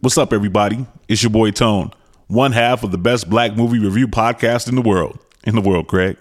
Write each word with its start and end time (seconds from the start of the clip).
What's 0.00 0.18
up, 0.18 0.34
everybody? 0.34 0.86
It's 1.08 1.22
your 1.22 1.30
boy 1.30 1.52
Tone, 1.52 1.90
one 2.26 2.52
half 2.52 2.84
of 2.84 2.90
the 2.90 2.98
best 2.98 3.30
black 3.30 3.56
movie 3.56 3.78
review 3.78 4.06
podcast 4.06 4.68
in 4.68 4.74
the 4.74 4.82
world. 4.82 5.18
In 5.44 5.54
the 5.54 5.62
world, 5.62 5.88
Craig. 5.88 6.18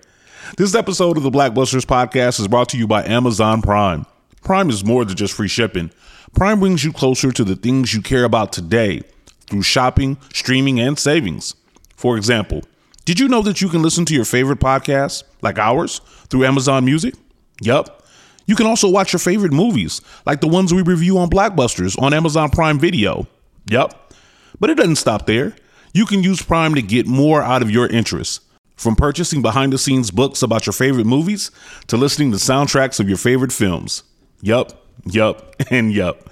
This 0.57 0.73
episode 0.73 1.17
of 1.17 1.23
the 1.23 1.29
Blackbusters 1.29 1.85
podcast 1.85 2.39
is 2.39 2.47
brought 2.47 2.69
to 2.69 2.77
you 2.77 2.87
by 2.87 3.03
Amazon 3.03 3.61
Prime. 3.61 4.05
Prime 4.43 4.69
is 4.69 4.85
more 4.85 5.03
than 5.03 5.17
just 5.17 5.33
free 5.33 5.49
shipping. 5.49 5.91
Prime 6.33 6.61
brings 6.61 6.85
you 6.85 6.93
closer 6.93 7.33
to 7.33 7.43
the 7.43 7.57
things 7.57 7.93
you 7.93 8.01
care 8.01 8.23
about 8.23 8.53
today 8.53 9.01
through 9.47 9.63
shopping, 9.63 10.17
streaming, 10.33 10.79
and 10.79 10.97
savings. 10.97 11.53
For 11.97 12.15
example, 12.15 12.61
did 13.03 13.19
you 13.19 13.27
know 13.27 13.41
that 13.41 13.61
you 13.61 13.67
can 13.67 13.81
listen 13.81 14.05
to 14.05 14.13
your 14.13 14.25
favorite 14.25 14.59
podcasts, 14.59 15.23
like 15.41 15.59
ours, 15.59 15.99
through 16.29 16.45
Amazon 16.45 16.85
Music? 16.85 17.13
Yup. 17.61 18.05
You 18.45 18.55
can 18.55 18.67
also 18.67 18.89
watch 18.89 19.11
your 19.11 19.19
favorite 19.19 19.51
movies, 19.51 20.01
like 20.25 20.39
the 20.39 20.47
ones 20.47 20.73
we 20.73 20.81
review 20.81 21.17
on 21.17 21.29
Blackbusters 21.29 22.01
on 22.01 22.13
Amazon 22.13 22.49
Prime 22.49 22.79
Video. 22.79 23.27
Yup. 23.67 24.13
But 24.59 24.69
it 24.69 24.75
doesn't 24.75 24.95
stop 24.97 25.25
there. 25.25 25.55
You 25.93 26.05
can 26.05 26.23
use 26.23 26.41
Prime 26.41 26.75
to 26.75 26.81
get 26.81 27.07
more 27.07 27.41
out 27.41 27.61
of 27.61 27.71
your 27.71 27.87
interests. 27.87 28.41
From 28.75 28.95
purchasing 28.95 29.41
behind 29.41 29.71
the 29.71 29.77
scenes 29.77 30.11
books 30.11 30.41
about 30.41 30.65
your 30.65 30.73
favorite 30.73 31.05
movies 31.05 31.51
to 31.87 31.95
listening 31.95 32.31
to 32.31 32.37
soundtracks 32.37 32.99
of 32.99 33.07
your 33.07 33.17
favorite 33.17 33.53
films. 33.53 34.03
Yup, 34.41 34.85
yup, 35.05 35.55
and 35.71 35.93
yup. 35.93 36.29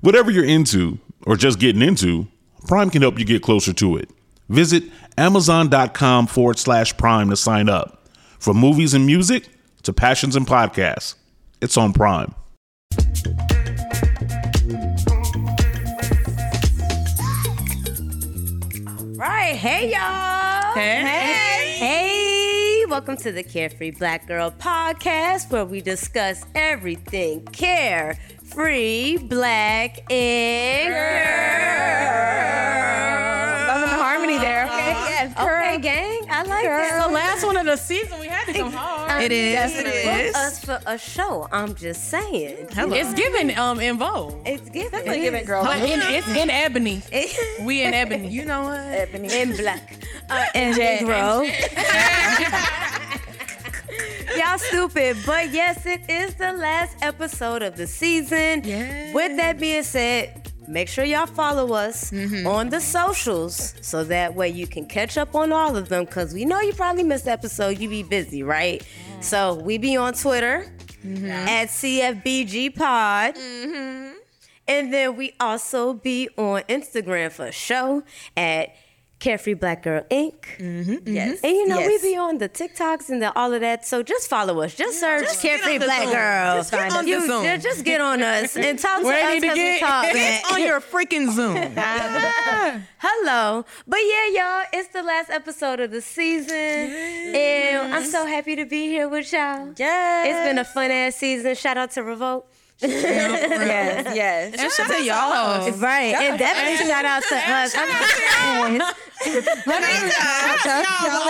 Whatever 0.00 0.30
you're 0.30 0.44
into 0.44 0.98
or 1.26 1.36
just 1.36 1.58
getting 1.58 1.82
into, 1.82 2.26
Prime 2.66 2.90
can 2.90 3.02
help 3.02 3.18
you 3.18 3.24
get 3.24 3.42
closer 3.42 3.72
to 3.74 3.96
it. 3.96 4.08
Visit 4.48 4.84
amazon.com 5.18 6.26
forward 6.26 6.58
slash 6.58 6.96
prime 6.96 7.30
to 7.30 7.36
sign 7.36 7.68
up. 7.68 8.08
From 8.38 8.56
movies 8.56 8.94
and 8.94 9.06
music 9.06 9.48
to 9.82 9.92
passions 9.92 10.36
and 10.36 10.46
podcasts, 10.46 11.14
it's 11.60 11.76
on 11.76 11.92
Prime. 11.92 12.34
Right. 19.22 19.54
Hey, 19.54 19.92
y'all. 19.92 20.74
Hey. 20.74 21.00
Hey. 21.00 21.76
hey. 21.78 22.84
Welcome 22.86 23.16
to 23.18 23.30
the 23.30 23.44
Carefree 23.44 23.92
Black 23.92 24.26
Girl 24.26 24.50
podcast 24.50 25.48
where 25.52 25.64
we 25.64 25.80
discuss 25.80 26.44
everything 26.56 27.44
carefree, 27.44 29.18
black, 29.18 30.10
and 30.10 30.92
girl. 30.92 32.51
Okay, 35.32 35.44
yes, 35.44 35.74
Okay, 35.76 35.80
gang. 35.80 36.26
I 36.30 36.42
like 36.42 36.64
that. 36.64 37.06
the 37.08 37.12
last 37.14 37.44
one 37.44 37.56
of 37.56 37.66
the 37.66 37.76
season, 37.76 38.18
we 38.20 38.26
had 38.26 38.46
to 38.46 38.52
come 38.52 38.72
hard. 38.76 39.22
It 39.22 39.32
is. 39.32 39.72
It 39.74 39.84
Book 39.84 39.94
is. 39.94 40.34
us 40.34 40.64
for 40.64 40.80
a 40.86 40.98
show. 40.98 41.48
I'm 41.52 41.74
just 41.74 42.08
saying. 42.10 42.68
Hello. 42.72 42.94
It's 42.94 43.12
given 43.14 43.56
um 43.58 43.80
in 43.80 43.98
vogue. 43.98 44.34
It's 44.46 44.68
given. 44.68 44.90
Definitely 44.92 45.20
giving 45.22 45.44
girl. 45.44 45.64
But 45.64 45.78
in, 45.78 46.00
it's 46.02 46.28
in 46.28 46.50
ebony. 46.50 47.02
We 47.64 47.82
in 47.82 47.94
ebony. 47.94 48.28
You 48.28 48.44
know 48.44 48.62
what? 48.64 48.80
Ebony. 48.80 49.28
in 49.32 49.56
black. 49.56 49.98
Uh, 50.28 50.44
And 50.54 50.74
Jay. 50.76 50.98
Negro. 51.02 51.46
Y'all 54.36 54.56
stupid, 54.58 55.16
but 55.26 55.50
yes, 55.52 55.84
it 55.84 56.08
is 56.08 56.34
the 56.36 56.52
last 56.52 56.96
episode 57.02 57.60
of 57.62 57.76
the 57.76 57.86
season. 57.86 58.62
Yes. 58.64 59.14
With 59.14 59.36
that 59.36 59.58
being 59.60 59.82
said, 59.82 60.41
make 60.72 60.88
sure 60.88 61.04
y'all 61.04 61.26
follow 61.26 61.74
us 61.74 62.10
Mm-hmm. 62.10 62.46
on 62.46 62.68
the 62.70 62.80
socials 62.80 63.74
so 63.80 64.04
that 64.04 64.34
way 64.34 64.48
you 64.48 64.66
can 64.66 64.86
catch 64.86 65.16
up 65.18 65.34
on 65.34 65.52
all 65.52 65.76
of 65.76 65.88
them. 65.88 66.06
Cause 66.06 66.32
we 66.34 66.44
know 66.44 66.60
you 66.60 66.72
probably 66.72 67.02
missed 67.04 67.26
the 67.26 67.30
episode. 67.32 67.78
You 67.78 67.88
be 67.88 68.02
busy, 68.02 68.42
right? 68.42 68.82
So 69.20 69.54
we 69.54 69.78
be 69.78 69.96
on 69.96 70.14
Twitter 70.14 70.72
Mm-hmm. 71.04 71.26
at 71.26 71.66
CFBG 71.68 72.76
Pod. 72.76 73.36
And 74.68 74.92
then 74.92 75.16
we 75.16 75.34
also 75.40 75.94
be 75.94 76.28
on 76.36 76.62
Instagram 76.62 77.32
for 77.32 77.50
show 77.50 78.04
at 78.36 78.68
Carefree 79.22 79.54
Black 79.54 79.84
Girl 79.84 80.02
Inc. 80.10 80.34
Mm-hmm. 80.58 80.90
Mm-hmm. 80.92 81.14
Yes. 81.14 81.40
And 81.44 81.52
you 81.52 81.68
know, 81.68 81.78
Yes. 81.78 82.02
we 82.02 82.10
be 82.10 82.16
on 82.16 82.38
the 82.38 82.48
TikToks 82.48 83.08
and 83.08 83.22
the, 83.22 83.32
all 83.38 83.52
of 83.54 83.60
that. 83.60 83.86
So 83.86 84.02
just 84.02 84.28
follow 84.28 84.60
us. 84.62 84.74
Just 84.74 84.98
search 84.98 85.22
Just 85.24 85.42
Carefree 85.42 85.78
Black 85.78 86.02
Zoom. 86.02 86.12
Girl. 86.12 86.56
Just 86.56 86.72
get 86.72 86.92
on 86.92 87.04
the 87.06 87.20
Zoom. 87.20 87.60
Just 87.60 87.84
get 87.84 88.00
on 88.00 88.20
us 88.22 88.56
and 88.56 88.76
talk 88.78 88.98
to 89.00 89.04
Where 89.06 89.28
us 89.28 89.34
to 89.36 89.40
because 89.40 89.56
we 89.56 89.78
talk. 89.80 90.04
Get 90.12 90.44
on 90.52 90.60
your 90.60 90.80
freaking 90.80 91.30
Zoom. 91.32 91.56
Hello. 92.98 93.64
But 93.86 94.00
yeah, 94.00 94.26
y'all, 94.60 94.64
it's 94.72 94.88
the 94.88 95.02
last 95.02 95.30
episode 95.30 95.78
of 95.80 95.90
the 95.92 96.00
season. 96.00 96.56
And 96.56 97.94
I'm 97.94 98.04
so 98.04 98.26
happy 98.26 98.56
to 98.56 98.64
be 98.64 98.86
here 98.88 99.08
with 99.08 99.32
y'all. 99.32 99.72
Yes. 99.76 100.26
It's 100.28 100.48
been 100.48 100.58
a 100.58 100.64
fun 100.64 100.90
ass 100.90 101.16
season. 101.16 101.54
Shout 101.54 101.76
out 101.78 101.92
to 101.92 102.02
Revolt. 102.02 102.46
Yes, 102.82 104.14
yes. 104.14 104.54
And 104.58 104.72
shout 104.72 104.90
out 104.90 104.96
to 104.96 105.04
y'all. 105.04 105.70
Right. 105.78 106.14
And 106.14 106.38
definitely 106.38 106.86
shout 106.86 107.04
out 107.04 107.22
to 107.22 107.36
us. 107.36 107.74
Y'all 109.24 109.38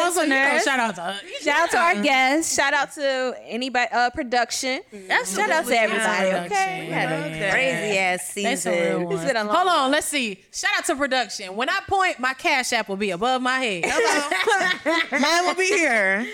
also 0.04 0.22
need 0.22 0.30
to 0.30 0.60
shout 0.64 0.80
out 0.80 0.94
to 0.96 1.02
us. 1.02 1.20
Shout 1.42 1.58
out 1.60 1.70
to 1.70 1.78
our 1.78 2.02
guests. 2.02 2.54
Shout 2.54 2.74
out 2.74 2.92
to 2.92 3.34
anybody 3.44 3.88
uh 3.92 4.10
production. 4.10 4.80
Shout 4.90 5.50
out 5.50 5.66
to 5.66 5.78
everybody. 5.78 6.46
Okay. 6.46 6.86
We 6.86 6.92
had 6.92 7.12
a 7.12 7.50
crazy 7.50 7.98
ass 7.98 8.34
They 8.34 8.56
some 8.56 8.72
real 8.72 9.00
season. 9.00 9.12
It's 9.12 9.24
been 9.24 9.36
a 9.36 9.44
long 9.44 9.54
Hold 9.56 9.68
on, 9.68 9.90
let's 9.90 10.06
see. 10.06 10.42
Shout 10.52 10.70
out 10.78 10.84
to 10.86 10.96
production. 10.96 11.54
When 11.56 11.68
I 11.68 11.80
point, 11.86 12.18
my 12.18 12.34
cash 12.34 12.72
app 12.72 12.88
will 12.88 12.96
be 12.96 13.10
above 13.10 13.42
my 13.42 13.58
head. 13.58 13.84
Hello. 13.86 15.08
Mine 15.20 15.44
will 15.46 15.54
be 15.54 15.66
here. 15.68 16.26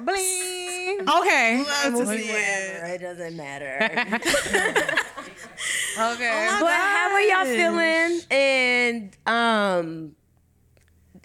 Bling. 0.00 1.08
Okay. 1.08 1.64
It 1.66 3.00
doesn't 3.00 3.36
matter. 3.36 3.78
Okay. 5.98 6.48
But 6.60 6.72
how 6.72 7.10
are 7.12 7.20
y'all 7.20 7.44
feeling? 7.44 8.20
And 8.30 9.16
um, 9.26 10.16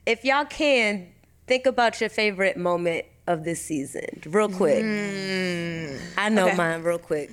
if 0.06 0.24
y'all 0.26 0.46
can, 0.46 1.08
think 1.48 1.66
about 1.66 2.00
your 2.02 2.10
favorite 2.10 2.58
moment 2.58 3.06
of 3.28 3.44
this 3.46 3.62
season, 3.62 4.06
real 4.26 4.50
quick. 4.50 4.84
I 4.84 6.30
know 6.30 6.48
Okay. 6.48 6.56
mine, 6.58 6.84
real 6.84 7.00
quick. 7.00 7.32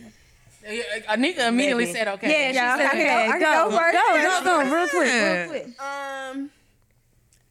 Anika 0.65 1.49
immediately 1.49 1.85
Maybe. 1.87 1.93
said 1.93 2.09
okay. 2.09 2.31
Yeah, 2.31 2.51
she 2.51 2.55
Yeah, 2.55 2.77
said, 2.77 2.87
I 2.87 2.91
can 2.91 3.01
okay, 3.01 3.07
go- 3.07 3.15
I 3.15 3.27
go, 3.27 3.31
can 3.31 3.43
go, 3.43 3.71
go 3.71 4.41
go, 4.41 4.45
go, 4.45 4.77
real 4.77 4.89
quick, 4.89 5.13
real 5.13 5.49
quick. 5.49 5.81
Um, 5.81 6.51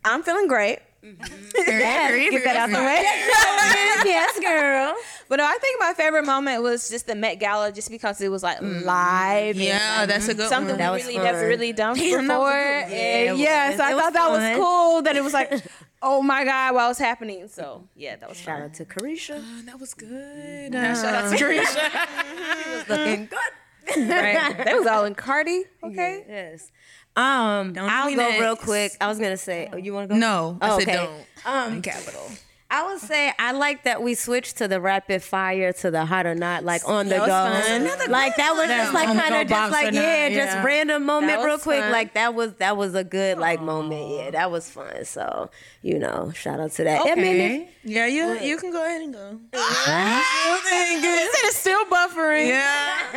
I'm 0.05 0.23
feeling 0.23 0.47
great. 0.47 0.79
Mm-hmm. 1.03 1.35
Yes, 1.67 2.31
get 2.31 2.43
that 2.45 2.55
out 2.55 2.69
the 2.69 2.75
way. 2.75 3.03
yes, 4.09 4.39
girl. 4.39 4.95
But 5.29 5.37
no, 5.37 5.45
I 5.45 5.57
think 5.59 5.79
my 5.79 5.93
favorite 5.93 6.25
moment 6.25 6.61
was 6.63 6.89
just 6.89 7.07
the 7.07 7.15
Met 7.15 7.39
Gala, 7.39 7.71
just 7.71 7.89
because 7.89 8.19
it 8.21 8.29
was 8.29 8.43
like 8.43 8.59
mm-hmm. 8.59 8.85
live. 8.85 9.55
and, 9.55 9.63
Yeah, 9.63 9.95
like, 9.99 10.09
that's 10.09 10.27
a 10.27 10.33
good 10.33 10.49
something 10.49 10.69
one. 10.71 10.77
That 10.79 10.91
was 10.91 11.03
really 11.03 11.15
fun. 11.15 11.23
never 11.25 11.47
really 11.47 11.73
done 11.73 11.95
Damn, 11.97 12.27
that 12.27 12.39
was 12.39 12.49
before. 12.49 12.51
a 12.51 12.83
good 12.83 12.83
one. 12.83 12.99
And 12.99 13.39
it 13.39 13.43
yeah, 13.43 13.75
so 13.77 13.83
I 13.83 13.91
It 13.91 13.93
was 13.95 14.03
thought 14.03 14.13
that 14.13 14.29
fun. 14.29 14.31
was 14.51 14.57
cool. 14.59 15.01
That 15.03 15.15
it 15.15 15.23
was 15.23 15.33
like, 15.33 15.63
oh 16.01 16.21
my 16.21 16.43
god, 16.45 16.75
what 16.75 16.87
was 16.87 16.97
happening? 16.99 17.47
So 17.47 17.87
yeah, 17.95 18.15
that 18.17 18.29
was 18.29 18.37
Shout 18.37 18.59
fun. 18.59 18.63
out 18.69 18.73
to 18.75 18.85
Carisha. 18.85 19.37
Uh, 19.39 19.61
that 19.65 19.79
was 19.79 19.93
good. 19.93 20.75
Uh, 20.75 20.95
shout 20.95 21.13
out 21.25 21.31
to 21.37 21.37
Carisha. 21.43 22.63
She 22.63 22.69
was 22.69 22.89
looking 22.89 23.25
good. 23.27 23.39
right, 24.09 24.57
that 24.65 24.75
was 24.77 24.87
all 24.87 25.03
in 25.05 25.15
Cardi. 25.15 25.63
Okay. 25.83 26.23
Yes. 26.27 26.71
Um, 27.15 27.73
Don't 27.73 27.89
I'll 27.89 28.13
go 28.15 28.31
me 28.31 28.39
real 28.39 28.55
quick. 28.55 28.93
I 28.99 29.07
was 29.07 29.19
gonna 29.19 29.37
say, 29.37 29.69
oh, 29.71 29.77
you 29.77 29.93
want 29.93 30.09
to 30.09 30.15
go? 30.15 30.19
No, 30.19 30.57
I 30.61 30.71
Oh, 30.71 30.79
said 30.79 30.87
okay. 30.89 30.95
don't. 30.95 31.25
Um, 31.45 31.81
Capital. 31.81 32.29
I 32.71 32.87
would 32.91 33.01
say 33.01 33.31
I 33.37 33.51
like 33.51 33.83
that 33.83 34.01
we 34.01 34.15
switched 34.15 34.57
to 34.57 34.67
the 34.67 34.81
rapid 34.81 35.21
fire 35.21 35.71
to 35.73 35.91
the 35.91 36.05
hot 36.05 36.25
or 36.25 36.33
not, 36.33 36.63
like 36.63 36.81
on 36.89 37.05
the 37.05 37.19
That 37.19 37.19
was 37.19 37.27
go. 37.27 37.91
fun. 38.01 38.11
Like 38.11 38.35
that 38.37 38.53
was 38.55 38.67
just 38.67 38.93
like 38.95 39.05
kind 39.15 39.35
of 39.35 39.47
just 39.47 39.71
like 39.71 39.93
or 39.93 39.95
yeah, 39.95 40.29
just 40.29 40.65
random 40.65 41.05
moment 41.05 41.43
real 41.43 41.59
quick. 41.59 41.81
fun. 41.81 41.91
Like 41.91 42.15
that 42.15 42.33
was 42.33 42.53
that 42.55 42.75
was 42.75 42.95
a 42.95 43.03
good 43.03 43.37
like 43.37 43.61
moment. 43.61 44.09
Yeah, 44.09 44.31
that 44.31 44.49
was 44.49 44.67
fun. 44.71 45.05
So 45.05 45.51
you 45.83 45.99
know, 45.99 46.31
shout 46.33 46.59
out 46.59 46.71
to 46.71 46.83
that. 46.85 47.01
I 47.01 47.13
mean, 47.13 47.35
Okay. 47.35 47.69
Yeah, 47.83 48.07
you 48.07 48.39
you 48.39 48.57
can 48.57 48.71
go 48.71 48.83
ahead 48.83 49.01
and 49.03 49.13
go. 49.13 49.39
It's 51.45 51.57
still 51.57 51.83
buffering. 51.85 52.47
Yeah. 52.47 52.72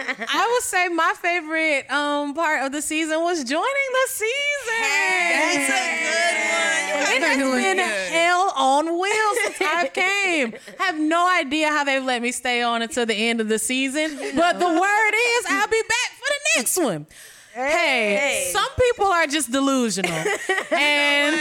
I 0.09 0.51
would 0.53 0.63
say 0.63 0.89
my 0.89 1.15
favorite 1.21 1.91
um 1.91 2.35
part 2.35 2.65
of 2.65 2.73
the 2.73 2.83
season 2.83 3.21
was 3.23 3.45
joining 3.45 3.65
the 3.65 4.07
season. 4.09 4.83
That's 5.31 5.71
a 5.71 5.83
good 6.03 6.37
one. 6.53 7.17
It 7.17 7.23
has 7.23 7.39
been 7.65 7.79
hell 7.79 8.53
on 8.57 8.87
wheels 8.87 9.39
since 9.45 9.61
I 9.61 9.89
came. 9.93 10.55
I 10.79 10.83
have 10.85 10.99
no 10.99 11.29
idea 11.39 11.69
how 11.69 11.85
they've 11.85 12.03
let 12.05 12.23
me 12.23 12.33
stay 12.33 12.63
on 12.63 12.83
until 12.83 13.07
the 13.07 13.15
end 13.15 13.41
of 13.41 13.49
the 13.49 13.59
season. 13.59 14.17
But 14.35 14.59
the 14.59 14.69
word 14.69 15.15
is 15.15 15.47
I'll 15.49 15.69
be 15.69 15.83
back 15.83 16.11
for 16.19 16.29
the 16.29 16.59
next 16.59 16.77
one. 16.77 17.07
Hey, 17.55 18.51
some 18.53 18.69
people 18.79 19.07
are 19.07 19.27
just 19.27 19.51
delusional. 19.51 20.13
and 20.73 21.37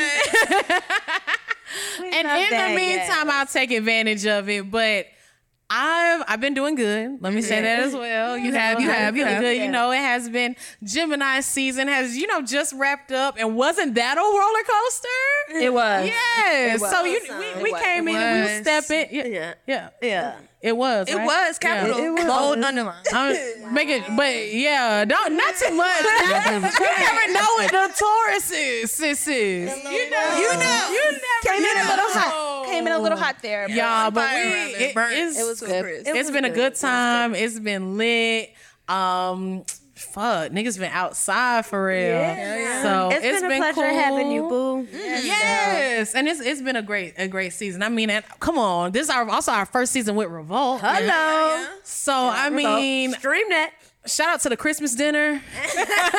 and 2.00 2.28
in 2.28 2.50
the 2.50 2.76
meantime, 2.76 3.28
yet. 3.28 3.34
I'll 3.34 3.46
take 3.46 3.72
advantage 3.72 4.26
of 4.26 4.48
it. 4.50 4.72
But 4.72 5.08
I've 5.70 6.24
I've 6.28 6.42
been 6.42 6.54
doing 6.54 6.76
good. 6.76 7.18
Let 7.22 7.34
me 7.34 7.42
say 7.42 7.62
that 7.62 7.80
as 7.80 7.94
well. 7.96 8.38
You 8.38 8.54
have, 8.54 8.80
you 8.80 8.88
have, 8.90 9.18
you 9.18 9.26
have. 9.26 9.42
Good. 9.42 9.58
You 9.58 9.72
know, 9.72 9.92
it 9.92 9.98
has 9.98 10.30
been 10.30 10.56
Gemini 10.84 11.40
season 11.40 11.88
has 11.88 12.16
you 12.16 12.28
know 12.28 12.42
just 12.42 12.74
wrapped 12.74 13.12
up, 13.12 13.36
and 13.40 13.56
wasn't 13.56 13.96
that 13.96 14.18
a 14.18 14.22
roller 14.22 14.64
coaster? 14.64 15.66
It 15.66 15.74
was. 15.74 16.08
Yes. 16.08 16.76
It 16.76 16.82
was. 16.82 16.92
So 16.92 17.04
you 17.06 17.20
we, 17.40 17.64
we 17.64 17.80
came 17.80 18.08
in 18.08 18.16
and 18.16 18.36
we 18.36 18.56
were 18.58 18.62
stepping. 18.62 19.08
Yeah. 19.16 19.26
Yeah. 19.26 19.54
Yeah. 19.68 19.90
Yeah. 20.02 20.36
It 20.66 20.76
was. 20.76 21.08
It 21.08 21.16
right? 21.16 21.26
was 21.28 21.60
capital. 21.60 21.98
It- 22.00 22.04
it 22.06 22.10
was. 22.12 22.26
Bold 22.26 22.64
underline. 22.64 22.96
I'm 23.14 23.74
making, 23.74 24.04
but 24.18 24.52
yeah, 24.52 25.06
don't 25.06 25.38
not 25.38 25.54
too 25.56 25.74
much. 25.76 26.02
you 26.04 26.30
never 26.30 27.34
know 27.34 27.48
what 27.58 27.70
the 27.72 27.94
Taurus 27.96 28.50
is, 28.52 28.92
sis 28.92 29.28
is. 29.28 29.78
You 29.78 29.84
know, 29.84 29.92
You 29.92 30.10
know. 30.10 30.90
you 30.92 31.12
never 31.12 31.22
Came 31.44 31.64
in 31.64 31.78
a 31.78 31.90
little 31.90 32.10
hot. 32.10 32.66
Came 32.66 32.88
in 32.88 32.94
a 32.94 33.00
little 33.00 33.18
hot 33.18 33.36
there. 33.44 33.68
but- 33.68 33.76
Y'all, 33.76 34.10
but 34.12 34.34
we, 34.34 34.42
it. 34.42 34.96
it, 34.98 35.38
It 35.38 35.44
was 35.48 35.60
good. 35.60 35.84
crisp. 35.84 36.08
It 36.08 36.16
it's 36.16 36.28
was 36.30 36.32
been 36.32 36.46
a 36.46 36.50
good. 36.50 36.56
good 36.56 36.66
It 36.66 36.72
was 36.72 36.82
time. 36.82 37.36
It's 37.36 37.60
been 37.60 37.98
lit. 37.98 38.50
Um, 38.88 39.64
fuck, 39.96 40.52
niggas 40.52 40.78
been 40.78 40.92
outside 40.92 41.66
for 41.66 41.88
real. 41.88 42.08
Yeah. 42.08 42.84
So 42.84 43.10
it's 43.12 43.42
been 43.42 43.52
a 43.52 43.58
pleasure 43.58 43.74
cool. 43.76 43.84
having 43.84 44.32
you, 44.32 44.42
boo. 44.48 44.84
Mm-hmm. 44.84 45.26
Yes, 45.26 46.14
and 46.14 46.28
it's 46.28 46.40
it's 46.40 46.62
been 46.62 46.76
a 46.76 46.82
great 46.82 47.16
a 47.18 47.28
great 47.28 47.54
season. 47.54 47.82
I 47.82 47.90
mean, 47.90 48.10
and 48.10 48.24
come 48.40 48.58
on, 48.58 48.92
this 48.92 49.04
is 49.04 49.10
our 49.10 49.28
also 49.30 49.52
our 49.52 49.66
first 49.66 49.92
season 49.92 50.16
with 50.16 50.30
Revolt. 50.30 50.82
Hello. 50.82 51.68
So 51.84 52.14
I 52.14 52.50
mean, 52.50 53.14
stream 53.14 53.50
that. 53.50 53.72
Shout 54.08 54.30
out 54.30 54.42
to 54.42 54.50
the 54.50 54.58
Christmas 54.58 54.96
dinner. 54.96 55.42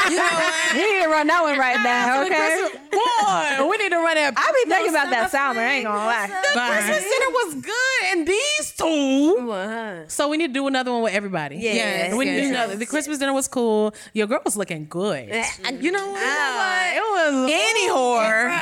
You 0.07 0.15
know 0.17 0.23
what? 0.23 0.77
You 0.77 0.95
need 0.95 1.03
to 1.03 1.09
run 1.09 1.27
that 1.27 1.43
one 1.43 1.59
right 1.59 1.83
now, 1.83 2.21
To 2.21 2.27
okay? 2.27 2.37
Christmas- 2.37 2.83
Boy, 2.93 3.69
we 3.69 3.77
need 3.79 3.91
to 3.91 3.97
run 3.97 4.15
that. 4.15 4.35
I 4.37 4.63
be 4.65 4.71
thinking 4.71 4.91
about 4.95 5.11
that 5.11 5.31
salmon. 5.33 5.65
I 5.65 5.73
ain't 5.75 5.85
gonna 5.85 5.99
lie. 5.99 6.29
The 6.29 6.61
Christmas 6.61 7.03
dinner 7.03 7.31
was 7.31 7.55
good, 7.57 8.03
and 8.13 8.27
these 8.27 8.73
two. 8.79 9.51
Uh-huh. 9.51 10.07
So 10.09 10.29
we 10.29 10.37
need 10.37 10.47
to 10.49 10.53
do 10.53 10.67
another 10.69 10.93
one 10.93 11.03
with 11.03 11.13
everybody. 11.13 11.57
Yeah. 11.57 11.75
Yes, 11.75 12.15
we 12.15 12.25
need 12.25 12.31
to 12.33 12.37
do 12.37 12.43
yes, 12.47 12.51
another. 12.55 12.77
The 12.77 12.87
Christmas 12.87 13.19
dinner 13.19 13.33
was 13.33 13.49
cool. 13.49 13.93
Your 14.15 14.29
girl 14.29 14.41
was 14.45 14.57
looking 14.57 14.87
good. 14.89 15.27
You 15.29 15.91
know 15.91 16.09
what? 16.11 16.23
It 16.23 17.01
was 17.03 17.51
Any 17.53 17.89
whore. 17.91 18.49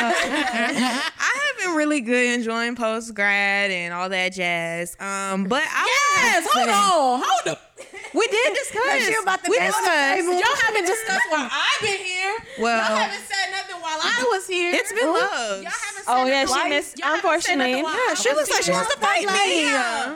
I 0.00 1.50
have 1.52 1.58
been 1.66 1.74
really 1.76 2.00
good 2.00 2.38
enjoying 2.38 2.74
post 2.74 3.14
grad 3.14 3.70
and 3.70 3.92
all 3.92 4.08
that 4.08 4.32
jazz. 4.32 4.96
Um, 4.98 5.44
but 5.44 5.62
I 5.66 5.86
Yes, 6.22 6.46
hold 6.50 6.68
on, 6.68 7.22
hold 7.26 7.48
up. 7.56 7.69
We 8.14 8.26
did 8.28 8.54
discuss. 8.54 9.08
you 9.08 9.20
about 9.22 9.44
to 9.44 9.50
we 9.50 9.58
discussed. 9.58 10.24
Y'all 10.26 10.56
haven't 10.66 10.86
discussed 10.94 11.26
while 11.30 11.48
I've 11.50 11.80
been 11.80 11.98
here. 11.98 12.34
Well- 12.58 12.76
y'all 12.88 12.96
haven't 12.96 13.26
said 13.26 13.50
nothing 13.52 13.76
while 13.80 13.98
I 14.02 14.24
was 14.32 14.46
here. 14.46 14.72
It's 14.74 14.92
been 14.92 15.06
love. 15.12 15.62
Y'all 15.62 15.70
haven't 15.70 16.04
said 16.04 16.04
Oh, 16.08 16.26
yeah, 16.26 16.44
she 16.44 16.50
while- 16.50 16.68
missed- 16.68 17.00
unfortunately. 17.02 17.80
Yeah, 17.82 18.14
She 18.14 18.30
looks 18.32 18.50
like 18.50 18.62
she 18.62 18.72
wants 18.72 18.92
to 18.94 19.00
fight 19.00 19.26
me. 19.26 19.64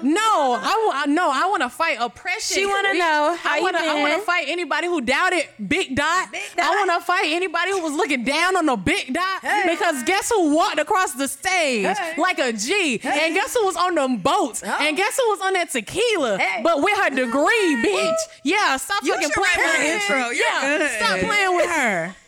No, 0.02 0.58
I 0.60 0.82
want. 0.86 1.10
No, 1.10 1.30
I 1.30 1.46
want 1.46 1.62
to 1.62 1.68
fight 1.70 1.98
oppression. 2.00 2.56
She 2.56 2.66
wanna 2.66 2.94
know 2.94 3.36
how 3.40 3.54
I 3.56 3.60
want 3.60 3.76
to. 3.76 3.82
I 3.82 4.00
want 4.00 4.14
to 4.14 4.20
fight 4.20 4.46
anybody 4.48 4.86
who 4.86 5.00
doubted 5.00 5.46
Big 5.68 5.94
Dot. 5.94 6.32
Big 6.32 6.42
Dot. 6.56 6.66
I 6.66 6.70
want 6.70 6.90
to 7.00 7.04
fight 7.06 7.26
anybody 7.28 7.70
who 7.70 7.80
was 7.82 7.92
looking 7.92 8.24
down 8.24 8.56
on 8.56 8.66
the 8.66 8.76
Big 8.76 9.12
Dot. 9.12 9.40
hey. 9.42 9.62
Because 9.68 10.02
guess 10.04 10.30
who 10.30 10.54
walked 10.54 10.78
across 10.78 11.12
the 11.12 11.28
stage 11.28 11.96
like 12.18 12.38
a 12.38 12.52
G? 12.52 12.98
hey. 12.98 13.26
And 13.26 13.34
guess 13.34 13.54
who 13.54 13.64
was 13.64 13.76
on 13.76 13.94
them 13.94 14.16
boats? 14.18 14.62
And 14.62 14.96
guess 14.96 15.16
who 15.16 15.28
was 15.30 15.40
on 15.42 15.52
that 15.54 15.70
tequila? 15.70 16.38
Hey. 16.38 16.62
But 16.62 16.82
with 16.82 16.96
her 16.98 17.10
degree, 17.10 17.53
bitch. 17.84 18.16
Yeah, 18.42 18.76
stop 18.76 19.02
You 19.02 19.14
fucking 19.14 19.30
playing 19.30 19.58
with 19.58 19.76
her. 19.76 19.82
intro. 19.84 20.30
You're 20.30 20.34
yeah, 20.46 20.78
good. 20.78 20.90
stop 20.90 21.18
playing 21.20 21.56
with 21.56 21.70
her. 21.70 22.14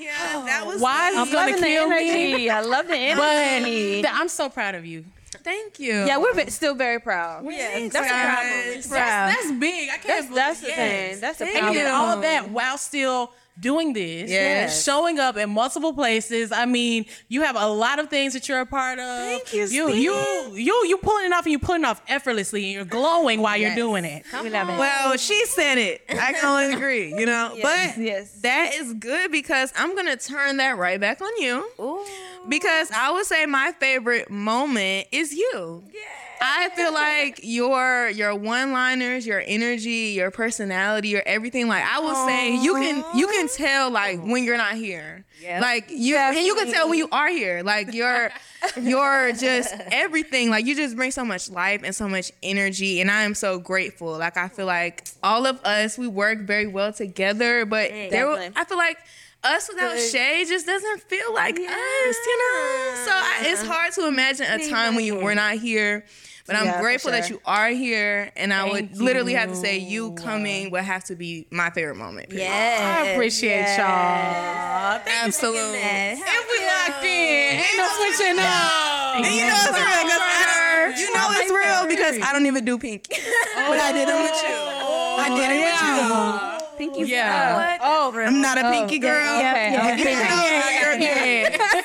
Yeah, 0.00 0.42
that 0.46 0.66
was. 0.66 0.80
Why 0.80 1.10
is 1.10 1.18
I'm 1.18 1.30
gonna 1.30 1.58
kill 1.58 1.88
me? 1.88 2.48
I 2.48 2.60
love 2.62 2.86
the 2.86 2.92
But 2.92 3.36
energy. 3.36 4.00
th- 4.02 4.06
I'm 4.10 4.28
so 4.28 4.48
proud 4.48 4.74
of 4.74 4.86
you. 4.86 5.04
Thank 5.44 5.78
you. 5.78 5.92
Yeah, 5.92 6.16
we're 6.16 6.32
ve- 6.32 6.48
still 6.50 6.74
very 6.74 6.98
proud. 7.00 7.44
Thanks, 7.44 7.92
That's 7.92 8.06
a 8.06 8.10
proud 8.10 8.42
guys. 8.42 8.64
moment. 8.64 8.82
That's, 8.90 9.36
that's 9.36 9.52
big. 9.60 9.88
I 9.90 9.92
can't 9.98 10.06
That's 10.06 10.26
believe 10.26 10.34
that's 10.36 10.60
the 10.62 10.66
yes. 10.68 10.76
thing. 11.12 11.20
That's 11.20 11.38
the 11.38 11.44
Thank 11.44 11.56
And 11.56 11.62
proud 11.64 11.72
you 11.74 11.78
did 11.80 11.86
you. 11.88 11.92
all 11.94 12.06
of 12.16 12.22
that 12.22 12.50
while 12.50 12.78
still 12.78 13.32
doing 13.60 13.92
this. 13.92 14.30
Yes. 14.30 14.84
Showing 14.84 15.18
up 15.18 15.36
in 15.36 15.50
multiple 15.50 15.92
places. 15.92 16.52
I 16.52 16.66
mean, 16.66 17.06
you 17.28 17.42
have 17.42 17.56
a 17.56 17.66
lot 17.68 17.98
of 17.98 18.08
things 18.08 18.32
that 18.32 18.48
you're 18.48 18.60
a 18.60 18.66
part 18.66 18.98
of. 18.98 19.04
Thank 19.04 19.52
you, 19.52 19.60
You 19.62 19.88
Steve. 19.88 20.02
you 20.02 20.14
you 20.54 20.86
you 20.86 20.96
pulling 20.98 21.26
it 21.26 21.32
off 21.32 21.44
and 21.44 21.52
you 21.52 21.58
pulling 21.58 21.82
it 21.82 21.86
off 21.86 22.02
effortlessly 22.08 22.64
and 22.64 22.72
you're 22.72 22.84
glowing 22.84 23.40
while 23.40 23.56
you're 23.56 23.74
doing 23.74 24.04
it. 24.04 24.24
We 24.42 24.50
love 24.50 24.68
it. 24.68 24.78
Well, 24.78 25.16
she 25.16 25.44
said 25.46 25.78
it. 25.78 26.02
I 26.08 26.32
can 26.32 26.44
only 26.44 26.74
agree, 26.74 27.14
you 27.14 27.26
know. 27.26 27.56
But 27.62 27.98
yes. 27.98 28.32
that 28.40 28.72
is 28.74 28.94
good 28.94 29.30
because 29.30 29.72
I'm 29.76 29.94
gonna 29.94 30.16
turn 30.16 30.56
that 30.58 30.78
right 30.78 30.98
back 31.00 31.20
on 31.20 31.30
you. 31.38 31.68
Ooh. 31.78 32.04
Because 32.48 32.90
I 32.90 33.12
would 33.12 33.26
say 33.26 33.46
my 33.46 33.72
favorite 33.78 34.30
moment 34.30 35.08
is 35.12 35.32
you. 35.32 35.84
I 36.40 36.70
feel 36.70 36.92
like 36.92 37.40
your 37.42 38.08
your 38.08 38.34
one 38.34 38.72
liners, 38.72 39.26
your 39.26 39.42
energy, 39.46 40.14
your 40.16 40.30
personality, 40.30 41.08
your 41.08 41.22
everything. 41.26 41.68
Like 41.68 41.84
I 41.84 42.00
would 42.00 42.16
saying, 42.26 42.62
you 42.62 42.74
can 42.74 43.04
you 43.14 43.26
can 43.26 43.48
tell 43.48 43.90
like 43.90 44.22
when 44.22 44.44
you're 44.44 44.56
not 44.56 44.74
here. 44.74 45.24
Yep. 45.42 45.62
Like 45.62 45.90
you 45.90 46.16
and 46.16 46.36
you 46.36 46.54
can 46.54 46.70
tell 46.72 46.88
when 46.88 46.98
you 46.98 47.08
are 47.12 47.28
here. 47.28 47.62
Like 47.62 47.92
you're 47.92 48.30
you're 48.80 49.32
just 49.32 49.74
everything. 49.92 50.50
Like 50.50 50.66
you 50.66 50.74
just 50.74 50.96
bring 50.96 51.10
so 51.10 51.24
much 51.24 51.50
life 51.50 51.82
and 51.84 51.94
so 51.94 52.08
much 52.08 52.32
energy, 52.42 53.00
and 53.00 53.10
I 53.10 53.22
am 53.22 53.34
so 53.34 53.58
grateful. 53.58 54.18
Like 54.18 54.36
I 54.36 54.48
feel 54.48 54.66
like 54.66 55.08
all 55.22 55.46
of 55.46 55.60
us 55.64 55.98
we 55.98 56.06
work 56.08 56.40
very 56.40 56.66
well 56.66 56.92
together, 56.92 57.66
but 57.66 57.90
there. 57.90 58.30
I 58.56 58.64
feel 58.64 58.78
like 58.78 58.98
us 59.42 59.68
without 59.68 59.98
Shay 59.98 60.44
just 60.46 60.66
doesn't 60.66 61.02
feel 61.02 61.34
like 61.34 61.54
us, 61.54 61.60
you 61.62 61.68
know. 61.68 62.92
So 63.04 63.10
I, 63.10 63.42
it's 63.46 63.62
hard 63.66 63.92
to 63.94 64.06
imagine 64.06 64.46
a 64.46 64.68
time 64.68 64.94
when 64.94 65.04
you 65.04 65.16
were 65.16 65.34
not 65.34 65.54
here. 65.54 66.04
But 66.46 66.56
I'm 66.56 66.64
Yeah, 66.66 66.72
for 66.76 66.80
grateful 66.82 67.10
that 67.12 67.30
you 67.30 67.40
are 67.44 67.68
here, 67.68 68.32
and 68.36 68.52
I 68.52 68.64
would 68.64 68.90
Thank 68.90 69.00
literally 69.00 69.34
have 69.34 69.50
to 69.50 69.56
say 69.56 69.78
you. 69.78 70.08
you 70.08 70.14
coming 70.14 70.70
would 70.70 70.82
have 70.82 71.04
to 71.04 71.16
be 71.16 71.46
my 71.50 71.70
favorite 71.70 71.96
moment. 71.96 72.30
period. 72.30 72.44
Yes. 72.46 72.80
I 72.80 73.06
appreciate 73.10 73.76
y'all. 73.76 75.00
Absolutely. 75.24 75.78
And 75.78 76.18
we 76.18 76.66
locked 76.66 77.04
in. 77.04 77.60
Ain't 77.60 77.76
no 77.76 77.88
switching 77.96 78.38
up. 78.38 79.16
And 79.16 79.26
you 79.34 79.46
know 79.46 79.56
it's 79.58 79.70
real 79.78 80.02
because 80.04 80.20
I 80.20 80.86
don't, 80.88 80.98
you 80.98 81.14
know 81.14 81.28
it's 81.32 81.50
real 81.50 81.88
because 81.88 82.28
I 82.28 82.32
don't 82.32 82.46
even 82.46 82.64
do 82.64 82.78
pinky, 82.78 83.14
but 83.56 83.78
I 83.78 83.92
did 83.92 84.08
it 84.08 84.14
with 84.14 84.42
you. 84.42 84.56
I 85.20 85.26
oh, 85.30 85.36
did 85.36 85.50
it 85.50 85.60
with 85.66 85.82
you. 85.82 86.68
Pinky 86.78 87.10
Yeah. 87.10 87.78
Oh, 87.82 88.12
I'm 88.16 88.40
not 88.40 88.56
a 88.56 88.62
pinky 88.70 88.96
oh, 88.96 89.00
girl. 89.00 89.36
Okay. 89.36 89.72
You 89.72 89.78
okay. 89.78 90.14
know, 90.28 90.44
you're- 90.80 91.04
Yeah. 91.04 91.58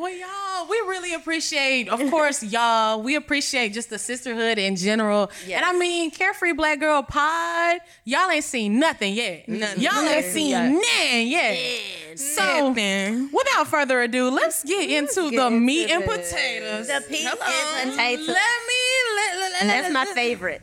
well, 0.00 0.10
y'all, 0.10 0.68
we 0.68 0.76
really 0.88 1.14
appreciate, 1.14 1.88
of 1.88 2.00
course, 2.10 2.42
y'all, 2.52 3.02
we 3.02 3.16
appreciate 3.16 3.72
just 3.72 3.90
the 3.90 3.98
sisterhood 3.98 4.58
in 4.58 4.76
general. 4.76 5.30
Yes. 5.46 5.62
And 5.62 5.64
I 5.64 5.78
mean, 5.78 6.10
Carefree 6.10 6.52
Black 6.52 6.80
Girl 6.80 7.02
Pod, 7.02 7.78
y'all 8.04 8.30
ain't 8.30 8.44
seen 8.44 8.78
nothing 8.78 9.14
yet. 9.14 9.48
Nothing. 9.48 9.82
Y'all 9.82 10.02
ain't 10.02 10.24
seen 10.26 10.50
yet. 10.50 10.68
nothing 10.70 11.28
yet. 11.28 12.18
So, 12.18 12.68
Nothing. 12.68 13.30
without 13.32 13.68
further 13.68 14.00
ado, 14.02 14.30
let's 14.30 14.64
get 14.64 14.90
into 14.90 15.30
the 15.30 15.46
into 15.46 15.50
meat 15.50 15.90
and 15.90 16.04
potatoes. 16.04 16.88
The 16.88 17.04
peas 17.08 17.26
and 17.26 17.90
potatoes. 17.90 18.28
Let 18.28 18.60
me 18.66 18.90
let, 19.16 19.36
let, 19.38 19.52
let, 19.52 19.62
That's 19.62 19.94
my 19.94 20.04
favorite. 20.06 20.62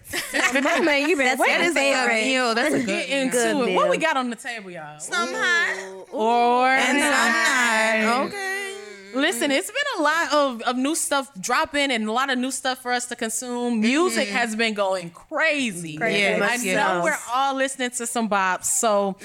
Man, 0.83 1.09
you 1.09 1.15
been 1.15 1.25
That's 1.25 1.39
my 1.39 1.73
favorite. 1.73 2.23
Meal. 2.25 2.55
That's 2.55 2.73
a 2.75 2.79
Get 2.79 2.85
good 2.85 3.09
into 3.09 3.31
Good 3.37 3.69
it. 3.69 3.75
What 3.75 3.89
we 3.89 3.97
got 3.97 4.17
on 4.17 4.29
the 4.29 4.35
table, 4.35 4.71
y'all? 4.71 4.99
Some 4.99 5.29
hot 5.31 6.05
Or 6.11 6.67
and 6.67 6.99
some 6.99 8.11
not. 8.11 8.27
Okay. 8.27 8.56
Listen, 9.21 9.51
it's 9.51 9.67
been 9.71 9.99
a 9.99 10.01
lot 10.01 10.33
of, 10.33 10.61
of 10.63 10.77
new 10.77 10.95
stuff 10.95 11.29
dropping 11.39 11.91
and 11.91 12.07
a 12.07 12.11
lot 12.11 12.29
of 12.29 12.37
new 12.37 12.51
stuff 12.51 12.81
for 12.81 12.91
us 12.91 13.05
to 13.07 13.15
consume. 13.15 13.81
Music 13.81 14.27
has 14.29 14.55
been 14.55 14.73
going 14.73 15.09
crazy. 15.09 15.97
Crazy. 15.97 16.19
Yes, 16.19 16.41
I 16.61 16.63
yes. 16.63 16.75
know 16.75 17.03
we're 17.03 17.17
all 17.33 17.55
listening 17.55 17.91
to 17.91 18.07
some 18.07 18.29
bops. 18.29 18.65
So, 18.65 19.17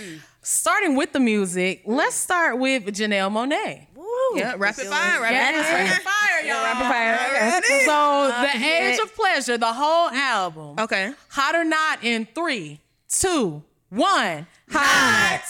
starting 0.43 0.97
with 0.97 1.13
the 1.13 1.21
music, 1.21 1.83
let's 1.85 2.17
start 2.17 2.59
with 2.59 2.87
Janelle 2.87 3.31
Monáe. 3.31 3.87
Yeah, 4.35 4.55
rapid 4.57 4.87
fire, 4.87 5.21
rapid 5.21 5.35
Yes, 5.35 5.67
fire. 5.67 5.85
rapid 5.85 6.03
fire, 6.03 6.41
y'all. 6.47 6.65
Rapid 6.65 6.87
fire. 6.87 7.51
Ready? 7.51 7.85
So, 7.85 8.29
The 8.43 8.67
Age 8.67 8.99
of 9.01 9.15
Pleasure, 9.15 9.59
the 9.59 9.73
whole 9.73 10.09
album. 10.11 10.79
Okay. 10.79 11.13
Hot 11.31 11.55
or 11.55 11.65
not 11.65 12.03
in 12.03 12.27
three, 12.35 12.81
two, 13.09 13.63
one. 13.91 14.47
Hot. 14.71 15.43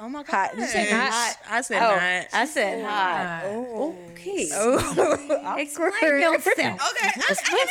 Oh 0.00 0.08
my 0.08 0.22
god. 0.22 0.50
Hot. 0.50 0.56
You 0.56 0.66
say 0.66 0.90
hot? 0.90 1.36
I 1.50 1.60
said 1.60 1.82
Oh. 1.82 1.90
not. 1.90 2.26
I 2.32 2.44
said 2.46 2.84
hot. 2.84 3.42
Hot. 3.42 3.44
Okay. 3.46 4.48
Oh, 4.52 5.56
Explain 5.58 5.90
yourself. 6.02 6.46
Okay, 6.46 6.62
I, 6.62 6.70
I, 6.70 7.10
can 7.16 7.26
explain. 7.26 7.66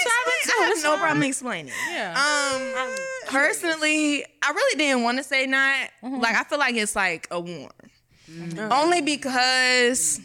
I 0.59 0.73
have 0.73 0.83
no 0.83 0.97
problem 0.97 1.23
explaining. 1.23 1.73
Yeah. 1.89 2.11
Um, 2.83 2.95
personally, 3.27 4.25
I 4.43 4.51
really 4.51 4.77
didn't 4.77 5.03
want 5.03 5.17
to 5.19 5.23
say 5.23 5.45
not. 5.45 5.89
Like, 6.03 6.35
I 6.35 6.43
feel 6.43 6.59
like 6.59 6.75
it's 6.75 6.95
like 6.95 7.27
a 7.31 7.39
warm. 7.39 7.71
Only 8.71 9.01
because 9.01 10.19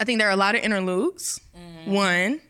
I 0.00 0.04
think 0.04 0.18
there 0.18 0.28
are 0.28 0.32
a 0.32 0.36
lot 0.36 0.54
of 0.54 0.62
interludes. 0.62 1.40
One, 1.84 2.40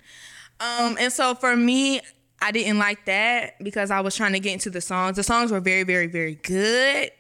um, 0.61 0.97
and 1.01 1.13
so 1.13 1.35
for 1.35 1.57
me, 1.57 2.01
I 2.41 2.53
didn't 2.53 2.79
like 2.79 3.07
that 3.07 3.55
because 3.63 3.91
I 3.91 4.01
was 4.01 4.15
trying 4.15 4.35
to 4.35 4.41
get 4.41 4.53
into 4.53 4.71
the 4.71 4.81
songs. 4.81 5.17
The 5.17 5.23
songs 5.23 5.51
were 5.51 5.61
very, 5.61 5.83
very, 5.85 6.07
very 6.07 6.35
good, 6.37 7.11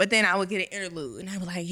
but 0.00 0.08
then 0.08 0.24
I 0.24 0.34
would 0.34 0.48
get 0.48 0.62
an 0.62 0.78
interlude, 0.80 1.20
and 1.20 1.28
I 1.28 1.36
was 1.36 1.46
like, 1.46 1.66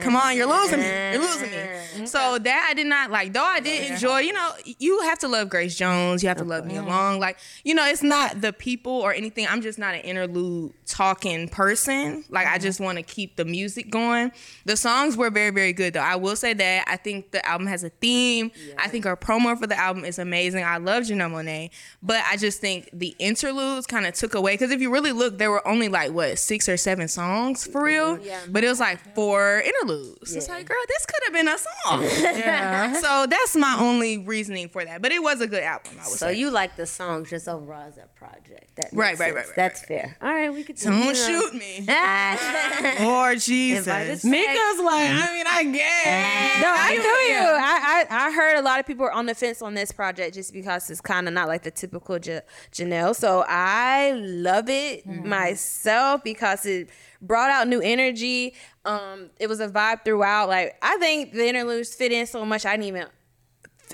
Come 0.00 0.16
on, 0.16 0.36
you're 0.36 0.46
losing 0.46 0.80
me. 0.80 0.86
You're 0.86 1.22
losing 1.22 1.50
me. 1.50 1.56
Mm-hmm. 1.56 2.04
So 2.04 2.38
that 2.38 2.66
I 2.70 2.74
did 2.74 2.86
not 2.86 3.10
like. 3.10 3.32
Though 3.32 3.42
I 3.42 3.60
did 3.60 3.90
enjoy, 3.90 4.18
you 4.18 4.34
know, 4.34 4.52
you 4.64 5.00
have 5.02 5.18
to 5.20 5.28
love 5.28 5.48
Grace 5.48 5.76
Jones. 5.76 6.22
You 6.22 6.28
have 6.28 6.36
to 6.38 6.44
love 6.44 6.66
me 6.66 6.76
along. 6.76 7.20
Like, 7.20 7.38
you 7.64 7.74
know, 7.74 7.86
it's 7.86 8.02
not 8.02 8.42
the 8.42 8.52
people 8.52 8.92
or 8.92 9.14
anything. 9.14 9.46
I'm 9.48 9.62
just 9.62 9.78
not 9.78 9.94
an 9.94 10.02
interlude 10.02 10.74
talking 10.84 11.48
person. 11.48 12.24
Like, 12.28 12.46
I 12.46 12.52
mm-hmm. 12.52 12.62
just 12.62 12.80
want 12.80 12.98
to 12.98 13.02
keep 13.02 13.36
the 13.36 13.46
music 13.46 13.90
going. 13.90 14.30
The 14.66 14.76
songs 14.76 15.16
were 15.16 15.30
very, 15.30 15.50
very 15.50 15.72
good, 15.72 15.94
though. 15.94 16.00
I 16.00 16.16
will 16.16 16.36
say 16.36 16.52
that. 16.52 16.84
I 16.86 16.96
think 16.96 17.30
the 17.30 17.44
album 17.46 17.66
has 17.66 17.82
a 17.82 17.88
theme. 17.88 18.50
I 18.76 18.88
think 18.88 19.06
our 19.06 19.16
promo 19.16 19.58
for 19.58 19.66
the 19.66 19.78
album 19.78 20.04
is 20.04 20.18
amazing. 20.18 20.64
I 20.64 20.76
love 20.76 21.04
Janelle 21.04 21.30
Monáe, 21.30 21.70
but 22.02 22.22
I 22.30 22.36
just 22.36 22.60
think 22.60 22.90
the 22.92 23.16
interludes 23.18 23.86
kind 23.86 24.04
of 24.06 24.12
took 24.12 24.34
away. 24.34 24.52
Because 24.52 24.70
if 24.70 24.82
you 24.82 24.92
really 24.92 25.12
look, 25.12 25.38
there 25.38 25.50
were 25.50 25.66
only 25.66 25.88
like 25.88 26.12
what 26.12 26.38
six 26.38 26.68
or 26.68 26.76
seven 26.76 27.08
songs 27.08 27.66
for 27.66 27.82
real. 27.82 28.16
Mm-hmm. 28.16 28.24
Yeah. 28.26 28.40
But 28.50 28.64
it 28.64 28.68
was 28.68 28.80
like 28.80 29.14
four 29.14 29.62
interludes. 29.82 30.34
It's 30.34 30.48
like, 30.48 30.66
girl, 30.66 30.76
this 30.88 31.06
could 31.06 31.20
have 31.24 31.32
been 31.32 31.48
a 31.48 31.58
song. 31.58 32.02
yeah. 32.38 32.92
so 33.00 33.26
that's 33.28 33.56
my 33.56 33.76
only 33.80 34.18
reasoning 34.18 34.68
for 34.68 34.84
that. 34.84 35.02
But 35.02 35.12
it 35.12 35.22
was 35.22 35.40
a 35.40 35.46
good 35.46 35.62
album. 35.62 35.92
I 36.00 36.08
would 36.08 36.18
So 36.18 36.26
say. 36.26 36.34
you 36.34 36.50
like 36.50 36.76
the 36.76 36.86
songs 36.86 37.30
just 37.30 37.48
overall 37.48 37.86
as 37.88 37.98
a 37.98 38.06
project. 38.16 38.76
That 38.76 38.90
Right, 38.92 39.18
right, 39.18 39.34
right, 39.34 39.46
right, 39.46 39.56
That's 39.56 39.80
right. 39.82 39.88
fair. 39.88 40.16
All 40.22 40.32
right, 40.32 40.52
we 40.52 40.62
could 40.64 40.76
don't 40.76 41.16
shoot 41.16 41.54
me. 41.54 41.84
Lord 43.00 43.40
Jesus. 43.40 43.88
us 43.88 44.24
Nika's 44.24 44.80
like, 44.80 45.10
I 45.10 45.32
mean, 45.34 45.46
I 45.46 45.64
guess. 45.64 46.62
No, 46.62 46.72
I 46.74 46.96
feel 46.96 47.36
you. 47.36 47.48
I, 47.58 48.06
I 48.10 48.28
I 48.28 48.32
heard 48.32 48.58
a 48.58 48.62
lot 48.62 48.80
of 48.80 48.86
people 48.86 49.04
are 49.04 49.12
on 49.12 49.26
the 49.26 49.34
fence 49.34 49.62
on 49.62 49.74
this 49.74 49.92
project 49.92 50.34
just 50.34 50.52
because 50.52 50.90
it's 50.90 51.00
kind 51.00 51.28
of 51.28 51.34
not 51.34 51.48
like 51.48 51.62
the 51.62 51.70
typical 51.70 52.18
J- 52.18 52.42
Janelle. 52.72 53.14
So 53.14 53.44
I 53.48 54.12
love 54.12 54.68
it 54.68 55.06
mm-hmm. 55.06 55.28
myself 55.28 56.22
because 56.24 56.66
it 56.66 56.88
brought 57.20 57.50
out 57.50 57.68
new 57.68 57.80
energy. 57.80 58.54
Um, 58.84 59.30
it 59.38 59.48
was 59.48 59.60
a 59.60 59.68
vibe 59.68 60.04
throughout. 60.04 60.48
Like 60.48 60.76
I 60.82 60.96
think 60.98 61.32
the 61.32 61.48
interludes 61.48 61.94
fit 61.94 62.12
in 62.12 62.26
so 62.26 62.44
much 62.44 62.64
I 62.64 62.72
didn't 62.76 62.86
even 62.86 63.06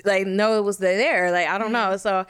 like 0.03 0.27
know 0.27 0.57
it 0.57 0.63
was 0.63 0.77
there. 0.77 1.31
Like 1.31 1.47
I 1.47 1.57
don't 1.57 1.71
know. 1.71 1.97
So 1.97 2.25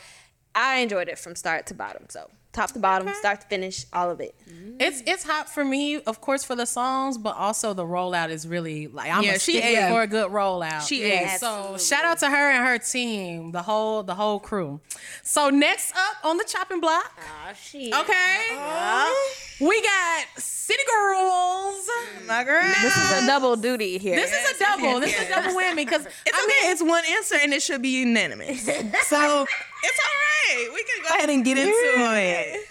I 0.53 0.77
enjoyed 0.77 1.09
it 1.09 1.19
from 1.19 1.35
start 1.35 1.67
to 1.67 1.73
bottom. 1.73 2.05
So 2.09 2.29
top 2.55 2.71
to 2.71 2.79
bottom, 2.79 3.07
start 3.19 3.41
to 3.41 3.47
finish, 3.47 3.85
all 3.93 4.09
of 4.09 4.19
it. 4.21 4.33
It's 4.79 5.01
it's 5.05 5.23
hot 5.23 5.47
for 5.49 5.63
me, 5.63 6.01
of 6.01 6.19
course, 6.21 6.43
for 6.43 6.55
the 6.55 6.65
songs, 6.65 7.17
but 7.17 7.35
also 7.37 7.73
the 7.73 7.83
rollout 7.85 8.29
is 8.29 8.47
really 8.47 8.87
like 8.87 9.09
I'm 9.11 9.23
Yeah, 9.23 9.33
a 9.35 9.39
she 9.39 9.53
stick 9.59 9.63
ate. 9.65 9.89
for 9.89 10.01
a 10.01 10.07
good 10.07 10.31
rollout. 10.31 10.87
She 10.87 11.01
Yeah, 11.07 11.33
ate. 11.35 11.39
So 11.39 11.77
shout 11.77 12.03
out 12.05 12.19
to 12.19 12.29
her 12.29 12.51
and 12.51 12.65
her 12.67 12.77
team, 12.77 13.51
the 13.51 13.61
whole 13.61 14.03
the 14.03 14.15
whole 14.15 14.39
crew. 14.39 14.79
So 15.23 15.49
next 15.49 15.93
up 15.95 16.25
on 16.25 16.37
the 16.37 16.43
chopping 16.45 16.81
block, 16.81 17.11
ah, 17.19 17.49
Oh, 17.49 17.53
shit. 17.53 17.93
okay, 17.93 18.37
uh-huh. 18.51 19.65
we 19.67 19.81
got 19.81 20.25
City 20.41 20.83
Girls. 20.91 21.87
My 22.27 22.43
girl. 22.43 22.63
This 22.81 22.97
is 22.97 23.23
a 23.23 23.27
double 23.27 23.55
duty 23.55 23.97
here. 23.97 24.15
This 24.15 24.31
is 24.33 24.55
a 24.55 24.59
double. 24.59 24.99
This 24.99 25.13
is 25.17 25.27
a 25.27 25.29
double 25.29 25.53
whammy 25.59 25.75
because 25.77 26.05
It's 26.05 26.43
okay. 26.43 26.71
it's 26.71 26.81
one 26.81 27.03
answer 27.17 27.35
and 27.41 27.53
it 27.53 27.61
should 27.61 27.81
be 27.81 27.89
unanimous. 27.89 28.67
so 29.07 29.45
it's 29.85 29.99
all 29.99 30.15
right. 30.15 30.69
We 30.73 30.83
can 30.83 31.03
go 31.03 31.15
ahead 31.15 31.29
and 31.29 31.45
get 31.45 31.57
into 31.57 31.71
it. 31.73 32.67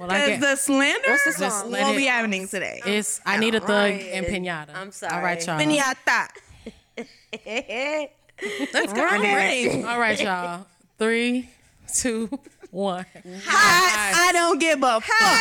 well, 0.00 0.10
I 0.10 0.14
Because 0.14 0.28
get, 0.28 0.40
the 0.40 0.56
slander 0.56 1.08
What's 1.10 1.24
the 1.24 1.40
Just 1.44 1.60
song? 1.60 1.70
let 1.70 1.82
won't 1.82 1.96
be 1.96 2.06
happening 2.06 2.48
today. 2.48 2.80
it's 2.86 3.20
I 3.24 3.36
need 3.38 3.54
a 3.54 3.60
thug 3.60 3.68
right. 3.70 4.02
and 4.12 4.26
pinata. 4.26 4.74
I'm 4.74 4.90
sorry. 4.92 5.14
All 5.14 5.22
right, 5.22 5.46
y'all. 5.46 5.58
Pinata. 5.60 6.28
Let's 8.72 8.92
go. 8.92 9.04
I'm 9.04 9.22
ready. 9.22 9.82
All 9.84 9.98
right, 9.98 10.20
y'all. 10.20 10.66
Three, 10.98 11.48
two, 11.94 12.28
one. 12.70 13.06
I, 13.48 14.28
I 14.28 14.32
don't 14.32 14.58
give 14.60 14.78
a 14.82 15.00
fuck. 15.00 15.40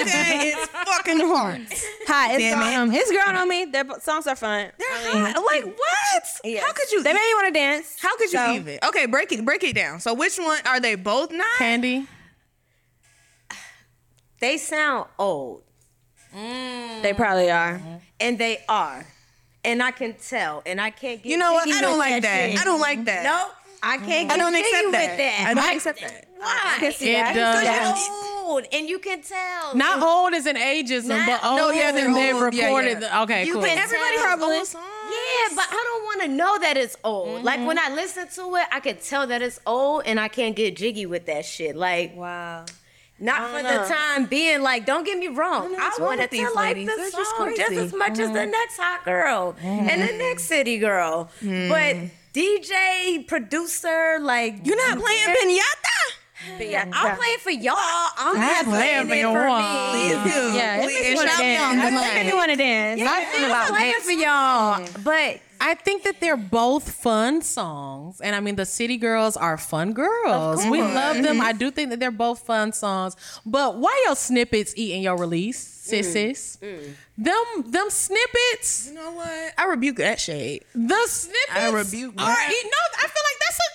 Okay, 0.00 0.52
it's 0.54 0.66
fucking 0.68 1.20
hard. 1.20 1.66
Hi, 2.06 2.32
it's 2.34 2.38
Damn 2.42 2.58
grown 2.58 2.72
it. 2.72 2.76
on 2.76 2.88
me. 2.90 2.96
It's 2.96 3.10
grown 3.10 3.36
on 3.36 3.48
me. 3.48 3.64
Their 3.66 3.84
songs 4.00 4.26
are 4.26 4.36
fun. 4.36 4.70
They're 4.78 4.88
hot. 5.12 5.42
Like 5.44 5.64
what? 5.64 6.22
Yes. 6.44 6.62
How 6.64 6.72
could 6.72 6.92
you? 6.92 7.02
They 7.02 7.12
made 7.12 7.18
me 7.20 7.34
want 7.34 7.46
to 7.48 7.52
dance. 7.60 7.96
how 8.00 8.16
could 8.16 8.32
you 8.32 8.38
So- 8.38 8.52
even? 8.52 8.78
Okay, 8.84 9.06
break 9.06 9.32
it. 9.32 9.44
Break 9.44 9.62
it 9.64 9.74
down. 9.74 10.00
So 10.00 10.14
which 10.14 10.36
one 10.38 10.58
are 10.66 10.80
they 10.80 10.94
both 10.94 11.30
not? 11.32 11.46
Candy. 11.58 12.06
They 14.40 14.58
sound 14.58 15.08
old, 15.18 15.62
mm. 16.36 17.02
They 17.02 17.14
probably 17.14 17.50
are. 17.50 17.80
and 18.20 18.38
they 18.38 18.58
are, 18.68 19.06
and 19.64 19.82
I 19.82 19.90
can 19.90 20.14
tell, 20.14 20.62
and 20.66 20.80
I 20.80 20.90
can't 20.90 21.22
get. 21.22 21.30
You 21.30 21.38
know 21.38 21.54
what? 21.54 21.66
I 21.68 21.80
don't 21.80 21.98
like 21.98 22.22
that. 22.22 22.50
shit. 22.50 22.60
I 22.60 22.64
don't 22.64 22.80
like 22.80 23.04
that. 23.06 23.24
No, 23.24 23.48
I 23.82 23.96
can't. 23.98 24.28
Get 24.28 24.32
I 24.32 24.36
don't 24.36 24.54
accept 24.54 24.84
with 24.84 24.92
that. 24.92 25.16
that. 25.16 25.46
I 25.48 25.54
don't 25.54 25.74
accept 25.76 26.00
that. 26.02 26.28
Why? 26.44 26.76
can 26.80 26.92
see 26.92 27.10
It 27.10 27.18
that. 27.18 27.34
does. 27.34 27.64
Yeah. 27.64 27.88
You're 27.96 28.44
old, 28.44 28.64
and 28.72 28.88
you 28.88 28.98
can 28.98 29.22
tell. 29.22 29.74
Not 29.74 30.02
old 30.02 30.34
as 30.34 30.46
an 30.46 30.56
ageism, 30.56 31.08
Not- 31.08 31.26
but 31.26 31.44
old 31.48 31.56
no, 31.58 31.70
yeah, 31.70 31.80
as 31.88 31.94
they're 31.94 32.06
in 32.06 32.12
they've. 32.12 32.34
Yeah, 32.34 32.40
recorded. 32.40 32.90
yeah. 32.92 32.98
the- 33.00 33.22
okay, 33.22 33.46
You 33.46 33.54
cool. 33.54 33.62
can 33.62 33.78
Everybody 33.78 34.16
tell. 34.16 34.24
probably. 34.24 34.56
Yeah, 34.56 35.54
but 35.56 35.66
I 35.70 35.82
don't 35.88 36.04
want 36.04 36.22
to 36.22 36.28
know 36.28 36.58
that 36.60 36.76
it's 36.76 36.96
old. 37.04 37.28
Mm-hmm. 37.36 37.44
Like 37.44 37.66
when 37.66 37.78
I 37.78 37.88
listen 37.94 38.26
to 38.28 38.56
it, 38.56 38.66
I 38.72 38.80
can 38.80 38.96
tell 38.96 39.26
that 39.26 39.42
it's 39.42 39.60
old, 39.66 40.02
and 40.06 40.18
I 40.20 40.28
can't 40.28 40.54
get 40.56 40.76
jiggy 40.76 41.06
with 41.06 41.26
that 41.26 41.44
shit. 41.44 41.76
Like 41.76 42.16
Wow. 42.16 42.64
not 43.18 43.50
for 43.50 43.62
know. 43.62 43.82
the 43.82 43.88
time 43.94 44.26
being. 44.26 44.62
Like 44.62 44.86
don't 44.86 45.04
get 45.04 45.18
me 45.18 45.28
wrong, 45.28 45.74
I 45.74 45.78
what's 45.78 45.98
wrong 45.98 46.08
wanted 46.08 46.30
to 46.30 46.36
these 46.36 46.54
like 46.54 46.76
ladies? 46.76 46.86
the 46.88 46.96
They're 46.96 47.10
just 47.10 47.36
song 47.36 47.54
just, 47.56 47.66
crazy. 47.68 47.82
as 47.82 47.92
much 47.94 48.18
as 48.18 48.30
the 48.32 48.38
mm-hmm. 48.40 48.50
next 48.50 48.76
hot 48.78 49.04
girl 49.04 49.54
and 49.62 49.88
the 50.02 50.06
mm-hmm. 50.06 50.18
next 50.18 50.44
city 50.44 50.78
girl. 50.78 51.30
But 51.40 51.96
DJ, 52.34 53.26
producer, 53.28 54.18
like 54.20 54.66
You're 54.66 54.76
not 54.76 54.98
playing 54.98 55.28
pinata. 55.28 55.93
Yeah, 56.60 56.88
I'm 56.92 57.16
playing 57.16 57.38
for 57.38 57.50
y'all. 57.50 57.74
I'm 57.76 58.36
I'm 58.36 58.40
not 58.40 58.64
playing 58.64 59.06
playing 59.06 59.08
for 59.08 59.14
it 59.14 59.18
your 59.18 59.32
for 59.32 59.48
wall. 59.48 59.92
me. 59.94 60.10
Yeah, 60.10 60.76
it 60.76 60.84
Please, 60.84 60.94
makes 60.94 61.08
me 61.08 61.14
want 61.14 61.28
to 61.28 61.34
shout 61.34 61.44
me 61.44 61.56
on 61.56 61.76
dance. 61.76 61.94
the 61.94 62.20
It 62.20 62.24
makes 62.24 62.34
want 62.34 62.50
to 62.50 62.56
dance. 62.56 63.00
Yeah, 63.00 63.10
I'm 63.10 63.74
playing 63.74 64.00
for 64.00 64.10
y'all. 64.12 65.02
But 65.04 65.40
I 65.60 65.74
think 65.74 66.02
that 66.02 66.20
they're 66.20 66.36
both 66.36 66.90
fun 66.90 67.42
songs. 67.42 68.20
And 68.20 68.36
I 68.36 68.40
mean, 68.40 68.56
the 68.56 68.66
City 68.66 68.96
Girls 68.96 69.36
are 69.36 69.56
fun 69.56 69.92
girls. 69.92 70.64
We 70.66 70.82
love 70.82 71.22
them. 71.22 71.40
I 71.40 71.50
mm-hmm. 71.50 71.58
do 71.58 71.70
think 71.70 71.90
that 71.90 72.00
they're 72.00 72.10
both 72.10 72.40
fun 72.40 72.72
songs. 72.72 73.16
But 73.46 73.78
why 73.78 74.02
your 74.06 74.16
snippets 74.16 74.74
eating 74.76 75.02
your 75.02 75.16
release, 75.16 75.58
sis? 75.58 76.14
Mm. 76.14 76.58
Mm. 76.60 76.94
Them 77.16 77.70
them 77.70 77.90
snippets, 77.90 78.88
You 78.88 78.94
know 78.94 79.12
what? 79.12 79.54
I 79.56 79.66
rebuke 79.66 79.96
that 79.98 80.18
shade. 80.18 80.64
the 80.74 81.06
snippets 81.06 81.54
I 81.54 81.70
rebuke 81.70 82.20
are 82.20 82.32
eat- 82.32 82.64
no, 82.64 82.82
I 82.98 83.06
feel 83.06 83.24
like 83.28 83.38
that's 83.40 83.58
a 83.58 83.70
compliment. 83.70 83.73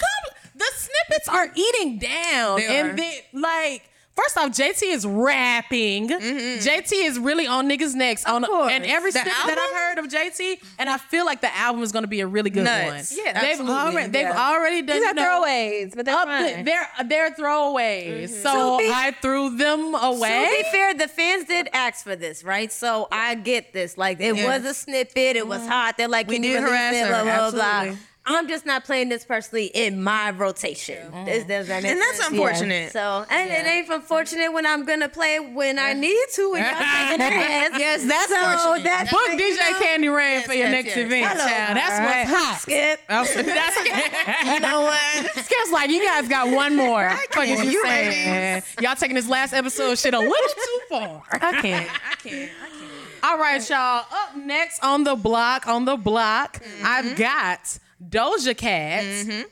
The 0.60 0.72
snippets 0.76 1.28
are 1.30 1.48
eating 1.56 1.98
down. 1.98 2.58
They 2.60 2.68
and 2.80 2.92
are. 2.92 2.96
then 2.96 3.14
like 3.34 3.84
First 4.16 4.38
off, 4.38 4.50
JT 4.50 4.84
is 4.84 5.06
rapping. 5.06 6.10
Mm-hmm. 6.10 6.68
JT 6.68 6.92
is 7.08 7.18
really 7.18 7.48
on 7.48 7.70
niggas' 7.70 7.96
necks 7.96 8.26
on 8.26 8.44
course. 8.44 8.70
and 8.70 8.84
every 8.84 9.12
The 9.12 9.20
snippet 9.20 9.32
that? 9.34 9.58
I've 9.58 9.96
heard 9.98 10.06
of 10.06 10.12
JT, 10.12 10.58
and 10.78 10.90
I 10.90 10.98
feel 10.98 11.26
like 11.26 11.40
the 11.40 11.56
album 11.56 11.84
is 11.84 11.94
going 11.94 12.04
to 12.04 12.10
be 12.10 12.20
a 12.20 12.28
really 12.28 12.50
good 12.50 12.66
Nuts. 12.66 13.16
one. 13.16 13.26
Yeah, 13.26 13.40
they've 13.40 13.52
absolutely. 13.52 13.76
already 13.78 14.12
they've 14.12 14.22
Yeah. 14.24 14.50
already 14.50 14.82
done 14.82 15.00
These 15.00 15.08
are 15.08 15.14
throwaways, 15.14 15.96
but 15.96 16.06
they're 16.06 16.16
up 16.18 16.28
fun. 16.28 16.44
the, 16.58 16.64
they're 16.64 16.88
they're 17.08 17.32
throwaways. 17.32 18.24
Mm-hmm. 18.24 18.42
So 18.44 18.78
To 18.80 18.84
be- 18.84 18.92
I 18.94 19.16
threw 19.22 19.56
them 19.56 19.96
away. 19.96 20.50
To 20.58 20.64
be 20.64 20.70
fair, 20.70 20.94
the 20.96 21.08
fans 21.08 21.46
did 21.46 21.70
ask 21.72 22.04
for 22.04 22.18
this, 22.18 22.44
right? 22.44 22.74
So 22.74 23.08
I 23.14 23.36
get 23.36 23.72
this. 23.72 23.98
Like 23.98 24.20
it 24.20 24.36
Yeah. 24.36 24.58
was 24.58 24.66
a 24.66 24.74
snippet. 24.74 25.38
It 25.38 25.48
was 25.48 25.62
mm-hmm. 25.62 25.70
hot. 25.70 25.96
They're 25.98 26.10
like, 26.10 26.28
We 26.28 26.36
can 26.36 26.44
you 26.44 26.54
did 26.58 26.64
release 26.64 26.70
harass 26.72 26.94
it? 26.96 27.08
her, 27.08 27.24
Blah, 27.24 27.52
blah, 27.52 27.86
blah. 27.86 27.96
Absolutely. 28.30 28.36
I'm 28.38 28.48
just 28.48 28.66
not 28.66 28.84
playing 28.86 29.10
this 29.10 29.26
personally 29.26 29.66
in 29.68 30.02
my 30.04 30.32
rotation. 30.32 31.12
Does- 31.26 31.44
does 31.46 31.68
that 31.68 31.84
make 31.84 31.92
And 31.92 32.00
that's 32.02 32.18
sense? 32.18 32.30
unfortunate. 32.30 32.92
So 32.92 33.26
and 33.30 33.50
it 33.52 33.66
ain't 33.66 33.90
unfortunate 33.90 34.52
when 34.54 34.66
I'm 34.66 34.86
gonna 34.86 35.10
play 35.10 35.36
it 35.36 35.52
when 35.54 35.80
I 35.80 35.94
need 35.94 36.26
to. 36.36 36.52
When 36.52 36.62
y'all 36.64 36.74
taking 36.78 37.22
ass. 37.22 37.70
Yes, 37.80 38.06
that's 38.06 38.30
So 38.30 38.36
unfortunate. 38.52 38.84
that's 38.84 39.12
Book 39.12 39.30
DJ 39.32 39.72
know, 39.72 39.80
Candy 39.80 40.10
Raine 40.10 40.42
for 40.44 40.54
your 40.54 40.68
yes, 40.70 40.72
next 40.72 40.96
yes. 40.96 40.98
event, 40.98 41.28
Hello. 41.28 41.46
child. 41.48 41.78
That's 41.78 41.92
All 42.00 42.06
right. 42.06 42.28
what's 42.30 42.44
hot. 42.46 42.62
Skip. 42.62 43.00
That's, 43.08 43.34
that's 43.34 44.46
you 44.54 44.60
know 44.60 44.82
what? 44.82 45.26
Skip's 45.46 45.72
like, 45.72 45.90
you 45.90 46.04
guys 46.06 46.28
got 46.28 46.50
one 46.52 46.76
more. 46.76 47.10
Fuck 47.34 47.48
is 47.48 47.64
you 47.64 47.72
You 47.72 47.84
saying? 47.86 48.64
Y'all 48.82 48.96
taking 48.96 49.16
this 49.16 49.28
last 49.28 49.54
episode 49.54 49.98
shit 49.98 50.14
a 50.14 50.20
little 50.20 50.34
too 50.36 50.80
far. 50.90 51.24
I 51.32 51.38
can't. 51.62 51.90
I 51.90 52.16
can't. 52.16 52.52
I 52.64 52.70
can't. 52.70 53.24
All 53.24 53.38
right, 53.38 53.70
y'all. 53.70 54.06
Up 54.12 54.36
next 54.38 54.84
on 54.84 55.04
the 55.04 55.16
block, 55.16 55.68
on 55.68 55.86
the 55.86 55.98
block, 55.98 56.60
Mm-hmm. 56.62 56.86
I've 56.86 57.16
got 57.18 57.80
Doja 58.02 58.56
Cat. 58.56 59.04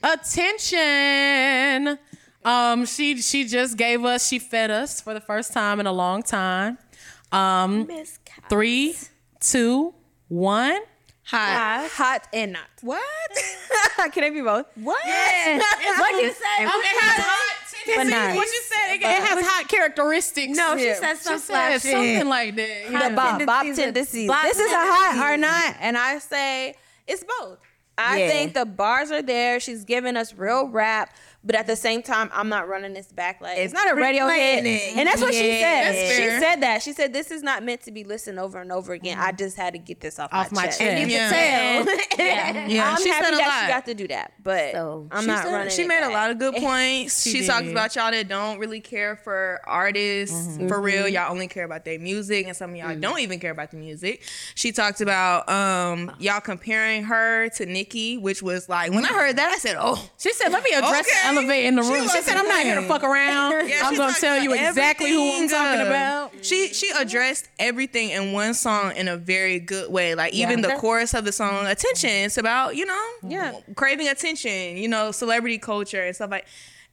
Attention. 0.04 1.98
Um, 2.46 2.86
she 2.86 3.22
she 3.22 3.46
just 3.46 3.78
gave 3.78 4.06
us, 4.06 4.26
she 4.28 4.40
fed 4.40 4.72
us 4.72 5.02
for 5.02 5.14
the 5.14 5.20
first 5.22 5.52
time 5.54 5.80
in 5.80 5.88
a 5.88 5.92
long 5.92 6.24
time. 6.24 6.78
Um, 7.32 7.90
three, 8.50 8.96
two, 9.42 9.94
one. 10.30 10.80
Hot. 11.26 11.90
hot 11.92 12.26
and 12.32 12.54
not. 12.54 12.64
What? 12.82 13.02
Can 14.14 14.24
it 14.24 14.34
be 14.34 14.40
both? 14.42 14.66
What? 14.76 14.98
What 15.06 16.12
you 16.24 16.32
say? 16.32 16.64
Um, 16.64 16.72
it 16.80 17.02
has 17.04 17.26
hot 17.26 17.58
But 17.86 17.94
tendencies. 17.94 18.12
nice. 18.12 18.36
What 18.38 18.48
you 18.48 18.62
said? 18.64 18.94
It, 18.96 19.02
it 19.02 19.24
has 19.28 19.46
hot 19.46 19.68
characteristics. 19.68 20.58
No, 20.58 20.78
she 20.78 20.86
Yeah. 20.86 20.96
said 20.96 21.18
She 21.18 21.24
said 21.24 21.40
flat 21.42 21.82
something 21.82 22.28
like 22.30 22.56
that. 22.56 22.86
you 22.86 22.92
The? 23.10 23.14
Bob, 23.16 23.46
Bob 23.46 23.66
tendencies. 23.76 24.30
Bob 24.30 24.44
This 24.44 24.58
is 24.58 24.72
a 24.72 24.76
hot 24.76 25.34
or 25.34 25.36
not, 25.36 25.76
and 25.82 25.98
I 25.98 26.20
say 26.20 26.76
it's 27.08 27.26
both. 27.42 27.58
I 27.98 28.20
Yeah. 28.20 28.30
think 28.30 28.54
the 28.54 28.66
bars 28.66 29.12
are 29.12 29.22
there. 29.22 29.60
She's 29.60 29.84
giving 29.84 30.16
us 30.16 30.34
real 30.34 30.68
rap, 30.70 31.14
but 31.48 31.56
at 31.56 31.66
the 31.66 31.78
same 31.78 32.04
time, 32.04 32.30
I'm 32.34 32.50
not 32.50 32.68
running 32.68 32.94
this 32.94 33.08
back. 33.08 33.40
Like 33.40 33.58
it's 33.58 33.72
It's 33.72 33.74
not 33.74 33.90
a 33.90 33.96
radio 33.96 34.28
hit, 34.28 34.66
and 34.98 35.08
that's 35.08 35.22
what 35.22 35.34
she 35.34 35.40
said. 35.40 35.94
She 35.94 36.40
said 36.42 36.58
that. 36.58 36.84
She 36.84 36.92
said 36.92 37.14
this 37.14 37.32
is 37.32 37.42
not 37.42 37.64
meant 37.64 37.82
to 37.84 37.92
be 37.92 38.04
listened 38.04 38.38
over 38.38 38.60
and 38.60 38.70
over 38.70 38.92
again. 38.92 39.18
I 39.18 39.28
mm-hmm. 39.30 39.38
just 39.38 39.56
had 39.56 39.72
to 39.72 39.80
get 39.80 40.02
this 40.02 40.20
off, 40.20 40.34
Off 40.34 40.52
my 40.52 40.66
chest. 40.66 40.82
And 40.82 41.10
you 41.10 41.16
Yeah. 41.16 41.32
can 41.32 41.86
tell. 41.86 41.98
Yeah, 42.18 42.92
I'm 42.92 43.02
she 43.02 43.10
happy 43.10 43.26
said 43.26 43.34
a 43.34 43.38
that 43.38 43.48
lot. 43.48 43.62
she 43.62 43.68
got 43.68 43.86
to 43.86 43.94
do 43.94 44.08
that, 44.10 44.34
but 44.44 44.74
So, 44.74 45.08
I'm 45.12 45.26
not 45.26 45.44
said- 45.44 45.54
running. 45.54 45.70
She 45.72 45.86
made 45.86 46.04
a 46.04 46.10
lot 46.10 46.32
of 46.32 46.38
good 46.38 46.56
points. 46.58 47.24
She 47.24 47.42
She, 47.42 47.48
talks 47.48 47.70
about 47.70 47.96
y'all 47.96 48.12
that 48.12 48.28
don't 48.28 48.60
really 48.60 48.82
care 48.82 49.16
for 49.16 49.62
artists 49.66 50.36
mm-hmm. 50.36 50.68
for 50.68 50.82
real. 50.82 51.04
Mm-hmm. 51.04 51.14
Y'all 51.14 51.32
only 51.32 51.48
care 51.48 51.64
about 51.64 51.86
their 51.86 52.00
music, 52.00 52.48
and 52.48 52.58
some 52.58 52.72
of 52.72 52.76
y'all 52.76 52.90
mm. 52.90 53.00
don't 53.00 53.20
even 53.20 53.40
care 53.40 53.52
about 53.52 53.72
the 53.72 53.78
music. 53.78 54.24
She 54.56 54.72
talked 54.74 55.00
about 55.00 55.48
um 55.48 56.12
y'all 56.20 56.42
comparing 56.42 57.04
her 57.04 57.48
to 57.50 57.66
Nicki, 57.66 58.18
which 58.18 58.42
was 58.42 58.68
like 58.68 58.92
when 58.92 59.06
I 59.06 59.10
heard 59.14 59.38
that, 59.38 59.50
I 59.50 59.58
said, 59.58 59.78
"Oh, 59.80 60.10
She 60.18 60.34
said, 60.34 60.52
"Let 60.52 60.64
me 60.64 60.72
address 60.72 61.08
Okay. 61.08 61.28
In 61.42 61.76
the 61.76 61.84
She 61.84 61.90
room." 61.90 61.98
She, 62.02 62.06
wasn't 62.08 62.24
said, 62.26 62.38
"I'm 62.38 62.48
not 62.48 62.64
here 62.64 62.76
to 62.76 62.88
fuck 62.88 63.04
around. 63.04 63.68
Yeah, 63.68 63.82
I'm 63.84 63.96
gonna 63.96 64.14
tell 64.14 64.42
you 64.42 64.54
exactly 64.54 65.12
who 65.12 65.32
I'm 65.44 65.48
talking 65.50 65.82
about." 65.86 66.32
She 66.42 66.74
she 66.74 66.90
addressed 66.98 67.50
everything 67.60 68.10
in 68.10 68.32
one 68.32 68.54
song 68.54 68.96
in 68.96 69.08
a 69.08 69.18
very 69.18 69.60
good 69.60 69.92
way. 69.92 70.16
Like 70.16 70.34
even 70.34 70.62
the 70.62 70.76
chorus 70.76 71.14
of 71.14 71.26
the 71.26 71.32
song, 71.32 71.66
attention. 71.66 72.10
It's 72.10 72.38
about 72.38 72.76
you 72.76 72.86
know, 72.86 73.06
Yeah. 73.24 73.54
craving 73.76 74.08
attention. 74.08 74.78
You 74.78 74.88
know, 74.88 75.12
celebrity 75.12 75.58
culture 75.58 76.04
and 76.04 76.16
stuff 76.16 76.32
like. 76.32 76.46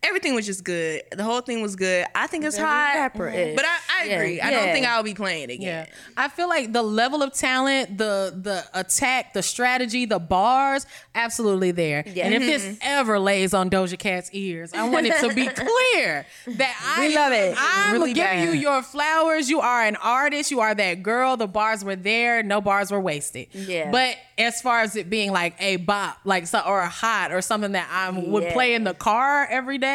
Everything 0.04 0.34
was 0.34 0.46
just 0.46 0.64
good. 0.64 1.02
The 1.12 1.23
whole 1.25 1.40
thing 1.40 1.62
was 1.62 1.76
good. 1.76 2.06
I 2.14 2.26
think 2.26 2.44
it's 2.44 2.56
hot, 2.56 2.94
rapper-ish. 2.96 3.56
but 3.56 3.64
I, 3.64 3.68
I 4.00 4.04
Yeah, 4.04 4.14
agree. 4.14 4.40
I 4.40 4.50
yeah. 4.50 4.61
don't 4.64 4.73
think 4.73 4.87
I'll 4.87 5.02
be 5.02 5.14
playing 5.14 5.50
it 5.50 5.61
Yeah, 5.61 5.82
again. 5.82 5.94
I 6.16 6.28
feel 6.28 6.49
like 6.49 6.73
the 6.73 6.82
level 6.82 7.23
of 7.23 7.32
talent, 7.32 7.99
the 7.99 8.32
the 8.37 8.64
attack, 8.78 9.32
the 9.32 9.42
strategy, 9.42 10.04
the 10.04 10.18
bars, 10.18 10.87
absolutely 11.14 11.70
there. 11.70 12.04
Yeah. 12.06 12.26
And 12.26 12.34
if 12.34 12.42
this 12.42 12.64
mm-hmm. 12.64 12.75
ever 12.82 13.18
lays 13.18 13.54
on 13.54 13.70
Doja 13.70 13.99
Cat's 13.99 14.30
ears, 14.32 14.73
I 14.75 14.88
want 14.88 15.06
it 15.06 15.18
to 15.20 15.34
be 15.34 15.46
clear 15.54 16.26
that 16.46 16.94
I 16.96 17.08
We 17.08 17.14
love 17.14 17.32
it. 17.32 17.54
I'm 17.58 17.92
Really 17.94 18.12
giving 18.12 18.42
you 18.44 18.50
your 18.50 18.82
flowers. 18.82 19.49
You 19.49 19.61
are 19.61 19.82
an 19.82 19.96
artist. 19.96 20.50
You 20.50 20.61
are 20.61 20.75
that 20.75 21.02
girl. 21.02 21.37
The 21.37 21.46
bars 21.46 21.84
were 21.84 21.96
there. 21.96 22.42
No 22.42 22.61
bars 22.61 22.90
were 22.90 23.00
wasted. 23.00 23.49
Yeah. 23.52 23.90
But 23.90 24.16
as 24.37 24.61
far 24.61 24.80
as 24.80 24.96
it 24.96 25.08
being 25.08 25.30
like 25.32 25.54
a 25.61 25.76
bop, 25.76 26.18
like 26.25 26.46
so, 26.46 26.61
or 26.61 26.80
a 26.80 26.88
hot, 26.88 27.32
or 27.32 27.40
something 27.40 27.73
that 27.73 27.88
I 27.90 28.11
would 28.11 28.49
play 28.52 28.75
in 28.75 28.84
the 28.84 28.94
car 28.94 29.46
every 29.49 29.78
day, 29.78 29.93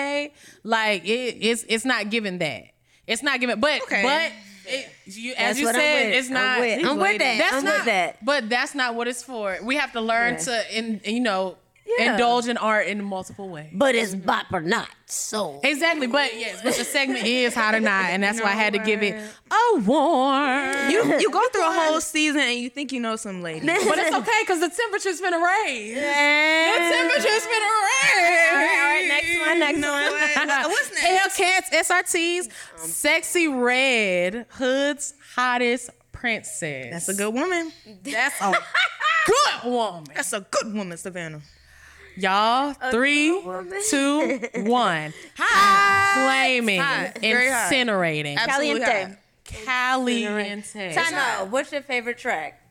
like 0.63 1.05
it, 1.05 1.37
it's 1.41 1.65
it's 1.67 1.85
not 1.85 2.09
giving 2.09 2.37
that. 2.39 2.63
It's 3.07 3.23
not 3.23 3.39
giving. 3.39 3.59
But 3.59 3.81
Okay. 3.83 4.03
but. 4.03 4.31
It, 4.71 4.87
you, 5.05 5.33
as 5.35 5.59
you 5.59 5.65
said, 5.65 5.73
with. 6.09 6.15
it's 6.19 6.27
I'm 6.27 6.33
not. 6.35 6.59
with- 6.59 6.85
I'm 6.85 6.97
with 6.99 7.17
that. 7.17 7.37
That's 7.39 7.53
I'm 7.55 7.63
not. 7.65 7.75
with 7.77 7.85
that. 7.85 8.23
But 8.23 8.49
that's 8.49 8.75
not 8.75 8.93
what 8.93 9.07
it's 9.07 9.23
for. 9.23 9.57
We 9.63 9.77
have 9.77 9.93
to 9.93 10.01
learn 10.01 10.33
Yeah. 10.33 10.39
to, 10.39 10.77
in, 10.77 11.01
you 11.05 11.19
know, 11.21 11.57
Yeah. 11.97 12.11
indulge 12.11 12.47
in 12.47 12.57
art 12.57 12.87
in 12.87 13.03
multiple 13.03 13.49
ways. 13.49 13.69
But 13.73 13.95
it's 13.95 14.13
bop 14.13 14.45
or 14.53 14.61
not. 14.61 14.89
So 15.07 15.59
Exactly, 15.63 16.05
but 16.05 16.37
yes, 16.37 16.61
but 16.63 16.75
the 16.75 16.83
segment 16.83 17.25
is 17.25 17.55
hot 17.55 17.73
or 17.73 17.79
not, 17.79 18.05
and 18.11 18.21
that's 18.21 18.39
why 18.39 18.49
I 18.49 18.53
had 18.53 18.73
to 18.73 18.79
give 18.79 19.01
it 19.01 19.15
a 19.15 19.79
warm. 19.79 20.89
You 20.91 21.19
you 21.19 21.31
go 21.31 21.41
through 21.49 21.67
a 21.67 21.71
whole 21.73 21.99
season 22.01 22.41
and 22.41 22.59
you 22.59 22.69
think 22.69 22.91
you 22.91 22.99
know 22.99 23.15
some 23.15 23.41
lady. 23.41 23.65
but 23.65 23.97
it's 23.97 24.15
okay 24.15 24.39
because 24.41 24.59
the 24.59 24.69
temperature's 24.69 25.19
been 25.19 25.33
raised. 25.33 25.95
The 25.97 26.01
temperature's 26.01 27.47
been 27.47 27.65
raised. 27.79 28.51
All 28.51 28.57
right, 28.57 29.05
next 29.07 29.39
one, 29.47 29.59
next 29.59 29.81
one. 29.81 30.69
What's 30.71 30.91
next? 31.03 31.39
Hellcats, 31.39 31.69
SRTs, 31.87 32.45
um, 32.45 32.89
Sexyy 32.89 33.63
Red, 33.63 34.45
Hood's 34.49 35.15
hottest 35.35 35.89
princess. 36.11 36.91
That's 36.91 37.09
a 37.09 37.13
good 37.15 37.33
woman. 37.33 37.71
That's 38.03 38.39
a 38.41 38.51
good 39.25 39.71
woman. 39.71 40.03
That's 40.13 40.33
a 40.33 40.41
good 40.41 40.71
woman, 40.73 40.97
Savannah. 40.97 41.41
Y'all, 42.19 42.73
three, 42.91 43.41
two, 43.89 44.39
one. 44.63 45.13
Flaming, 45.35 46.79
Hot. 46.81 47.17
Very 47.21 47.49
hot. 47.49 47.71
incinerating, 47.71 48.37
Absolutely 48.37 48.79
Caliente. 48.81 49.17
caliente. 49.43 50.93
time 50.93 51.13
out. 51.13 51.49
What's 51.49 51.71
your 51.71 51.81
favorite 51.81 52.17
track? 52.17 52.61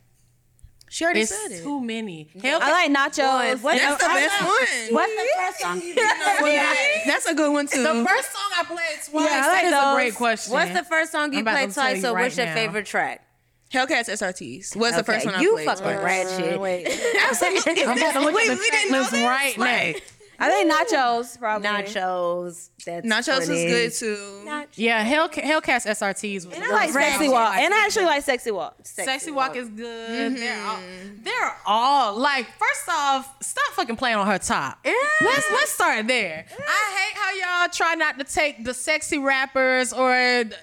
She 0.91 1.05
already 1.05 1.21
It's 1.21 1.31
said 1.31 1.51
it. 1.51 1.55
It's 1.57 1.63
too 1.63 1.81
many. 1.83 2.29
Hell, 2.43 2.61
I 2.63 2.71
like 2.89 2.91
nachos. 2.91 3.63
What's 3.63 3.79
That's 3.83 4.03
the 4.03 4.11
I- 4.11 4.15
best 4.15 4.41
one. 4.43 4.95
What's 4.95 5.13
the 5.13 5.29
first 5.37 5.61
song 5.61 5.81
you 5.85 5.95
played? 5.95 7.03
That's 7.07 7.27
a 7.27 7.35
good 7.35 7.53
one 7.53 7.67
too. 7.67 7.83
the 7.83 8.07
first 8.09 8.33
song 8.33 8.51
I 8.59 8.65
played 8.65 8.79
twice. 9.05 9.25
Yeah, 9.31 9.37
I 9.37 9.41
that 9.41 9.53
like 9.53 9.65
is 9.67 9.73
a 9.73 9.95
great 9.95 10.15
question. 10.15 10.53
What's 10.55 10.73
the 10.73 10.85
first 10.85 11.13
song 11.13 11.33
you 11.35 11.41
I'm 11.41 11.45
played 11.45 11.73
twice? 11.73 12.01
So 12.01 12.15
right 12.15 12.23
what's 12.23 12.37
your 12.39 12.47
now. 12.47 12.55
favorite 12.55 12.87
track? 12.87 13.23
Hellcats 13.73 14.09
SRTs. 14.09 14.75
What's 14.77 14.97
the 14.97 15.05
first 15.05 15.27
Okay, 15.27 15.33
one 15.33 15.35
I 15.35 15.43
you 15.43 15.53
played? 15.55 15.67
fucking 15.67 15.83
twice. 15.85 16.03
ratchet. 16.03 16.61
Wait, 16.61 16.87
Absolutely. 17.29 17.83
I'm 17.85 17.99
about 17.99 18.13
to 18.15 18.21
look 18.21 18.35
Wait, 18.35 18.49
at 18.51 18.55
the 18.55 18.61
we 18.61 18.69
track 18.69 18.81
didn't 18.81 18.93
know 18.93 18.99
list 19.01 19.11
this? 19.13 19.25
right 19.27 19.59
Like, 19.59 19.95
now. 19.97 20.01
I 20.41 20.51
think 20.51 20.73
nachos 20.73 21.39
probably. 21.39 21.69
Nachos. 21.69 22.71
That's 22.87 23.07
Nachos 23.07 23.39
was 23.41 23.49
funny. 23.49 23.67
good 23.67 23.93
too. 23.93 24.67
Yeah, 24.75 25.03
Hell, 25.03 25.29
Hellcats 25.29 25.85
SRTs 25.85 26.47
was 26.47 26.55
And 26.55 26.65
I 26.65 26.71
like 26.71 26.91
sexy 26.91 27.29
walk. 27.29 27.57
And 27.57 27.75
I 27.75 27.85
actually 27.85 28.05
like 28.05 28.23
sexy 28.23 28.53
walk. 28.53 28.77
Sexy 28.85 29.31
Walk 29.33 29.57
is 29.57 29.69
good. 29.69 30.33
Mm-hmm. 30.33 30.37
They're 30.37 30.65
all, 30.65 30.81
they're 31.23 31.57
all 31.67 32.19
like. 32.19 32.47
First 32.47 32.89
off, 32.89 33.43
stop 33.43 33.73
fucking 33.73 33.97
playing 33.97 34.17
on 34.17 34.27
her 34.27 34.39
top. 34.39 34.79
Let's 34.85 35.51
let's 35.51 35.73
start 35.73 36.07
there. 36.07 36.47
I 36.49 36.99
hate 36.99 37.17
how 37.45 37.61
y'all 37.63 37.69
try 37.73 37.95
not 37.95 38.19
to 38.19 38.25
take 38.25 38.65
the 38.65 38.75
sexy 38.75 39.19
rappers 39.19 39.93
or 39.93 40.13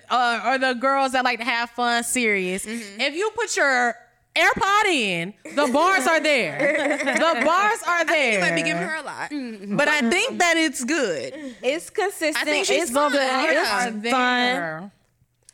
uh, 0.09 0.41
or 0.45 0.57
the 0.57 0.73
girls 0.73 1.11
that 1.11 1.23
like 1.25 1.39
to 1.39 1.45
have 1.45 1.69
fun 1.71 2.03
serious. 2.03 2.65
Mm-hmm. 2.65 3.01
If 3.01 3.13
you 3.15 3.29
put 3.35 3.55
your 3.57 3.95
AirPod 4.35 4.85
in, 4.85 5.33
the 5.55 5.67
bars 5.71 6.05
are 6.07 6.19
there. 6.19 6.97
the 7.15 7.41
bars 7.45 7.79
are 7.87 8.05
there. 8.05 8.33
You 8.33 8.39
might 8.41 8.55
be 8.55 8.63
giving 8.63 8.83
her 8.83 8.95
a 8.95 9.01
lot, 9.01 9.31
mm-hmm. 9.31 9.77
but 9.77 9.87
I 9.87 10.09
think 10.09 10.39
that 10.39 10.57
it's 10.57 10.83
good. 10.83 11.33
It's 11.63 11.89
consistent. 11.89 12.37
I 12.37 12.43
think 12.43 12.65
she's 12.65 12.83
it's 12.83 12.91
fun. 12.91 13.11
good. 13.13 13.21
Yeah. 13.21 13.85
are 13.85 13.87
It's 13.89 14.01
there. 14.03 14.11
fun. 14.11 14.91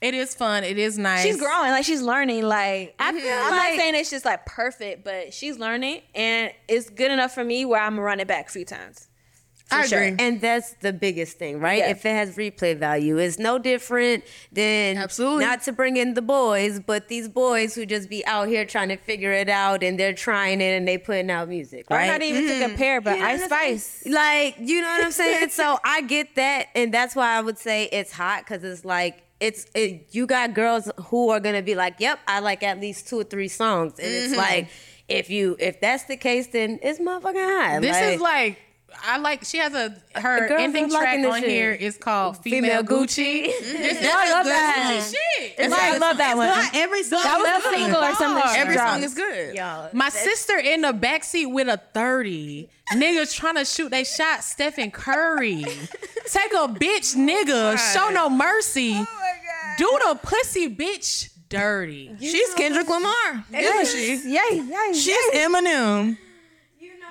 It 0.01 0.15
is 0.15 0.33
fun. 0.33 0.63
It 0.63 0.79
is 0.79 0.97
nice. 0.97 1.23
She's 1.23 1.37
growing, 1.39 1.69
like 1.69 1.85
she's 1.85 2.01
learning. 2.01 2.41
Like 2.43 2.95
I 2.97 3.11
feel, 3.11 3.21
I'm 3.31 3.51
like- 3.51 3.73
not 3.73 3.77
saying 3.79 3.95
it's 3.95 4.09
just 4.09 4.25
like 4.25 4.47
perfect, 4.47 5.03
but 5.03 5.31
she's 5.31 5.59
learning, 5.59 6.01
and 6.15 6.51
it's 6.67 6.89
good 6.89 7.11
enough 7.11 7.35
for 7.35 7.43
me 7.43 7.65
where 7.65 7.79
I'm 7.79 7.91
gonna 7.93 8.01
run 8.01 8.19
it 8.19 8.27
back 8.27 8.47
a 8.47 8.51
few 8.51 8.65
times. 8.65 9.09
For 9.71 9.77
I 9.77 9.85
sure. 9.87 10.01
agree. 10.01 10.25
And 10.25 10.41
that's 10.41 10.73
the 10.81 10.91
biggest 10.91 11.37
thing, 11.37 11.59
right? 11.59 11.79
Yeah. 11.79 11.91
If 11.91 12.05
it 12.05 12.09
has 12.09 12.35
replay 12.35 12.77
value, 12.77 13.17
it's 13.17 13.39
no 13.39 13.57
different 13.57 14.25
than 14.51 14.97
Absolutely. 14.97 15.45
not 15.45 15.61
to 15.63 15.71
bring 15.71 15.95
in 15.95 16.13
the 16.13 16.21
boys, 16.21 16.79
but 16.79 17.07
these 17.07 17.29
boys 17.29 17.73
who 17.73 17.85
just 17.85 18.09
be 18.09 18.25
out 18.25 18.49
here 18.49 18.65
trying 18.65 18.89
to 18.89 18.97
figure 18.97 19.31
it 19.31 19.47
out 19.47 19.81
and 19.81 19.97
they're 19.97 20.13
trying 20.13 20.59
it 20.59 20.75
and 20.75 20.87
they 20.87 20.97
putting 20.97 21.31
out 21.31 21.47
music, 21.47 21.85
Or 21.89 21.97
right? 21.97 22.07
not 22.07 22.21
even 22.21 22.43
to 22.43 22.49
mm-hmm. 22.49 22.67
compare, 22.67 22.99
but 22.99 23.15
You 23.15 23.23
know 23.23 23.29
Ice 23.29 23.41
I'm 23.43 23.47
Spice. 23.47 24.03
Like, 24.07 24.55
you 24.59 24.81
know 24.81 24.87
what 24.87 25.05
I'm 25.05 25.11
saying? 25.11 25.49
so 25.51 25.79
I 25.85 26.01
get 26.01 26.35
that, 26.35 26.67
and 26.75 26.93
that's 26.93 27.15
why 27.15 27.37
I 27.37 27.41
would 27.41 27.57
say 27.57 27.85
it's 27.85 28.11
hot 28.11 28.43
because 28.43 28.63
it's 28.63 28.83
like 28.83 29.23
it's 29.39 29.65
it, 29.73 30.07
you 30.11 30.27
got 30.27 30.53
girls 30.53 30.89
who 31.05 31.29
are 31.29 31.39
gonna 31.39 31.63
be 31.63 31.75
like, 31.75 31.95
"Yep, 31.99 32.19
I 32.27 32.39
like 32.39 32.61
at 32.61 32.79
least 32.79 33.07
two 33.07 33.19
or 33.19 33.23
three 33.23 33.47
songs," 33.47 33.93
and 33.97 34.07
it's 34.07 34.33
mm-hmm. 34.33 34.37
like 34.37 34.69
if 35.09 35.29
you 35.29 35.55
if 35.59 35.81
that's 35.81 36.03
the 36.05 36.17
case, 36.17 36.47
then 36.47 36.79
it's 36.81 36.99
motherfucking 36.99 37.33
hot. 37.35 37.81
This 37.81 37.97
is 37.97 38.21
like 38.21 38.59
I 39.03 39.17
like 39.17 39.43
she 39.45 39.57
has 39.57 39.73
a 39.73 39.95
her 40.19 40.47
girls 40.47 40.61
ending 40.61 40.89
track 40.89 41.19
on 41.25 41.41
shit. 41.41 41.49
here 41.49 41.71
is 41.71 41.97
called 41.97 42.37
Female, 42.37 42.83
Female 42.83 42.83
Gucci. 42.83 43.45
Gucci. 43.47 44.01
No, 44.01 44.11
I 44.13 44.31
love 44.31 44.45
that. 44.45 45.09
Shit. 45.09 45.55
It's 45.57 45.71
like, 45.71 45.81
I 45.81 45.97
love 45.97 46.17
that 46.17 46.37
one. 46.37 46.47
Not 46.47 46.75
every 46.75 47.03
song. 47.03 47.21
That 47.23 47.39
was 47.39 47.65
a 47.65 47.77
single 47.77 48.03
or 48.03 48.13
something. 48.15 48.43
every 48.55 48.75
dropped. 48.75 48.91
song 48.93 49.03
is 49.03 49.13
good. 49.13 49.55
y'all. 49.55 49.89
My 49.93 50.09
sister 50.09 50.57
in 50.57 50.81
the 50.81 50.93
backseat 50.93 51.51
with 51.51 51.67
a 51.67 51.81
30. 51.93 52.69
Niggas 52.93 53.33
trying 53.35 53.55
to 53.55 53.65
shoot 53.65 53.89
they 53.89 54.03
shot 54.03 54.43
Stephen 54.43 54.91
Curry. 54.91 55.63
Take 56.27 56.53
a 56.53 56.67
bitch 56.67 57.15
nigga. 57.15 57.73
Oh 57.73 57.77
Show 57.77 58.09
no 58.09 58.29
mercy. 58.29 58.93
Oh 58.95 59.05
Do 59.77 59.99
the 60.07 60.19
pussy 60.21 60.73
bitch 60.73 61.29
dirty. 61.49 62.15
She's 62.19 62.53
Kendrick 62.55 62.89
Lamar. 62.89 63.45
Isn't 63.53 63.87
she? 63.87 64.29
Yay, 64.29 64.61
yay. 64.63 64.93
She's 64.93 65.31
Eminem. 65.33 66.17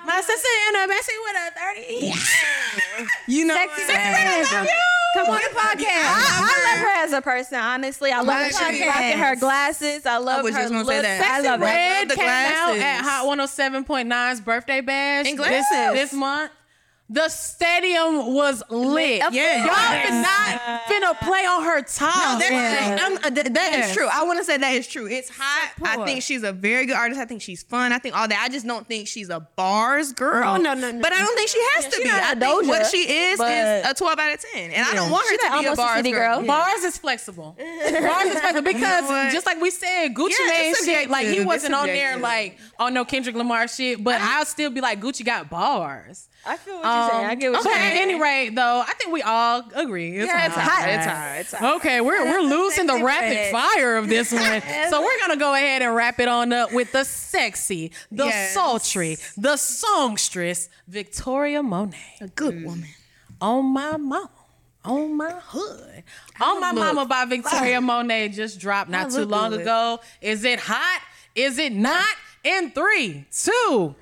My 0.05 0.19
sister 0.21 0.47
in 0.67 0.73
the 0.73 0.93
backseat 0.93 1.19
with 1.23 1.35
a 1.37 3.05
30. 3.05 3.11
You 3.27 3.45
know. 3.45 3.53
Sexy 3.55 3.81
what? 3.83 3.95
Red. 3.95 4.67
Come 5.13 5.27
on 5.27 5.35
the 5.43 5.49
podcast. 5.49 5.85
I, 5.85 6.39
I 6.41 6.71
love 6.75 6.79
her 6.85 7.03
as 7.03 7.13
a 7.13 7.21
person, 7.21 7.57
honestly. 7.59 8.11
I 8.11 8.17
love 8.19 8.27
Love 8.27 8.37
her. 8.45 8.71
She's 8.71 8.81
her. 8.81 8.87
rocking 8.87 9.17
her 9.19 9.35
glasses. 9.35 10.05
I 10.05 10.17
love 10.17 10.39
I 10.39 10.41
was 10.43 10.55
her 10.55 10.61
just 10.61 10.71
gonna 10.73 10.85
say 10.85 10.95
look. 10.97 11.03
that. 11.03 11.21
I 11.21 11.41
love 11.41 11.59
Sexy 11.59 11.63
it. 11.63 11.65
Red. 11.65 11.99
Red 11.99 12.09
the 12.09 12.15
came 12.15 12.29
out 12.29 12.77
at 12.77 13.01
Hot 13.03 13.25
107.9's 13.37 14.41
birthday 14.41 14.81
bash 14.81 15.27
And 15.27 15.37
this, 15.37 15.47
glasses. 15.47 15.93
this 15.99 16.13
month. 16.13 16.51
The 17.13 17.27
stadium 17.27 18.33
was 18.33 18.63
lit. 18.69 19.21
Yeah. 19.33 19.65
Y'all 19.65 20.07
is 20.07 20.23
not 20.25 20.81
finna 20.87 21.19
play 21.19 21.45
on 21.45 21.61
her 21.63 21.81
top. 21.81 22.39
That, 22.39 22.49
Yeah. 22.51 23.03
I'm- 23.03 23.17
uh, 23.21 23.29
th- 23.29 23.47
that 23.53 23.73
is 23.73 23.77
Yes. 23.87 23.93
true. 23.93 24.07
I 24.11 24.23
want 24.23 24.39
to 24.39 24.45
say 24.45 24.55
that 24.55 24.73
is 24.73 24.87
true. 24.87 25.07
It's 25.07 25.29
hot. 25.29 25.71
I 25.83 26.05
think 26.05 26.23
she's 26.23 26.43
a 26.43 26.53
very 26.53 26.85
good 26.85 26.95
artist. 26.95 27.19
I 27.19 27.25
think 27.25 27.41
she's 27.41 27.63
fun. 27.63 27.91
I 27.91 27.97
think 27.97 28.15
all 28.17 28.27
that. 28.29 28.41
I 28.41 28.47
just 28.47 28.65
don't 28.65 28.87
think 28.87 29.09
she's 29.09 29.29
a 29.29 29.41
bars 29.41 30.13
girl. 30.13 30.51
Oh, 30.53 30.57
no, 30.57 30.73
no, 30.73 30.89
no. 30.91 31.01
But 31.01 31.11
I 31.11 31.19
don't 31.19 31.35
think 31.35 31.49
she 31.49 31.59
has 31.75 31.85
to 31.87 31.91
she 31.97 32.03
be. 32.03 32.07
not 32.09 32.23
I 32.23 32.31
a 32.31 32.35
think 32.37 32.63
Doja, 32.63 32.67
what 32.67 32.85
she 32.87 32.97
is 32.99 33.39
is 33.39 33.85
a 33.85 33.93
12 33.97 34.17
out 34.19 34.33
of 34.33 34.39
10. 34.53 34.71
And 34.71 34.87
I 34.87 34.93
don't 34.93 35.11
want 35.11 35.25
her 35.27 35.31
She 35.33 35.37
to 35.37 35.43
be 35.43 35.47
a 35.47 35.51
almost 35.57 35.73
a 35.73 35.75
bars 35.75 35.97
city 35.97 36.11
girl. 36.11 36.37
girl. 36.37 36.47
Bars 36.47 36.83
is 36.83 36.97
flexible. 36.97 37.57
Bars 37.59 38.25
is 38.25 38.39
flexible 38.39 38.61
because 38.61 39.03
what? 39.03 39.33
just 39.33 39.45
like 39.45 39.59
we 39.59 39.69
said, 39.69 40.13
Gucci 40.15 40.31
Yeah, 40.39 40.47
made 40.47 40.75
shit 40.85 41.09
like 41.09 41.27
he 41.27 41.41
wasn't 41.41 41.73
on 41.73 41.87
there 41.87 42.13
subjective. 42.13 42.21
like 42.21 42.57
on 42.79 42.93
no 42.93 43.03
Kendrick 43.03 43.35
Lamar 43.35 43.67
shit, 43.67 44.01
but 44.01 44.21
I'll 44.21 44.45
still 44.45 44.69
be 44.69 44.79
like 44.79 45.01
Gucci 45.01 45.25
got 45.25 45.49
bars. 45.49 46.29
I 46.45 46.57
feel 46.57 46.75
what 46.75 46.83
you're 46.85 47.09
saying. 47.11 47.25
I 47.25 47.33
um, 47.33 47.39
get 47.39 47.51
what 47.51 47.59
okay, 47.61 47.69
you're 47.69 47.77
at 47.79 47.93
saying. 47.93 48.09
any 48.11 48.19
rate, 48.21 48.49
though, 48.55 48.81
I 48.81 48.93
think 48.93 49.13
we 49.13 49.21
all 49.21 49.63
agree. 49.75 50.17
It's 50.17 50.25
Yeah, 50.27 50.47
it's 50.47 50.55
hot. 50.55 50.69
hot. 50.71 50.89
It's 50.89 51.05
hot. 51.05 51.35
It's 51.39 51.53
hot. 51.53 51.75
Okay, 51.77 52.01
we're 52.01 52.23
we're 52.25 52.41
losing 52.41 52.87
the 52.87 53.03
rapid 53.03 53.51
fire 53.51 53.97
of 53.97 54.07
this 54.09 54.31
one. 54.31 54.41
So 54.89 55.01
we're 55.01 55.19
gonna 55.19 55.37
go 55.37 55.53
ahead 55.53 55.81
and 55.83 55.93
wrap 55.95 56.19
it 56.19 56.27
on 56.27 56.51
up 56.51 56.73
with 56.73 56.91
the 56.91 57.03
sexy, 57.05 57.91
the 58.11 58.25
Yes. 58.25 58.53
sultry, 58.53 59.17
the 59.37 59.55
songstress, 59.55 60.67
Victoria 60.87 61.61
Monet. 61.61 61.97
A 62.21 62.27
good 62.27 62.63
woman. 62.65 62.89
On 63.39 63.63
my 63.65 63.97
mom. 63.97 64.27
On 64.83 65.15
my 65.15 65.31
hood. 65.31 66.03
On 66.41 66.59
my 66.59 66.71
look. 66.71 66.83
mama 66.95 67.05
by 67.05 67.25
Victoria 67.25 67.79
Monet 67.79 68.29
just 68.29 68.59
dropped 68.59 68.89
not 68.89 69.11
too 69.11 69.25
long 69.25 69.51
good. 69.51 69.61
ago. 69.61 69.99
Is 70.21 70.43
it 70.43 70.59
hot? 70.59 71.01
Is 71.35 71.59
it 71.59 71.71
not? 71.73 72.07
In 72.43 72.71
three, 72.71 73.25
two. 73.31 73.93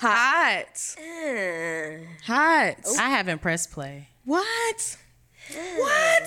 Hot. 0.00 0.74
Mm. 0.74 2.06
Hot. 2.24 2.74
I 2.98 3.10
haven't 3.10 3.40
pressed 3.40 3.70
play. 3.72 4.08
What? 4.24 4.96
What? 5.76 6.22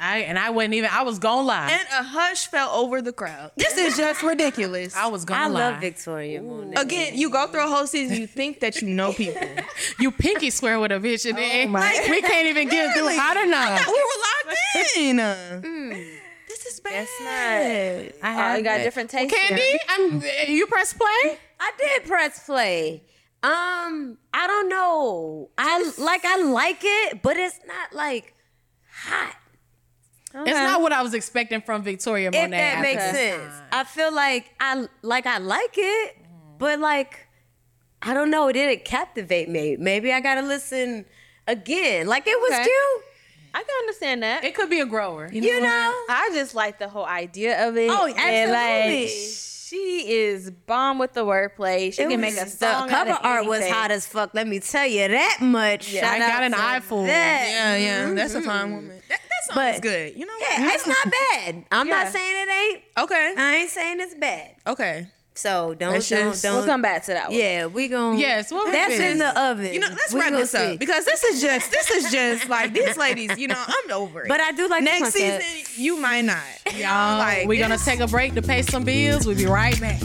I 0.00 0.18
and 0.18 0.38
I 0.38 0.50
wasn't 0.50 0.74
even 0.74 0.90
I 0.92 1.02
was 1.02 1.18
gonna 1.18 1.46
lie. 1.46 1.70
And 1.72 1.88
a 1.90 2.08
hush 2.08 2.46
fell 2.46 2.70
over 2.70 3.02
the 3.02 3.12
crowd. 3.12 3.50
This 3.56 3.76
is 3.76 3.96
just 3.96 4.22
ridiculous. 4.22 4.94
I 4.94 5.08
was 5.08 5.24
gonna 5.24 5.42
I 5.42 5.46
lie. 5.48 5.70
love 5.70 5.80
Victoria 5.80 6.40
Monet. 6.40 6.80
Again, 6.80 7.18
you 7.18 7.30
go 7.30 7.48
through 7.48 7.64
a 7.64 7.68
whole 7.68 7.86
season, 7.86 8.16
you 8.18 8.28
think 8.28 8.60
that 8.60 8.80
you 8.80 8.88
know 8.88 9.12
people. 9.12 9.42
You 9.98 10.12
pinky 10.12 10.50
swear 10.50 10.78
with 10.78 10.92
a 10.92 10.96
bitch, 10.96 11.28
and 11.28 11.36
then 11.36 11.72
we 11.72 12.22
can't 12.22 12.46
even 12.46 12.68
get 12.68 12.94
through 12.94 13.02
Really? 13.08 13.16
hot 13.18 13.36
enough. 13.36 13.80
not. 13.80 13.88
we 13.88 15.18
were 15.18 15.20
locked 15.26 15.98
in. 16.00 16.14
This 16.48 16.64
is 16.74 16.80
bad. 16.80 16.92
Guess 16.92 18.12
not. 18.22 18.28
I 18.30 18.56
you 18.56 18.64
got 18.64 18.78
different 18.78 19.10
tastes. 19.10 19.36
Candy, 19.36 19.78
I'm, 19.88 20.22
you 20.48 20.66
press 20.66 20.92
play. 20.94 21.38
I 21.60 21.72
did 21.78 22.04
press 22.06 22.44
play. 22.44 23.02
Um, 23.42 24.18
I 24.34 24.46
don't 24.46 24.68
know. 24.68 25.50
I 25.56 25.92
like 25.98 26.24
I 26.24 26.42
like 26.42 26.80
it, 26.82 27.22
but 27.22 27.36
it's 27.36 27.58
not 27.66 27.92
like 27.92 28.34
hot. 28.90 29.34
It's 30.34 30.50
not 30.58 30.82
what 30.82 30.92
I 30.92 31.02
was 31.02 31.14
expecting 31.14 31.62
from 31.62 31.82
Victoria 31.82 32.30
Monet. 32.30 32.44
if 32.44 32.50
that 32.50 32.76
at 32.76 32.82
makes 32.82 33.02
sense. 33.02 33.54
time. 33.54 33.62
I 33.72 33.84
feel 33.84 34.14
like 34.14 34.50
I 34.60 34.86
like 35.02 35.26
I 35.26 35.38
like 35.38 35.74
it, 35.76 36.16
but 36.58 36.78
like 36.80 37.26
I 38.02 38.12
don't 38.14 38.30
know, 38.30 38.48
it 38.48 38.52
didn't 38.52 38.84
captivate 38.84 39.48
me. 39.48 39.76
Maybe 39.78 40.12
I 40.12 40.20
gotta 40.20 40.42
listen 40.42 41.04
again. 41.46 42.06
Like 42.06 42.26
it 42.26 42.38
was 42.40 42.52
Okay. 42.52 42.62
cute, 42.64 43.04
I 43.54 43.58
can 43.62 43.76
understand 43.80 44.22
that. 44.22 44.44
It 44.44 44.54
could 44.54 44.68
be 44.70 44.80
a 44.80 44.86
grower. 44.86 45.30
you 45.32 45.60
know. 45.60 45.92
I 46.08 46.30
just 46.34 46.54
like 46.54 46.78
the 46.78 46.88
whole 46.88 47.06
idea 47.06 47.66
of 47.68 47.76
it. 47.76 47.88
Oh, 47.90 48.06
And 48.06 48.50
like 48.50 48.58
absolutely. 48.60 49.06
She 49.68 50.10
is 50.10 50.50
bomb 50.50 50.98
with 50.98 51.12
the 51.12 51.24
wordplay. 51.24 51.92
She 51.92 52.02
It 52.02 52.08
can 52.08 52.20
make 52.20 52.36
a 52.36 52.48
song. 52.48 52.86
The 52.86 52.92
cover 52.92 53.10
out 53.10 53.20
of 53.20 53.24
art 53.24 53.46
was 53.46 53.68
hot 53.68 53.90
as 53.90 54.06
fuck. 54.06 54.30
Let 54.32 54.46
me 54.46 54.60
tell 54.60 54.86
you 54.86 55.08
that 55.08 55.38
much. 55.40 55.92
Yeah, 55.92 56.00
Shout 56.02 56.14
I 56.14 56.18
got 56.18 56.30
out 56.30 56.42
an 56.44 56.54
eye 56.54 56.80
for 56.80 57.06
that. 57.06 57.48
Yeah, 57.50 57.76
yeah. 57.76 58.14
That's 58.14 58.34
a 58.34 58.38
mm-hmm. 58.38 58.46
fine 58.46 58.72
woman. 58.72 59.02
That, 59.08 59.20
that 59.20 59.44
song 59.46 59.54
But- 59.56 59.74
is 59.74 59.80
good. 59.80 60.16
You 60.16 60.26
know 60.26 60.32
what? 60.32 60.58
Yeah, 60.58 60.70
it's 60.72 60.86
not 60.86 61.12
bad. 61.12 61.64
I'm 61.70 61.88
Yeah. 61.88 62.02
not 62.02 62.12
saying 62.12 62.48
it 62.48 62.50
ain't. 62.50 62.82
Okay. 62.98 63.34
I 63.36 63.56
ain't 63.56 63.70
saying 63.70 64.00
it's 64.00 64.14
bad. 64.14 64.54
Okay. 64.66 65.08
So 65.38 65.72
don't 65.78 65.92
Let's 65.92 66.08
don't 66.08 66.30
just- 66.30 66.42
don't. 66.42 66.56
We'll 66.56 66.66
come 66.66 66.82
back 66.82 67.04
to 67.04 67.12
that 67.12 67.28
one. 67.28 67.38
Yeah, 67.38 67.66
we 67.66 67.86
gon' 67.86 68.18
Yes, 68.18 68.50
we'll 68.50 68.64
That's 68.72 68.94
finish. 68.94 69.12
in 69.12 69.18
the 69.18 69.40
oven. 69.40 69.72
You 69.72 69.78
know, 69.78 69.86
let's 69.88 70.12
We 70.12 70.18
wrap 70.18 70.30
gonna 70.30 70.38
this 70.40 70.50
see. 70.50 70.72
up 70.72 70.78
because 70.80 71.04
this 71.04 71.22
is 71.22 71.40
just 71.40 71.70
this 71.70 71.88
is 71.92 72.10
just 72.10 72.48
like 72.48 72.72
these 72.74 72.96
ladies. 72.96 73.38
You 73.38 73.46
know, 73.46 73.62
I'm 73.64 73.92
over 73.92 74.22
it. 74.24 74.28
But 74.28 74.40
I 74.40 74.50
do 74.50 74.66
like 74.66 74.82
next 74.82 75.12
concept. 75.12 75.44
season. 75.44 75.84
You 75.84 75.96
might 75.98 76.22
not. 76.22 76.42
Y'all, 76.74 77.18
like 77.18 77.46
we're 77.46 77.60
gonna 77.62 77.78
take 77.78 78.00
a 78.00 78.08
break 78.08 78.34
to 78.34 78.42
pay 78.42 78.62
some 78.62 78.82
bills. 78.82 79.26
We'll 79.28 79.36
be 79.36 79.46
right 79.46 79.80
back. 79.80 80.00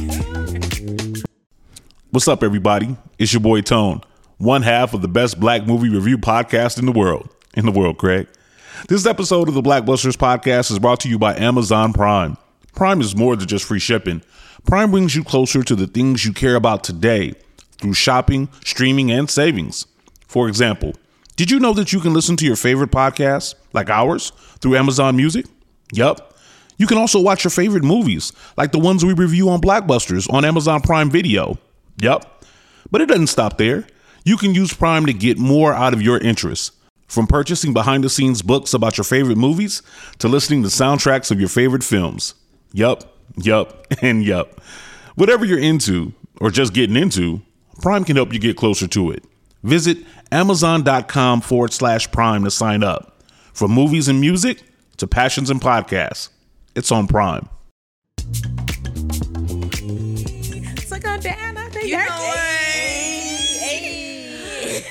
What's 2.12 2.28
up, 2.28 2.44
everybody? 2.44 2.96
It's 3.18 3.34
your 3.34 3.40
boy 3.40 3.62
Tone, 3.62 4.02
one 4.38 4.62
half 4.62 4.94
of 4.94 5.02
the 5.02 5.08
best 5.08 5.40
black 5.40 5.66
movie 5.66 5.90
review 5.90 6.20
podcast 6.20 6.78
in 6.78 6.86
the 6.86 6.92
world. 6.92 7.28
In 7.56 7.66
the 7.66 7.72
world, 7.72 7.98
Craig. 7.98 8.28
This 8.88 9.08
episode 9.08 9.48
of 9.48 9.56
the 9.56 9.64
Blackbusters 9.64 10.16
podcast 10.16 10.70
is 10.70 10.78
brought 10.78 11.00
to 11.00 11.10
you 11.10 11.18
by 11.18 11.36
Amazon 11.36 11.92
Prime. 11.92 12.38
Prime 12.76 13.02
is 13.02 13.16
more 13.16 13.36
than 13.36 13.48
just 13.48 13.66
free 13.66 13.80
shipping. 13.80 14.22
Prime 14.66 14.92
brings 14.92 15.16
you 15.16 15.24
closer 15.24 15.62
to 15.62 15.76
the 15.76 15.88
things 15.88 16.26
you 16.26 16.34
care 16.34 16.56
about 16.56 16.84
today 16.84 17.34
through 17.78 17.94
shopping, 17.94 18.50
streaming, 18.64 19.12
and 19.12 19.30
savings. 19.30 19.86
For 20.28 20.48
example, 20.48 20.94
did 21.36 21.52
you 21.52 21.60
know 21.60 21.74
that 21.74 21.92
you 21.92 22.00
can 22.00 22.14
listen 22.14 22.38
to 22.38 22.46
your 22.46 22.56
favorite 22.56 22.92
podcasts, 22.92 23.56
like 23.74 23.90
ours, 23.90 24.32
through 24.60 24.78
Amazon 24.78 25.16
Music? 25.16 25.46
Yup. 25.92 26.38
You 26.78 26.88
can 26.88 26.98
also 26.98 27.20
watch 27.22 27.44
your 27.44 27.52
favorite 27.52 27.84
movies, 27.84 28.32
like 28.58 28.72
the 28.72 28.80
ones 28.80 29.06
we 29.06 29.14
review 29.14 29.50
on 29.50 29.62
Blackbusters 29.62 30.32
on 30.32 30.46
Amazon 30.46 30.82
Prime 30.82 31.10
Video. 31.10 31.58
Yup. 32.02 32.46
But 32.90 33.02
it 33.02 33.08
doesn't 33.08 33.28
stop 33.28 33.58
there. 33.58 33.86
You 34.24 34.38
can 34.38 34.56
use 34.56 34.74
Prime 34.74 35.06
to 35.06 35.14
get 35.14 35.38
more 35.38 35.74
out 35.74 35.94
of 35.94 36.02
your 36.02 36.18
interests. 36.18 36.72
From 37.08 37.28
purchasing 37.28 37.74
behind 37.74 38.04
the 38.04 38.10
scenes 38.10 38.42
books 38.42 38.74
about 38.74 38.98
your 38.98 39.04
favorite 39.04 39.38
movies 39.38 39.84
to 40.20 40.28
listening 40.28 40.64
to 40.64 40.70
soundtracks 40.70 41.30
of 41.30 41.40
your 41.40 41.50
favorite 41.50 41.84
films. 41.84 42.34
Yup, 42.72 43.13
yup, 43.38 43.88
and 44.02 44.24
yup. 44.24 44.62
Whatever 45.16 45.46
you're 45.46 45.60
into 45.60 46.14
or 46.40 46.50
just 46.50 46.74
getting 46.74 46.96
into, 46.96 47.42
Prime 47.82 48.04
can 48.04 48.16
help 48.16 48.34
you 48.34 48.40
get 48.40 48.58
closer 48.58 48.88
to 48.88 49.12
it. 49.12 49.24
Visit 49.64 49.98
amazon.com 50.32 51.42
forward 51.42 51.74
slash 51.74 52.12
prime 52.12 52.44
to 52.44 52.52
sign 52.52 52.84
up. 52.84 53.22
From 53.54 53.72
movies 53.72 54.08
and 54.08 54.20
music 54.20 54.62
to 54.98 55.08
passions 55.08 55.50
and 55.50 55.62
podcasts, 55.62 56.30
it's 56.76 56.92
on 56.92 57.08
Prime. 57.08 57.48
So 60.86 60.98
go 61.00 61.18
down, 61.18 61.58
I 61.58 61.70
think 61.70 61.86
You 61.88 61.98
know 61.98 62.06
what? 62.06 62.40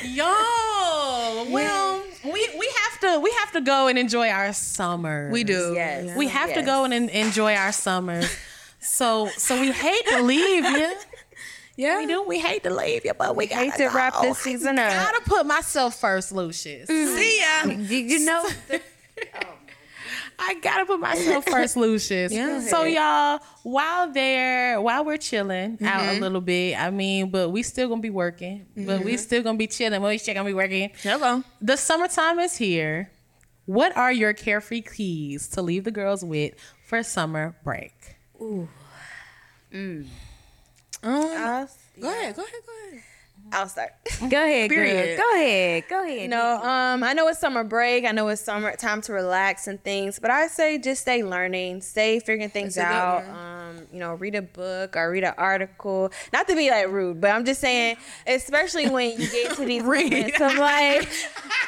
Yo, 0.04 1.50
well, 1.50 2.02
we 2.24 2.48
we 2.58 2.72
have 2.82 3.00
to 3.00 3.18
we 3.20 3.30
have 3.52 3.64
to 3.64 3.66
go 3.66 3.88
and 3.88 3.98
enjoy 3.98 4.28
our 4.28 4.52
summer. 4.52 5.30
We 5.30 5.44
do. 5.44 5.72
Yes. 5.74 6.16
We 6.16 6.28
have 6.28 6.54
to 6.54 6.62
go 6.62 6.84
and 6.84 6.94
en- 6.94 7.08
enjoy 7.08 7.54
our 7.54 7.72
summers. 7.72 8.30
So 8.80 9.28
so 9.36 9.60
we 9.60 9.70
hate 9.70 10.06
to 10.08 10.22
leave 10.22 10.64
you. 10.64 10.94
Yeah. 11.76 11.98
We 11.98 12.06
do. 12.06 12.22
We 12.22 12.38
hate 12.38 12.64
to 12.64 12.70
leave 12.70 13.04
you, 13.04 13.12
but 13.14 13.34
we 13.34 13.46
Hate 13.46 13.70
gotta 13.70 13.84
to 13.84 13.90
wrap 13.90 14.20
this 14.20 14.38
season 14.38 14.78
up. 14.78 14.90
I 14.90 14.94
gotta 14.94 15.22
put 15.24 15.46
myself 15.46 15.98
first, 15.98 16.32
Lucius. 16.32 16.88
Mm-hmm. 16.88 17.16
See 17.16 17.40
ya. 17.40 17.86
Did 17.88 18.10
you 18.10 18.24
know? 18.24 18.46
I 20.38 20.54
gotta 20.54 20.84
put 20.84 20.98
myself 20.98 21.44
first, 21.44 21.76
Lucius. 21.76 22.32
Yeah. 22.32 22.60
So 22.60 22.84
y'all, 22.84 23.40
while 23.62 24.12
there, 24.12 24.80
while 24.80 25.04
we're 25.04 25.16
chilling 25.16 25.78
out 25.82 26.00
a 26.00 26.08
mm-hmm. 26.08 26.22
little 26.22 26.40
bit, 26.40 26.76
I 26.76 26.90
mean, 26.90 27.30
but 27.30 27.50
we 27.50 27.62
still 27.62 27.88
gonna 27.88 28.00
be 28.00 28.10
working, 28.10 28.66
but 28.76 29.00
we 29.04 29.12
mm-hmm. 29.12 29.16
still 29.16 29.42
gonna 29.42 29.58
be 29.58 29.68
chilling. 29.68 30.02
We 30.02 30.18
still 30.18 30.34
gonna 30.34 30.48
be 30.48 30.54
working. 30.54 30.90
Hello. 31.02 31.44
The 31.60 31.76
summertime 31.76 32.40
is 32.40 32.56
here. 32.56 33.11
What 33.72 33.96
are 33.96 34.12
your 34.12 34.34
carefree 34.34 34.82
keys 34.82 35.48
to 35.48 35.62
leave 35.62 35.84
the 35.84 35.90
girls 35.90 36.22
with 36.22 36.52
for 36.84 37.02
summer 37.02 37.56
break? 37.64 38.16
I'll, 41.02 41.62
um, 41.62 41.68
Go 41.98 42.08
ahead. 42.10 42.36
Go 42.36 42.42
ahead. 42.42 42.52
Go 42.66 42.88
ahead. 42.90 43.02
I'll 43.50 43.68
start. 43.68 43.90
Go 44.20 44.26
ahead, 44.44 44.70
Period. 44.70 45.16
girl. 45.18 45.26
Go 45.26 45.34
ahead. 45.34 45.84
Go 45.88 46.04
ahead. 46.04 46.30
No, 46.30 46.56
um, 46.62 47.02
I 47.04 47.12
know 47.12 47.28
it's 47.28 47.38
summer 47.38 47.64
break. 47.64 48.04
I 48.04 48.12
know 48.12 48.28
it's 48.28 48.40
summer 48.40 48.74
time 48.76 49.02
to 49.02 49.12
relax 49.12 49.66
and 49.66 49.82
things, 49.82 50.18
but 50.18 50.30
I 50.30 50.46
say 50.46 50.78
just 50.78 51.02
stay 51.02 51.22
learning, 51.22 51.82
stay 51.82 52.18
figuring 52.20 52.48
things 52.50 52.76
That's 52.76 52.90
out. 52.90 53.24
Um, 53.28 53.86
you 53.92 53.98
know, 53.98 54.14
read 54.14 54.34
a 54.34 54.42
book 54.42 54.96
or 54.96 55.10
read 55.10 55.24
an 55.24 55.34
article. 55.36 56.10
Not 56.32 56.48
to 56.48 56.56
be 56.56 56.70
like 56.70 56.88
rude, 56.88 57.20
but 57.20 57.30
I'm 57.30 57.44
just 57.44 57.60
saying, 57.60 57.96
especially 58.26 58.88
when 58.88 59.20
you 59.20 59.28
get 59.30 59.54
to 59.56 59.64
these 59.64 59.82
moments 59.84 60.40
of 60.40 60.54
like, 60.56 61.08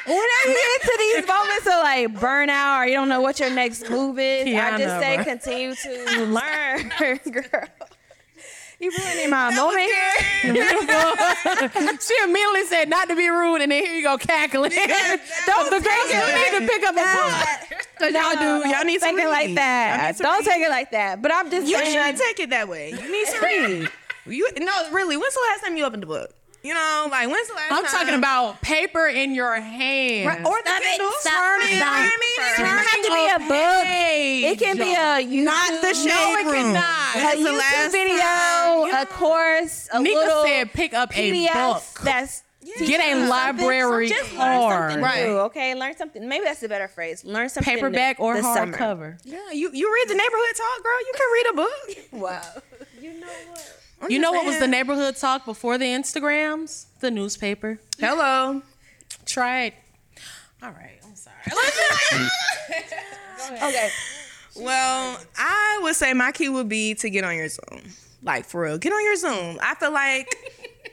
whenever 0.07 0.49
you 0.49 0.79
get 0.79 0.83
to 0.83 0.97
these 0.99 1.27
moments 1.29 1.67
of 1.67 1.83
like 1.83 2.15
burnout 2.15 2.81
or 2.81 2.87
you 2.87 2.95
don't 2.95 3.09
know 3.09 3.21
what 3.21 3.39
your 3.41 3.51
next 3.51 3.91
move 3.91 4.19
is, 4.19 4.47
I 4.47 4.79
just 4.79 5.01
say 5.01 5.17
bro. 5.17 5.25
continue 5.25 5.75
to 5.75 6.25
learn, 6.27 6.93
girl. 7.31 7.69
You 8.91 8.91
ruining 8.91 9.31
my 9.31 9.51
moment 9.55 9.91
she 12.01 12.15
immediately 12.25 12.65
said 12.67 12.89
not 12.89 13.09
to 13.09 13.17
be 13.17 13.29
rude, 13.29 13.63
and 13.63 13.73
then 13.73 13.83
here 13.85 13.95
you 13.95 14.03
go 14.03 14.19
cackling. 14.19 14.71
Don't 15.47 15.71
the 15.71 15.81
girls 15.81 16.09
need 16.13 16.59
to 16.59 16.67
pick 16.69 16.85
up 16.85 16.95
a 16.95 16.99
book. 16.99 17.79
Cause 17.99 18.13
y'all 18.15 18.35
do. 18.35 18.69
Y'all 18.69 18.85
need 18.85 19.01
to 19.01 19.07
take 19.07 19.19
it 19.19 19.29
like 19.29 19.55
that. 19.55 19.97
Y'all 19.99 20.07
need 20.09 20.17
to 20.17 20.23
Don't 20.23 20.39
read. 20.47 20.53
take 20.53 20.63
it 20.63 20.71
like 20.71 20.91
that. 20.91 21.23
But 21.23 21.33
I'm 21.33 21.51
just 21.51 21.67
You 21.67 21.79
saying. 21.79 21.93
shouldn't 21.93 22.19
take 22.19 22.41
it 22.41 22.51
that 22.51 22.69
way. 22.69 22.91
You 22.91 23.11
need 23.13 23.27
to 23.29 23.41
read. 23.43 23.89
You 24.27 24.49
no, 24.61 24.91
really. 24.93 25.17
When's 25.17 25.35
the 25.35 25.41
last 25.51 25.65
time 25.65 25.77
you 25.77 25.85
opened 25.85 26.03
the 26.03 26.07
book? 26.07 26.31
You 26.63 26.73
know, 26.73 27.09
like 27.11 27.29
when's 27.29 27.47
the 27.49 27.55
last 27.55 27.73
I'm 27.73 27.85
time? 27.85 27.93
talking 27.93 28.15
about 28.15 28.63
paper 28.63 29.07
in 29.07 29.35
your 29.35 29.55
hand. 29.61 30.27
Right, 30.27 30.39
or 30.47 30.57
the 30.63 30.71
Stop 30.71 30.81
it. 30.81 30.85
Kindle. 30.97 31.11
Stop. 31.21 31.61
It. 31.61 31.77
Stop. 31.77 31.93
I 31.93 32.03
mean, 32.05 32.39
It 32.39 32.57
turn 32.57 32.65
doesn't 32.65 32.89
have 32.89 32.93
to 32.93 32.99
it 33.01 33.13
be 33.13 33.27
a 33.29 33.35
up. 33.35 33.41
book. 33.49 33.85
Page. 33.85 34.34
It 34.53 34.59
can 34.59 34.77
be 34.77 34.93
a 34.93 34.97
YouTube, 35.25 35.45
Not 35.45 35.81
the 35.83 35.95
shade 35.95 36.07
No, 36.09 36.37
it 36.37 36.45
room. 36.47 36.55
cannot. 36.75 37.17
a 37.17 37.19
When's 37.19 37.45
the 37.45 37.51
YouTube 37.51 37.59
last 37.59 37.93
video, 37.93 38.17
time 38.17 38.87
you- 38.89 39.03
a 39.03 39.07
course, 39.07 39.89
a 39.93 40.01
Nika 40.03 40.17
little 40.19 40.45
said 40.45 40.73
pick 40.73 40.95
up 40.95 41.17
a 41.17 41.47
book. 41.53 41.83
That's 42.03 42.43
Get 42.79 43.01
a 43.01 43.27
library 43.29 44.09
just 44.09 44.33
learn 44.33 44.41
card. 44.59 44.91
something 44.93 45.05
Right. 45.05 45.25
new. 45.27 45.37
Okay, 45.41 45.75
learn 45.75 45.95
something. 45.97 46.27
Maybe 46.27 46.45
that's 46.47 46.63
a 46.63 46.69
better 46.69 46.89
phrase. 46.89 47.23
Learn 47.23 47.49
something. 47.51 47.75
Paperback 47.75 48.19
new 48.19 48.25
or 48.25 48.35
this 48.35 48.43
summer. 48.43 48.73
hardcover. 48.77 49.19
Yeah, 49.23 49.39
you 49.53 49.71
you 49.73 49.93
read 49.95 50.09
the 50.09 50.15
neighborhood 50.15 50.57
talk, 50.57 50.83
girl. 50.83 51.01
You 51.01 51.13
can 51.15 51.33
read 51.35 51.47
a 51.51 51.53
book. 51.55 52.05
Wow. 52.13 52.63
You 53.03 53.13
know 53.21 53.27
what? 53.51 53.73
I'm 54.01 54.11
You 54.11 54.19
just 54.19 54.23
know 54.23 54.33
what 54.33 54.47
was 54.47 54.59
the 54.59 54.67
neighborhood 54.67 55.17
talk 55.17 55.45
before 55.45 55.77
the 55.77 55.85
Instagrams? 55.85 56.87
The 57.01 57.11
newspaper. 57.11 57.79
Hello. 58.01 58.63
Tried. 59.27 59.75
All 60.63 60.71
right, 60.71 60.99
I'm 61.05 61.15
sorry. 61.17 62.31
Okay. 63.63 63.91
Well, 64.57 65.19
I 65.37 65.81
would 65.83 65.97
say 65.97 66.13
my 66.13 66.33
key 66.33 66.49
would 66.49 66.69
be 66.69 66.95
to 66.95 67.11
get 67.11 67.25
on 67.25 67.37
your 67.37 67.49
Zoom. 67.49 67.83
Like 68.23 68.47
for 68.47 68.63
real, 68.63 68.79
get 68.79 68.93
on 68.93 69.03
your 69.05 69.17
Zoom. 69.17 69.59
I 69.63 69.75
feel 69.75 69.93
like 69.93 70.35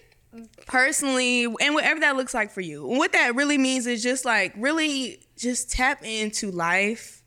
personally, 0.68 1.46
and 1.46 1.74
whatever 1.74 2.00
that 2.02 2.16
looks 2.16 2.34
like 2.34 2.52
for 2.52 2.62
you, 2.62 2.86
what 2.86 3.14
that 3.14 3.36
really 3.36 3.58
means 3.58 3.88
is 3.88 4.04
just 4.04 4.26
like 4.26 4.54
really 4.58 5.20
just 5.38 5.72
tap 5.72 6.04
into 6.04 6.52
life 6.52 7.24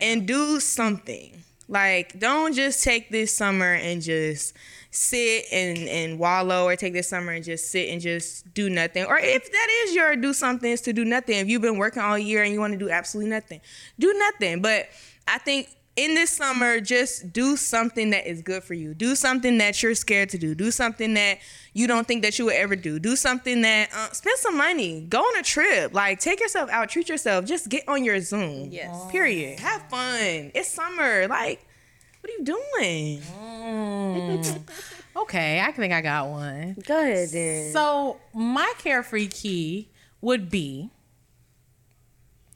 and 0.00 0.26
do 0.26 0.60
something. 0.60 1.42
Like, 1.70 2.18
don't 2.18 2.54
just 2.54 2.82
take 2.82 3.10
this 3.10 3.36
summer 3.36 3.74
and 3.74 4.00
just 4.00 4.54
sit 4.90 5.44
and, 5.52 5.76
and 5.88 6.18
wallow, 6.18 6.64
or 6.64 6.76
take 6.76 6.94
this 6.94 7.08
summer 7.08 7.32
and 7.32 7.44
just 7.44 7.70
sit 7.70 7.90
and 7.90 8.00
just 8.00 8.52
do 8.54 8.70
nothing. 8.70 9.04
Or 9.04 9.18
if 9.18 9.52
that 9.52 9.68
is 9.84 9.94
your 9.94 10.16
do 10.16 10.32
something, 10.32 10.70
is 10.70 10.80
to 10.82 10.94
do 10.94 11.04
nothing. 11.04 11.36
If 11.36 11.48
you've 11.48 11.60
been 11.60 11.76
working 11.76 12.00
all 12.00 12.18
year 12.18 12.42
and 12.42 12.54
you 12.54 12.60
want 12.60 12.72
to 12.72 12.78
do 12.78 12.88
absolutely 12.88 13.30
nothing, 13.30 13.60
do 13.98 14.14
nothing. 14.14 14.62
But 14.62 14.88
I 15.28 15.38
think 15.38 15.68
in 15.98 16.14
this 16.14 16.30
summer, 16.30 16.80
just 16.80 17.32
do 17.32 17.56
something 17.56 18.10
that 18.10 18.30
is 18.30 18.40
good 18.40 18.62
for 18.62 18.74
you. 18.74 18.94
Do 18.94 19.16
something 19.16 19.58
that 19.58 19.82
you're 19.82 19.96
scared 19.96 20.28
to 20.28 20.38
do. 20.38 20.54
Do 20.54 20.70
something 20.70 21.14
that 21.14 21.38
you 21.72 21.88
don't 21.88 22.06
think 22.06 22.22
that 22.22 22.38
you 22.38 22.44
would 22.44 22.54
ever 22.54 22.76
do. 22.76 23.00
Do 23.00 23.16
something 23.16 23.62
that 23.62 23.90
uh, 23.92 24.12
spend 24.12 24.38
some 24.38 24.56
money. 24.56 25.00
Go 25.08 25.18
on 25.18 25.38
a 25.38 25.42
trip. 25.42 25.92
Like 25.92 26.20
take 26.20 26.38
yourself 26.38 26.70
out. 26.70 26.88
Treat 26.88 27.08
yourself. 27.08 27.46
Just 27.46 27.68
get 27.68 27.88
on 27.88 28.04
your 28.04 28.20
Zoom. 28.20 28.70
Yes. 28.70 29.10
Period. 29.10 29.58
Have 29.58 29.82
fun. 29.88 30.52
It's 30.54 30.68
summer. 30.68 31.26
Like, 31.26 31.66
what 32.20 32.30
are 32.30 32.36
you 32.38 32.44
doing? 32.44 33.22
okay, 35.16 35.60
I 35.60 35.72
think 35.72 35.92
I 35.92 36.00
got 36.00 36.28
one. 36.28 36.76
Go 36.86 37.00
ahead 37.00 37.30
then. 37.30 37.72
So 37.72 38.18
my 38.32 38.72
carefree 38.78 39.26
key 39.26 39.88
would 40.20 40.48
be. 40.48 40.90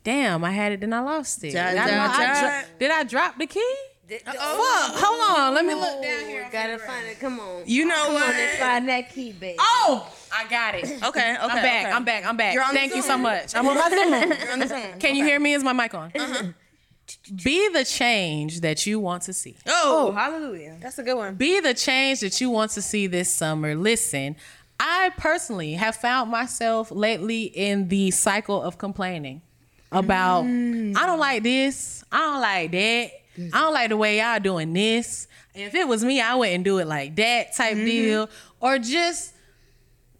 Damn, 0.04 0.44
I 0.44 0.50
had 0.50 0.72
it, 0.72 0.80
then 0.80 0.92
I 0.92 1.00
lost 1.00 1.44
it. 1.44 1.52
Ja, 1.54 1.66
I 1.66 1.74
ja, 1.74 1.86
know 1.86 2.00
I 2.00 2.40
dro- 2.40 2.68
did 2.78 2.90
I 2.90 3.02
drop 3.04 3.38
the 3.38 3.46
key? 3.46 3.74
Fuck, 4.08 4.34
hold 4.36 5.38
on, 5.38 5.54
let 5.54 5.64
me 5.64 5.74
look 5.74 6.02
down 6.02 6.26
here. 6.26 6.46
Gotta 6.52 6.78
find 6.78 7.06
it. 7.06 7.18
Come 7.20 7.40
on. 7.40 7.62
You 7.66 7.86
know 7.86 7.94
Come 7.94 8.16
on 8.16 8.20
what? 8.20 8.34
and 8.34 8.58
find 8.58 8.88
that 8.88 9.10
key, 9.14 9.32
baby. 9.32 9.56
Oh, 9.58 10.12
I 10.34 10.46
got 10.48 10.74
it. 10.74 10.84
Okay, 11.02 11.04
okay. 11.04 11.36
I'm 11.40 11.48
back. 11.48 11.86
okay. 11.86 11.92
I'm 11.92 12.04
back. 12.04 12.26
I'm 12.26 12.36
back. 12.36 12.54
You're 12.54 12.62
on 12.62 12.74
the 12.74 12.80
Thank 12.80 12.94
you 12.94 13.02
so 13.02 13.16
much. 13.16 13.54
I'm 13.54 13.66
on 13.66 13.74
my 13.76 13.88
Zoom. 14.30 14.38
You're 14.42 14.52
on 14.52 14.58
the 14.58 14.68
Zoom. 14.68 14.98
Can 14.98 15.14
you 15.16 15.24
hear 15.24 15.38
me? 15.40 15.54
Is 15.54 15.62
my 15.64 15.72
mic 15.72 15.94
on? 15.94 16.12
Uh-huh. 16.14 16.48
Be 17.44 17.68
the 17.68 17.84
change 17.84 18.60
that 18.60 18.86
you 18.86 18.98
want 19.00 19.22
to 19.24 19.32
see. 19.32 19.56
Oh, 19.66 20.12
hallelujah. 20.12 20.78
That's 20.80 20.98
a 20.98 21.02
good 21.02 21.16
one. 21.16 21.34
Be 21.36 21.60
the 21.60 21.74
change 21.74 22.20
that 22.20 22.40
you 22.40 22.50
want 22.50 22.70
to 22.72 22.82
see 22.82 23.06
this 23.06 23.32
summer. 23.32 23.74
Listen, 23.74 24.36
I 24.78 25.10
personally 25.16 25.74
have 25.74 25.96
found 25.96 26.30
myself 26.30 26.90
lately 26.90 27.44
in 27.44 27.88
the 27.88 28.10
cycle 28.10 28.60
of 28.62 28.78
complaining 28.78 29.42
about 29.92 30.40
I 30.40 30.46
don't 30.46 30.94
mm. 30.94 31.18
like 31.18 31.42
this, 31.42 32.04
I 32.10 32.18
don't 32.18 32.40
like 32.40 32.72
that, 32.72 33.10
I 33.52 33.60
don't 33.60 33.74
like 33.74 33.88
the 33.90 33.96
way 33.96 34.18
y'all 34.18 34.40
doing 34.40 34.72
this. 34.72 35.28
If 35.54 35.74
it 35.74 35.86
was 35.86 36.04
me, 36.04 36.20
I 36.20 36.34
wouldn't 36.34 36.64
do 36.64 36.78
it 36.78 36.86
like 36.86 37.16
that 37.16 37.54
type 37.54 37.76
mm-hmm. 37.76 37.84
deal, 37.84 38.30
or 38.60 38.78
just 38.78 39.34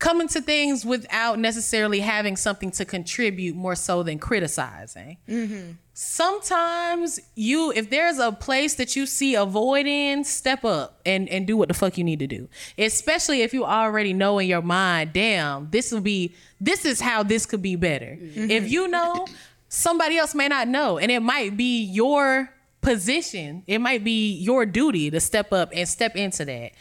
coming 0.02 0.26
to 0.26 0.40
things 0.40 0.85
without 0.85 1.38
necessarily 1.38 2.00
having 2.00 2.37
something 2.37 2.72
to 2.72 2.85
contribute 2.85 3.54
more 3.54 3.76
so 3.76 4.02
than 4.02 4.18
criticizing. 4.18 5.16
Mm-hmm. 5.28 5.72
Sometimes 5.94 7.20
you 7.37 7.72
if 7.72 7.88
there's 7.88 8.18
a 8.18 8.32
place 8.32 8.74
that 8.74 8.96
you 8.96 9.06
see 9.06 9.37
a 9.37 9.44
void 9.44 9.87
in 9.87 10.24
step 10.24 10.64
up 10.64 11.00
and 11.06 11.28
and 11.28 11.46
do 11.46 11.56
what 11.56 11.68
the 11.68 11.74
fuck 11.74 11.96
you 11.96 12.02
need 12.02 12.18
to 12.18 12.26
do. 12.26 12.48
Especially 12.76 13.42
if 13.42 13.54
you 13.54 13.64
already 13.64 14.12
know 14.12 14.40
in 14.40 14.48
your 14.48 14.62
mind 14.62 15.12
damn 15.12 15.70
this 15.70 15.92
will 15.92 16.00
be 16.00 16.35
this 16.61 16.85
is 16.85 17.00
how 17.00 17.22
this 17.22 17.46
could 17.46 17.62
be 17.62 17.76
better. 17.76 18.18
Mm-hmm. 18.20 18.50
If 18.50 18.70
you 18.72 18.88
know 18.88 19.26
somebody 19.72 20.18
else 20.18 20.35
may 20.35 20.48
not 20.48 20.68
know 20.68 20.98
and 20.98 21.11
it 21.11 21.20
might 21.20 21.56
be 21.56 21.82
your 21.82 22.50
position. 22.82 23.62
It 23.66 23.78
might 23.78 24.04
be 24.04 24.35
your 24.35 24.66
duty 24.66 25.11
to 25.11 25.18
step 25.18 25.50
up 25.52 25.70
and 25.74 25.88
step 25.88 26.14
into 26.14 26.44
that. 26.44 26.72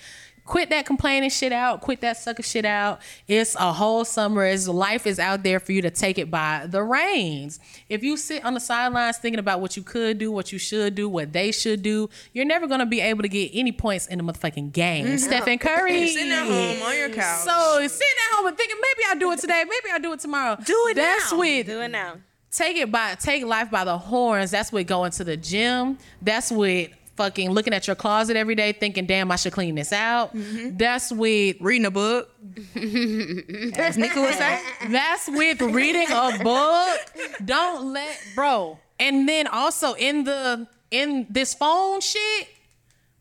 Quit 0.44 0.72
that 0.72 0.86
complaining 0.86 1.30
shit 1.30 1.54
out. 1.54 1.80
Quit 1.80 2.02
that 2.02 2.18
sucker 2.18 2.44
shit 2.44 2.66
out. 2.66 3.00
It's 3.30 3.56
a 3.56 3.72
whole 3.72 4.04
summer. 4.04 4.44
It's 4.44 4.68
life 4.68 5.08
is 5.08 5.20
out 5.20 5.44
there 5.44 5.62
for 5.62 5.72
you 5.72 5.82
to 5.84 5.90
take 5.90 6.18
it 6.18 6.30
by 6.30 6.66
the 6.68 6.84
reins. 6.84 7.62
If 7.88 8.04
you 8.04 8.18
sit 8.18 8.44
on 8.44 8.56
the 8.56 8.60
sidelines 8.60 9.20
thinking 9.20 9.40
about 9.40 9.62
what 9.62 9.78
you 9.78 9.84
could 9.84 10.18
do 10.18 10.30
what 10.30 10.52
you 10.52 10.60
should 10.60 10.94
do 10.94 11.08
what 11.08 11.32
they 11.32 11.54
should 11.54 11.82
do 11.84 12.10
you're 12.34 12.44
never 12.44 12.68
going 12.68 12.82
to 12.82 12.86
be 12.86 13.00
able 13.00 13.22
to 13.22 13.30
get 13.30 13.52
any 13.54 13.72
points 13.72 14.08
in 14.08 14.18
the 14.18 14.24
motherfucking 14.26 14.74
game. 14.74 15.06
Mm-hmm. 15.06 15.18
Stephen 15.18 15.60
curry. 15.60 16.08
Sitting 16.08 16.32
at 16.32 16.46
home 16.46 16.82
on 16.84 16.98
your 16.98 17.10
couch. 17.10 17.46
so 17.46 17.88
sitting 17.88 18.18
at 18.32 18.36
home 18.36 18.48
and 18.48 18.58
thinking 18.58 18.78
maybe 18.82 19.08
i'll 19.10 19.20
do 19.20 19.32
it 19.32 19.40
today 19.40 19.64
maybe 19.64 19.94
i'll 19.94 20.02
do 20.02 20.12
it 20.12 20.20
tomorrow. 20.20 20.58
Do 20.66 20.88
it 20.90 20.96
that's 20.96 21.32
now. 21.32 21.40
with 21.40 21.68
Do 21.68 21.80
it 21.80 21.88
now. 21.90 22.16
Take 22.52 22.78
it 22.78 22.92
by 22.92 23.16
take 23.16 23.46
life 23.46 23.72
by 23.72 23.84
the 23.84 23.98
horns. 23.98 24.52
That's 24.52 24.72
with 24.72 24.88
going 24.88 25.12
to 25.12 25.24
the 25.24 25.38
gym. 25.38 25.98
That's 26.22 26.52
with 26.52 26.92
fucking 27.16 27.52
looking 27.52 27.74
at 27.74 27.88
your 27.88 27.96
closet 27.96 28.36
every 28.36 28.56
day, 28.56 28.72
thinking, 28.74 29.06
"Damn, 29.06 29.32
I 29.32 29.36
should 29.36 29.54
clean 29.54 29.76
this 29.76 29.94
out." 29.94 30.36
Mm-hmm. 30.36 30.78
That's 30.78 31.12
with 31.12 31.58
reading 31.60 31.86
a 31.86 31.92
book. 31.92 32.30
As 32.76 33.98
Nika 33.98 34.22
would 34.22 34.34
say. 34.36 34.60
that's 34.90 35.28
with 35.30 35.62
reading 35.62 36.08
a 36.10 36.40
book. 36.44 37.00
Don't 37.44 37.94
let 37.94 38.18
bro. 38.36 38.80
And 39.00 39.28
then 39.28 39.48
also 39.48 39.94
in 39.94 40.24
the 40.24 40.68
in 40.92 41.26
this 41.30 41.54
phone 41.54 42.02
shit, 42.02 42.48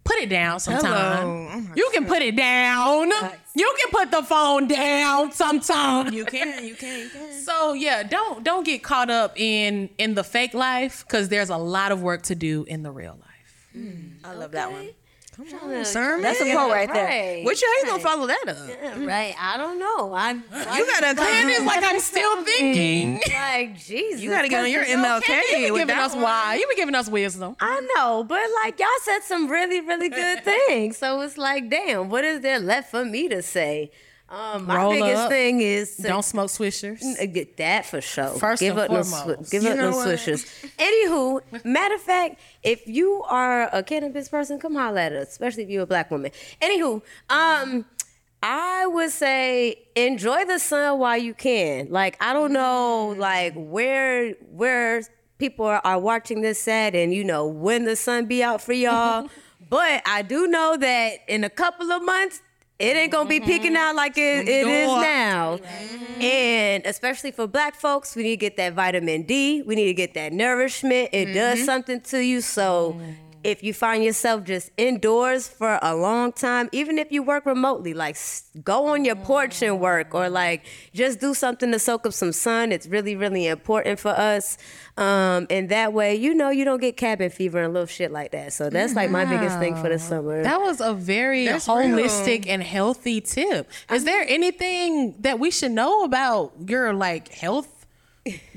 put 0.04 0.16
it 0.16 0.28
down 0.28 0.60
sometime. 0.60 1.26
Oh 1.26 1.72
you 1.74 1.88
can 1.92 2.04
put 2.06 2.20
it 2.22 2.36
down. 2.36 3.10
You 3.54 3.74
can 3.80 3.90
put 3.90 4.10
the 4.10 4.22
phone 4.22 4.68
down 4.68 5.32
sometime. 5.32 6.12
You 6.12 6.24
can, 6.24 6.64
you 6.64 6.74
can, 6.74 7.00
you 7.00 7.08
can. 7.08 7.29
So 7.50 7.72
yeah, 7.72 8.02
don't 8.02 8.44
don't 8.44 8.64
get 8.64 8.82
caught 8.82 9.10
up 9.10 9.38
in 9.38 9.90
in 9.98 10.14
the 10.14 10.24
fake 10.24 10.54
life 10.54 11.04
because 11.06 11.28
there's 11.28 11.50
a 11.50 11.56
lot 11.56 11.90
of 11.92 12.00
work 12.02 12.22
to 12.24 12.34
do 12.34 12.64
in 12.64 12.82
the 12.82 12.90
real 12.92 13.18
life. 13.20 13.68
Hmm, 13.72 14.08
I 14.24 14.34
love 14.34 14.52
that 14.52 14.70
one. 14.70 14.90
Come 15.36 15.70
on, 15.70 15.84
sermon? 15.84 16.22
That's 16.22 16.40
a 16.40 16.52
quote 16.52 16.70
right 16.70 16.92
there. 16.92 17.04
Right. 17.06 17.44
What 17.44 17.60
you 17.60 17.66
how 17.68 17.80
you 17.86 17.86
gonna 17.92 18.02
follow 18.02 18.26
that 18.26 18.44
up? 18.48 18.98
Right. 19.06 19.34
I 19.40 19.56
don't 19.56 19.78
know. 19.78 20.12
I. 20.12 20.32
You 20.32 20.86
gotta 20.86 21.06
And 21.08 21.50
it's 21.50 21.64
like 21.64 21.82
I'm 21.82 21.98
still 22.00 22.36
mm-hmm. 22.36 22.44
thinking. 22.44 23.20
like 23.32 23.78
Jesus. 23.78 24.20
You 24.20 24.30
gotta 24.30 24.48
get 24.48 24.62
on 24.64 24.70
your 24.70 24.84
Cause- 24.84 24.94
MLK 24.94 25.28
You 25.28 25.56
be 25.66 25.70
with 25.70 25.80
giving 25.80 25.86
that 25.96 26.04
us 26.04 26.14
one. 26.14 26.22
why? 26.24 26.54
You 26.56 26.68
be 26.68 26.74
giving 26.76 26.94
us 26.94 27.08
wisdom. 27.08 27.56
I 27.60 27.80
know, 27.96 28.22
but 28.24 28.42
like 28.64 28.78
y'all 28.78 28.88
said 29.02 29.20
some 29.20 29.48
really, 29.50 29.80
really 29.80 30.08
good 30.10 30.44
things. 30.44 30.98
So 30.98 31.20
it's 31.22 31.38
like, 31.38 31.70
damn, 31.70 32.10
what 32.10 32.24
is 32.24 32.40
there 32.42 32.58
left 32.58 32.90
for 32.90 33.04
me 33.04 33.28
to 33.28 33.40
say? 33.42 33.90
Um, 34.30 34.66
my 34.66 34.76
Roll 34.76 34.92
biggest 34.92 35.22
up. 35.22 35.28
thing 35.30 35.60
is 35.60 35.96
to 35.96 36.02
Don't 36.04 36.24
smoke 36.24 36.48
swishers. 36.50 37.02
Uh, 37.02 37.26
Get 37.26 37.56
that 37.56 37.84
for 37.84 38.00
sure. 38.00 38.28
First 38.28 38.60
give 38.60 38.76
and 38.76 38.80
up 38.80 38.90
no 38.90 39.02
foremost. 39.02 39.50
give 39.50 39.64
You 39.64 39.70
up 39.70 39.76
no 39.76 39.90
swishers. 39.92 40.46
Anywho, 40.78 41.64
matter 41.64 41.96
of 41.96 42.00
fact, 42.00 42.38
if 42.62 42.86
you 42.86 43.24
are 43.28 43.68
a 43.74 43.82
cannabis 43.82 44.28
person, 44.28 44.60
come 44.60 44.76
holler 44.76 45.00
at 45.00 45.12
us, 45.12 45.28
especially 45.30 45.64
if 45.64 45.68
you're 45.68 45.82
a 45.82 45.86
black 45.86 46.12
woman. 46.12 46.30
Anywho, 46.62 47.02
um, 47.28 47.84
I 48.42 48.86
would 48.86 49.10
say 49.10 49.88
enjoy 49.96 50.44
the 50.44 50.58
sun 50.60 51.00
while 51.00 51.18
you 51.18 51.34
can. 51.34 51.88
Like 51.90 52.16
I 52.20 52.32
don't 52.32 52.52
know, 52.52 53.14
like 53.18 53.54
where 53.56 54.32
where 54.52 55.02
people 55.38 55.66
are, 55.66 55.80
are 55.84 55.98
watching 55.98 56.40
this 56.40 56.68
at, 56.68 56.94
and 56.94 57.12
you 57.12 57.24
know 57.24 57.46
when 57.48 57.84
the 57.84 57.96
sun 57.96 58.26
be 58.26 58.44
out 58.44 58.62
for 58.62 58.74
y'all. 58.74 59.28
but 59.68 60.02
I 60.06 60.22
do 60.22 60.46
know 60.46 60.76
that 60.76 61.14
in 61.26 61.42
a 61.42 61.50
couple 61.50 61.90
of 61.90 62.04
months. 62.04 62.42
It 62.80 62.96
ain't 62.96 63.12
gonna 63.12 63.28
be 63.28 63.40
mm-hmm. 63.40 63.48
peeking 63.48 63.76
out 63.76 63.94
like 63.94 64.16
it, 64.16 64.46
mm-hmm. 64.46 64.48
it 64.48 64.66
is 64.66 64.88
now. 64.88 65.58
Mm-hmm. 65.58 66.22
And 66.22 66.86
especially 66.86 67.30
for 67.30 67.46
black 67.46 67.74
folks, 67.74 68.16
we 68.16 68.22
need 68.22 68.30
to 68.30 68.36
get 68.36 68.56
that 68.56 68.72
vitamin 68.72 69.22
D. 69.22 69.62
We 69.62 69.74
need 69.74 69.86
to 69.86 69.94
get 69.94 70.14
that 70.14 70.32
nourishment. 70.32 71.10
It 71.12 71.34
does 71.34 71.64
something 71.64 72.00
to 72.00 72.18
you. 72.18 72.40
So 72.40 72.98
if 73.42 73.62
you 73.62 73.72
find 73.72 74.04
yourself 74.04 74.44
just 74.44 74.70
indoors 74.76 75.48
for 75.48 75.78
a 75.82 75.96
long 75.96 76.32
time, 76.32 76.68
even 76.72 76.98
if 76.98 77.10
you 77.10 77.22
work 77.22 77.46
remotely, 77.46 77.94
like 77.94 78.16
go 78.62 78.86
on 78.86 79.04
your 79.04 79.16
porch 79.16 79.62
and 79.62 79.80
work 79.80 80.14
or 80.14 80.28
like 80.28 80.64
just 80.92 81.20
do 81.20 81.32
something 81.32 81.72
to 81.72 81.78
soak 81.78 82.06
up 82.06 82.12
some 82.12 82.32
sun. 82.32 82.72
It's 82.72 82.86
really, 82.86 83.16
really 83.16 83.46
important 83.46 83.98
for 83.98 84.10
us. 84.10 84.58
Um, 84.96 85.46
and 85.48 85.70
that 85.70 85.92
way, 85.92 86.14
you 86.14 86.34
know, 86.34 86.50
you 86.50 86.64
don't 86.64 86.80
get 86.80 86.96
cabin 86.96 87.30
fever 87.30 87.62
and 87.62 87.72
little 87.72 87.86
shit 87.86 88.12
like 88.12 88.32
that. 88.32 88.52
So 88.52 88.68
that's 88.68 88.94
like 88.94 89.10
my 89.10 89.24
biggest 89.24 89.58
thing 89.58 89.74
for 89.76 89.88
the 89.88 89.98
summer. 89.98 90.42
That 90.42 90.60
was 90.60 90.80
a 90.80 90.92
very 90.92 91.46
That's 91.46 91.66
holistic 91.66 92.46
and 92.46 92.62
healthy 92.62 93.22
tip. 93.22 93.70
Is 93.90 94.04
there 94.04 94.26
anything 94.28 95.14
that 95.20 95.38
we 95.38 95.50
should 95.50 95.72
know 95.72 96.04
about 96.04 96.52
your 96.66 96.92
like 96.92 97.32
health 97.32 97.79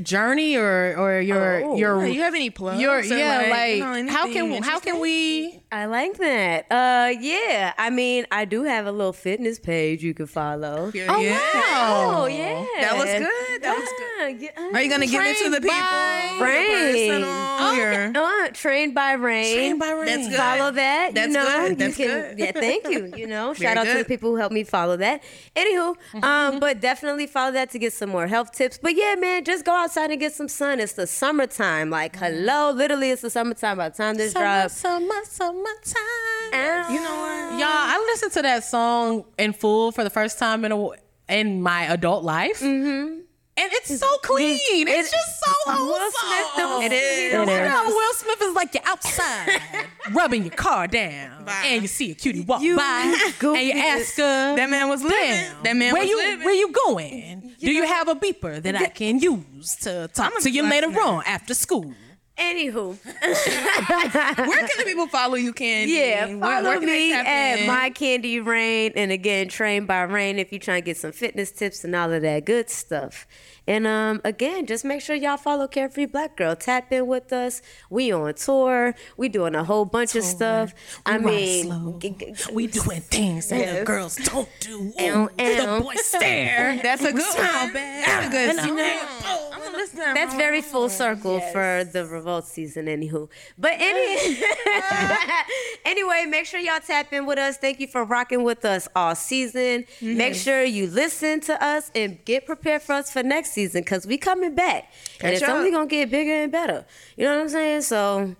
journey 0.01 0.55
or 0.57 0.95
or 0.97 1.21
your 1.21 1.63
Oh. 1.63 1.75
your 1.77 2.05
you 2.05 2.21
have 2.21 2.35
any 2.35 2.49
plugs? 2.49 2.81
your 2.81 3.01
yeah 3.01 3.47
like, 3.49 3.97
you 3.97 4.03
know, 4.03 4.11
how 4.11 4.31
can 4.31 4.61
how 4.63 4.79
can 4.79 4.99
we 4.99 5.62
I 5.73 5.85
like 5.87 6.17
that. 6.17 6.67
Uh, 6.71 7.09
yeah. 7.19 7.73
I 7.79 7.89
mean, 7.89 8.27
I 8.31 8.45
do 8.45 8.63
have 8.63 8.85
a 8.85 8.91
little 8.91 9.11
fitness 9.11 9.57
page 9.57 10.03
you 10.03 10.13
can 10.13 10.27
follow. 10.27 10.91
Yeah. 10.93 11.07
Oh, 11.09 11.19
yeah. 11.19 11.39
wow. 11.53 12.21
Oh 12.23 12.25
yeah, 12.27 12.63
That 12.79 12.93
was 12.95 13.05
good. 13.05 13.61
That 13.63 13.75
was 13.77 13.89
good. 13.89 14.39
good. 14.39 14.41
Yeah. 14.55 14.69
Are 14.77 14.81
you 14.81 14.89
gonna 14.89 15.07
give 15.07 15.21
it 15.23 15.37
to 15.43 15.49
the 15.49 15.59
people? 15.61 15.69
by 15.75 16.35
The 16.37 16.43
Rain. 16.45 17.21
personal, 17.21 17.75
your- 17.75 18.11
Uh, 18.45 18.49
trained 18.53 18.93
by 18.93 19.13
rain. 19.13 19.55
Trained 19.55 19.79
by 19.79 19.91
Rain. 19.91 20.05
That's 20.05 20.27
good. 20.29 20.37
Follow 20.37 20.71
that. 20.71 21.13
That's 21.15 21.27
you 21.29 21.33
know, 21.33 21.45
good. 21.45 21.69
you 21.71 21.75
That's 21.75 21.97
can, 21.97 22.07
good. 22.07 22.39
Yeah, 22.39 22.51
thank 22.51 22.87
you. 22.89 23.11
You 23.17 23.27
know, 23.27 23.53
Very 23.55 23.75
shout 23.75 23.77
out 23.77 23.91
to 23.91 23.97
the 23.97 24.05
people 24.05 24.29
who 24.29 24.35
helped 24.37 24.53
me 24.53 24.63
follow 24.63 24.95
that. 24.97 25.23
Anywho, 25.55 25.95
um, 26.23 26.59
but 26.59 26.79
definitely 26.81 27.25
follow 27.27 27.51
that 27.51 27.71
to 27.71 27.79
get 27.79 27.93
some 27.93 28.09
more 28.11 28.27
health 28.27 28.51
tips. 28.51 28.77
But 28.81 28.95
yeah, 28.95 29.15
man, 29.15 29.43
just 29.43 29.65
go 29.65 29.73
outside 29.73 30.11
and 30.11 30.19
get 30.19 30.33
some 30.33 30.47
sun. 30.47 30.79
It's 30.79 30.93
the 30.93 31.07
summertime. 31.07 31.89
Like, 31.89 32.15
hello, 32.15 32.71
literally, 32.71 33.09
it's 33.11 33.23
the 33.23 33.29
summertime. 33.31 33.77
By 33.77 33.89
the 33.89 33.95
time 33.97 34.15
this 34.15 34.33
Summer, 34.33 34.45
drops, 34.45 34.77
summer, 34.77 35.21
summertime. 35.65 36.93
you 36.93 37.01
know 37.01 37.15
what? 37.15 37.59
Y'all, 37.59 37.67
I 37.69 37.97
listened 38.11 38.31
to 38.33 38.41
that 38.43 38.63
song 38.63 39.25
in 39.37 39.53
full 39.53 39.91
for 39.91 40.03
the 40.03 40.09
first 40.09 40.39
time 40.39 40.65
in 40.65 40.71
a, 40.71 40.87
in 41.29 41.61
my 41.61 41.83
adult 41.85 42.23
life. 42.23 42.59
Mm-hmm. 42.61 43.19
And 43.55 43.69
it's 43.73 43.99
so 43.99 44.17
clean. 44.23 44.57
It's, 44.87 45.11
just 45.11 45.43
so 45.45 45.51
Will 45.67 45.95
Smith, 45.95 46.45
wholesome. 46.55 46.81
It 46.85 46.91
is. 46.91 47.33
You 47.33 47.41
It 47.43 47.49
is. 47.49 47.69
know, 47.69 47.83
Will 47.85 48.13
Smith 48.15 48.41
is 48.41 48.55
like 48.55 48.73
you're 48.73 48.83
outside, 48.87 49.61
rubbing 50.11 50.41
your 50.41 50.55
car 50.55 50.87
down, 50.87 51.45
Bye. 51.45 51.61
and 51.67 51.83
you 51.83 51.87
see 51.87 52.09
a 52.09 52.15
cutie 52.15 52.41
walk 52.41 52.63
You 52.63 52.75
by, 52.77 53.15
goofy 53.37 53.59
and 53.59 53.67
you 53.79 53.85
ask 53.85 54.17
her, 54.17 54.55
That 54.55 54.71
man 54.71 54.89
was 54.89 55.03
living. 55.03 55.17
Damn, 55.19 55.63
That 55.63 55.75
man 55.75 55.93
where 55.93 56.01
was 56.01 56.09
you 56.09 56.17
living. 56.17 56.45
where 56.45 56.55
you 56.55 56.71
going? 56.71 57.51
Do 57.59 57.71
you 57.71 57.85
have 57.85 58.07
a 58.07 58.15
beeper 58.15 58.59
that 58.59 58.75
I 58.75 58.87
can 58.87 59.19
use 59.19 59.75
to 59.83 60.09
talk 60.11 60.33
to 60.41 60.49
you 60.49 60.63
later 60.63 60.87
on 60.87 61.21
after 61.27 61.53
school? 61.53 61.93
Anywho, 62.37 62.97
Where 64.47 64.57
can 64.67 64.69
the 64.79 64.83
people 64.85 65.07
follow 65.07 65.35
you, 65.35 65.53
Candy? 65.53 65.93
yeah, 65.93 66.25
Where- 66.27 66.39
follow 66.39 66.63
where 66.69 66.79
can 66.79 66.89
me 66.89 67.13
at 67.13 67.59
in? 67.59 67.67
My 67.67 67.89
Candy 67.91 68.39
Raine, 68.39 68.91
and 68.95 69.11
again, 69.11 69.49
trained 69.49 69.87
by 69.87 70.01
Rain. 70.01 70.39
If 70.39 70.51
you're 70.51 70.59
trying 70.59 70.81
to 70.81 70.85
get 70.85 70.97
some 70.97 71.11
fitness 71.11 71.51
tips 71.51 71.83
and 71.83 71.95
all 71.95 72.11
of 72.11 72.21
that 72.23 72.45
good 72.45 72.69
stuff. 72.71 73.27
And 73.65 73.87
um, 73.87 74.19
again, 74.25 74.65
just 74.65 74.83
make 74.83 75.01
sure 75.01 75.15
y'all 75.15 75.37
follow 75.37 75.67
Carefree 75.67 76.05
Black 76.07 76.35
Girl. 76.35 76.55
Tap 76.55 76.91
in 76.91 77.07
with 77.07 77.31
us. 77.31 77.61
We 77.89 78.11
on 78.11 78.33
tour. 78.33 78.93
We 79.15 79.29
doing 79.29 79.55
a 79.55 79.63
whole 79.63 79.85
bunch 79.85 80.15
of 80.15 80.23
stuff. 80.23 80.73
I 81.05 81.17
We 81.17 81.23
ride 81.25 81.31
mean, 81.35 81.65
slow. 81.65 81.97
g- 81.99 82.09
g- 82.19 82.33
we 82.51 82.67
doing 82.67 83.01
things 83.01 83.47
that 83.49 83.79
the 83.79 83.85
girls 83.85 84.17
don't 84.17 84.49
do. 84.59 84.93
Ow, 84.99 85.29
ow. 85.39 85.77
the 85.77 85.83
boys 85.83 86.05
stare. 86.05 86.77
That's 86.83 87.03
a 87.03 87.13
good 87.13 87.21
Smile 87.23 87.63
one. 87.65 87.73
That's 87.73 88.27
a 88.27 88.29
good 88.29 88.49
And 88.49 88.57
one. 88.69 88.79
I- 88.79 89.49
I'm 89.53 89.59
gonna 89.61 89.77
listen 89.77 89.99
to 89.99 90.03
that. 90.03 90.15
That's 90.15 90.33
very 90.35 90.61
full 90.61 90.89
circle 90.89 91.39
for 91.39 91.85
the 91.89 92.05
revolt 92.05 92.45
season, 92.45 92.87
anywho. 92.87 93.29
But 93.57 93.73
any 93.77 94.43
anyway, 95.85 96.25
make 96.27 96.45
sure 96.45 96.59
y'all 96.59 96.79
tap 96.85 97.13
in 97.13 97.25
with 97.25 97.37
us. 97.39 97.57
Thank 97.57 97.79
you 97.79 97.87
for 97.87 98.03
rocking 98.03 98.43
with 98.43 98.65
us 98.65 98.87
all 98.95 99.15
season. 99.15 99.85
Make 100.01 100.35
sure 100.35 100.63
you 100.63 100.87
listen 100.87 101.39
to 101.41 101.63
us 101.63 101.91
and 101.95 102.23
get 102.25 102.45
prepared 102.45 102.81
for 102.81 102.93
us 102.93 103.11
for 103.11 103.23
next 103.23 103.52
season 103.53 103.81
because 103.81 104.05
we 104.05 104.17
coming 104.17 104.55
back, 104.55 104.91
and 105.21 105.33
it's 105.33 105.43
up. 105.43 105.49
only 105.49 105.71
gonna 105.71 105.87
get 105.87 106.11
bigger 106.11 106.43
and 106.43 106.51
better. 106.51 106.85
You 107.15 107.25
know 107.25 107.35
what 107.35 107.41
I'm 107.43 107.49
saying? 107.49 107.81
So, 107.81 108.35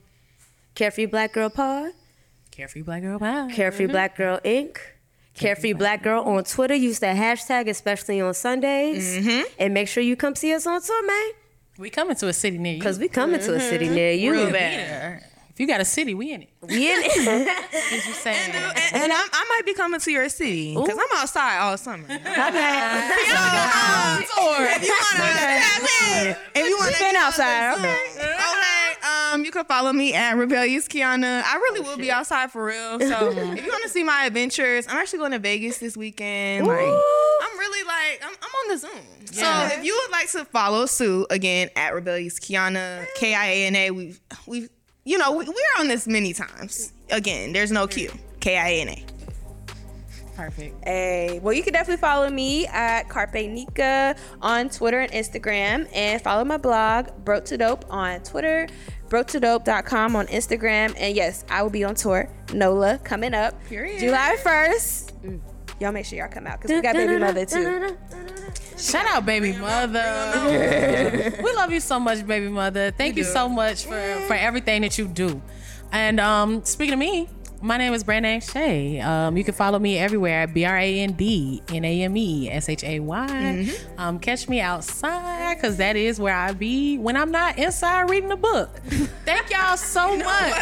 Carefree 0.76 1.06
Black 1.06 1.34
Girl 1.34 1.50
Pod, 1.50 1.94
Carefree 2.54 2.84
black 2.84 3.02
girl. 3.02 3.18
Wow. 3.18 3.48
Carefree 3.50 3.88
Black 3.88 4.14
mm-hmm. 4.14 4.24
Girl 4.24 4.40
Inc. 4.46 4.78
Carefree 5.34 5.74
Black 5.74 6.04
Girl 6.04 6.22
on 6.22 6.44
Twitter. 6.44 6.76
Use 6.76 7.00
that 7.00 7.16
hashtag, 7.16 7.68
especially 7.68 8.22
on 8.22 8.36
Sundays. 8.36 9.18
Mm-hmm. 9.18 9.42
And 9.58 9.74
make 9.74 9.88
sure 9.88 10.04
you 10.04 10.16
come 10.16 10.36
see 10.36 10.54
us 10.54 10.68
on 10.68 10.80
tour, 10.80 11.08
man. 11.08 11.32
We 11.80 11.90
coming 11.90 12.16
to 12.18 12.28
a 12.28 12.34
city 12.34 12.60
near 12.60 12.74
you. 12.74 12.80
Because 12.80 13.00
we 13.00 13.08
coming 13.08 13.40
to 13.40 13.56
a 13.56 13.60
city 13.60 13.86
mm-hmm. 13.86 13.96
near 13.96 14.12
you. 14.12 14.32
Real 14.34 14.46
Be 14.46 14.52
bad. 14.52 14.80
there. 14.80 15.30
If 15.54 15.60
you 15.60 15.68
got 15.68 15.82
a 15.82 15.86
city, 15.86 16.16
we 16.16 16.32
in 16.32 16.42
it. 16.42 16.50
We 16.62 16.92
in 16.92 17.00
it. 17.04 17.48
What 17.74 17.92
you 18.08 18.14
saying? 18.14 18.52
And, 18.56 19.04
and 19.04 19.14
I'm, 19.14 19.28
I 19.32 19.46
might 19.50 19.62
be 19.68 19.76
coming 19.76 20.00
to 20.00 20.12
your 20.12 20.28
city 20.28 20.74
because 20.74 20.98
I'm 20.98 21.18
outside 21.20 21.60
all 21.60 21.78
summer. 21.78 22.06
Okay. 22.10 23.10
If 24.76 24.84
you 24.84 24.94
wanna 24.94 25.24
tap 25.60 25.82
in, 26.26 26.36
if 26.56 26.68
you 26.68 26.78
wanna 26.80 26.92
Been 27.00 27.16
outside. 27.16 27.74
Okay. 27.76 27.96
Okay, 28.16 29.34
um, 29.34 29.46
you 29.46 29.52
can 29.52 29.66
follow 29.66 29.94
me 29.94 30.14
at 30.14 30.36
Rebellious 30.38 30.88
Kiana. 30.88 31.44
I 31.44 31.56
really 31.56 31.82
will 31.82 31.98
be 31.98 32.10
outside 32.12 32.52
for 32.52 32.66
real. 32.66 33.00
So 33.14 33.30
if 33.32 33.64
you 33.64 33.70
want 33.70 33.84
to 33.84 33.90
see 33.90 34.04
my 34.04 34.26
adventures, 34.26 34.88
I'm 34.88 34.98
actually 34.98 35.20
going 35.20 35.32
to 35.34 35.40
Vegas 35.40 35.78
this 35.78 35.96
weekend. 35.98 36.66
Like, 36.66 36.80
I'm 36.80 37.60
really 37.60 37.86
like, 37.86 38.22
I'm, 38.24 38.34
I'm 38.42 38.50
on 38.50 38.70
the 38.70 38.78
Zoom. 38.78 39.26
So 39.26 39.68
if 39.78 39.84
you 39.84 40.00
would 40.02 40.12
like 40.12 40.30
to 40.32 40.46
follow 40.46 40.86
Sue 40.86 41.28
again 41.30 41.70
at 41.76 41.94
Rebellious 41.94 42.40
Kiana, 42.40 43.06
K 43.16 43.36
I 43.36 43.46
A 43.48 43.68
N 43.68 43.76
A, 43.76 43.92
we've 43.92 44.20
we've 44.48 44.70
you 45.04 45.18
know 45.18 45.32
we, 45.32 45.46
we're 45.46 45.80
on 45.80 45.88
this 45.88 46.08
many 46.08 46.34
times. 46.34 46.94
Again, 47.10 47.54
there's 47.54 47.72
no 47.72 47.88
Q. 47.88 48.12
K 48.40 48.58
I 48.58 48.70
A 48.70 48.82
N 48.82 48.90
A. 48.90 49.06
Perfect. 50.36 50.84
Hey, 50.84 51.40
well, 51.44 51.54
you 51.54 51.62
can 51.62 51.74
definitely 51.74 52.02
follow 52.02 52.28
me 52.30 52.66
at 52.68 53.08
Carpe 53.08 53.36
Nika 53.36 54.16
on 54.42 54.70
Twitter 54.70 55.00
and 55.00 55.12
Instagram, 55.12 55.88
and 55.94 56.22
follow 56.22 56.44
my 56.44 56.58
blog, 56.58 57.10
Broke 57.24 57.46
to 57.46 57.58
Dope, 57.58 57.86
on 57.92 58.22
Twitter, 58.22 58.68
broketodope.com 59.10 60.16
on 60.16 60.26
Instagram, 60.28 60.96
and 60.98 61.16
yes, 61.16 61.46
I 61.50 61.62
will 61.62 61.70
be 61.70 61.84
on 61.84 61.94
tour. 61.94 62.28
NOLA 62.52 62.98
coming 63.04 63.34
up, 63.36 63.64
Period. 63.66 64.00
July 64.00 64.36
1st. 64.42 65.40
Y'all 65.80 65.92
make 65.92 66.06
sure 66.06 66.18
y'all 66.18 66.28
come 66.28 66.48
out 66.48 66.62
because 66.62 66.76
we 66.76 66.82
got 66.82 66.96
Bbymutha 66.96 67.52
too. 67.52 67.98
Shout 68.78 69.06
out, 69.08 69.26
Bbymutha. 69.26 71.44
we 71.44 71.54
love 71.54 71.72
you 71.72 71.80
so 71.80 72.00
much, 72.00 72.20
Bbymutha. 72.20 72.96
Thank 72.96 73.18
you 73.18 73.24
do. 73.24 73.30
so 73.30 73.50
much 73.50 73.86
for 73.86 74.00
for 74.28 74.34
everything 74.34 74.82
that 74.82 74.98
you 74.98 75.08
do. 75.08 75.42
And 75.92 76.20
um, 76.20 76.64
speaking 76.66 76.94
of 76.94 77.00
me, 77.00 77.30
my 77.64 77.78
name 77.78 77.94
is 77.94 78.04
BrandNameShay. 78.04 79.02
Um, 79.04 79.38
you 79.38 79.44
can 79.46 79.54
follow 79.54 79.80
me 79.80 79.98
everywhere 79.98 80.42
at 80.42 80.54
B 80.54 80.66
R 80.66 80.78
A 80.78 81.00
N 81.00 81.14
D 81.14 81.64
N 81.70 81.86
A 81.86 82.02
M 82.04 82.18
E 82.18 82.50
S 82.50 82.68
H 82.68 82.84
A 82.84 83.00
Y. 83.00 83.74
Um, 83.98 84.20
catch 84.20 84.50
me 84.50 84.60
outside 84.60 85.56
because 85.56 85.78
that 85.78 85.96
is 85.96 86.20
where 86.20 86.36
I 86.36 86.52
be 86.52 86.98
when 86.98 87.16
I'm 87.16 87.32
not 87.32 87.58
inside 87.58 88.10
reading 88.10 88.32
a 88.32 88.38
book. 88.38 88.70
Thank 89.26 89.50
y'all 89.50 89.78
so 89.78 90.18
much 90.18 90.54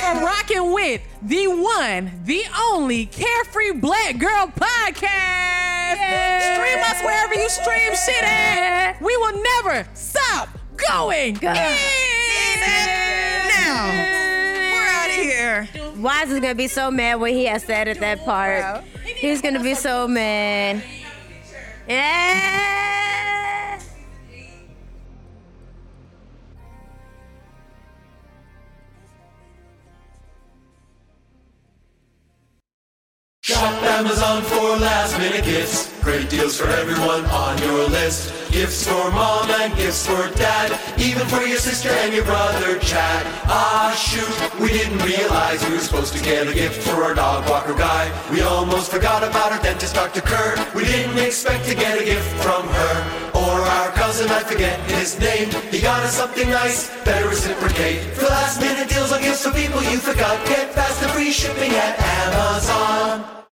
for 0.00 0.24
rocking 0.24 0.72
with 0.72 1.00
the 1.22 1.46
one, 1.46 2.10
the 2.24 2.42
only 2.72 3.06
Carefree 3.06 3.72
Black 3.72 4.18
Girl 4.18 4.48
podcast. 4.48 5.94
Stream 6.54 6.78
us 6.80 7.00
wherever 7.02 7.34
you 7.34 7.48
stream 7.48 7.94
shit 7.94 8.24
at. 8.24 9.00
We 9.00 9.16
will 9.16 9.40
never 9.62 9.88
stop 9.94 10.48
going. 10.76 11.36
in. 11.36 11.76
Now 13.48 14.19
Wize 16.00 16.30
is 16.30 16.40
gonna 16.40 16.54
be 16.54 16.66
so 16.68 16.90
mad 16.90 17.16
when 17.20 17.34
he 17.34 17.44
has 17.44 17.64
to 17.66 17.74
edit 17.76 18.00
that 18.00 18.24
part. 18.24 18.82
He's 19.04 19.42
gonna 19.42 19.62
be 19.62 19.74
so 19.74 20.08
mad. 20.08 20.82
Yeah. 21.86 23.19
Shop 33.50 33.82
Amazon 33.82 34.42
for 34.42 34.76
last 34.76 35.18
minute 35.18 35.44
gifts. 35.44 35.90
Great 36.04 36.30
deals 36.30 36.56
for 36.56 36.68
everyone 36.68 37.24
on 37.26 37.58
your 37.58 37.88
list. 37.88 38.32
Gifts 38.52 38.86
for 38.86 39.10
mom 39.10 39.50
and 39.50 39.74
gifts 39.76 40.06
for 40.06 40.30
dad. 40.38 40.78
Even 41.00 41.26
for 41.26 41.42
your 41.42 41.58
sister 41.58 41.88
and 41.88 42.14
your 42.14 42.24
brother 42.24 42.78
Chad. 42.78 43.26
Ah 43.50 43.90
shoot, 43.98 44.60
we 44.60 44.68
didn't 44.68 45.02
realize 45.02 45.66
we 45.66 45.74
were 45.74 45.80
supposed 45.80 46.12
to 46.14 46.22
get 46.22 46.46
a 46.46 46.54
gift 46.54 46.80
for 46.88 47.02
our 47.02 47.12
dog 47.12 47.50
walker 47.50 47.74
guy. 47.74 48.06
We 48.30 48.40
almost 48.42 48.92
forgot 48.92 49.24
about 49.24 49.50
our 49.50 49.60
dentist 49.60 49.96
Dr. 49.96 50.20
Kerr. 50.20 50.54
We 50.72 50.84
didn't 50.84 51.18
expect 51.18 51.64
to 51.66 51.74
get 51.74 52.00
a 52.00 52.04
gift 52.04 52.30
from 52.44 52.68
her. 52.68 53.30
Or 53.34 53.66
our 53.78 53.90
cousin, 53.90 54.30
I 54.30 54.44
forget 54.44 54.78
his 54.88 55.18
name. 55.18 55.50
He 55.72 55.80
got 55.80 56.04
us 56.04 56.14
something 56.14 56.48
nice, 56.50 56.88
better 57.04 57.28
reciprocate. 57.28 58.14
For 58.14 58.26
last 58.26 58.60
minute 58.60 58.88
deals 58.88 59.10
on 59.10 59.20
gifts 59.20 59.44
for 59.44 59.52
people 59.52 59.82
you 59.82 59.98
forgot. 59.98 60.38
Get 60.46 60.72
fast 60.72 61.02
and 61.02 61.10
free 61.10 61.32
shipping 61.32 61.72
at 61.72 61.98
Amazon. 61.98 63.39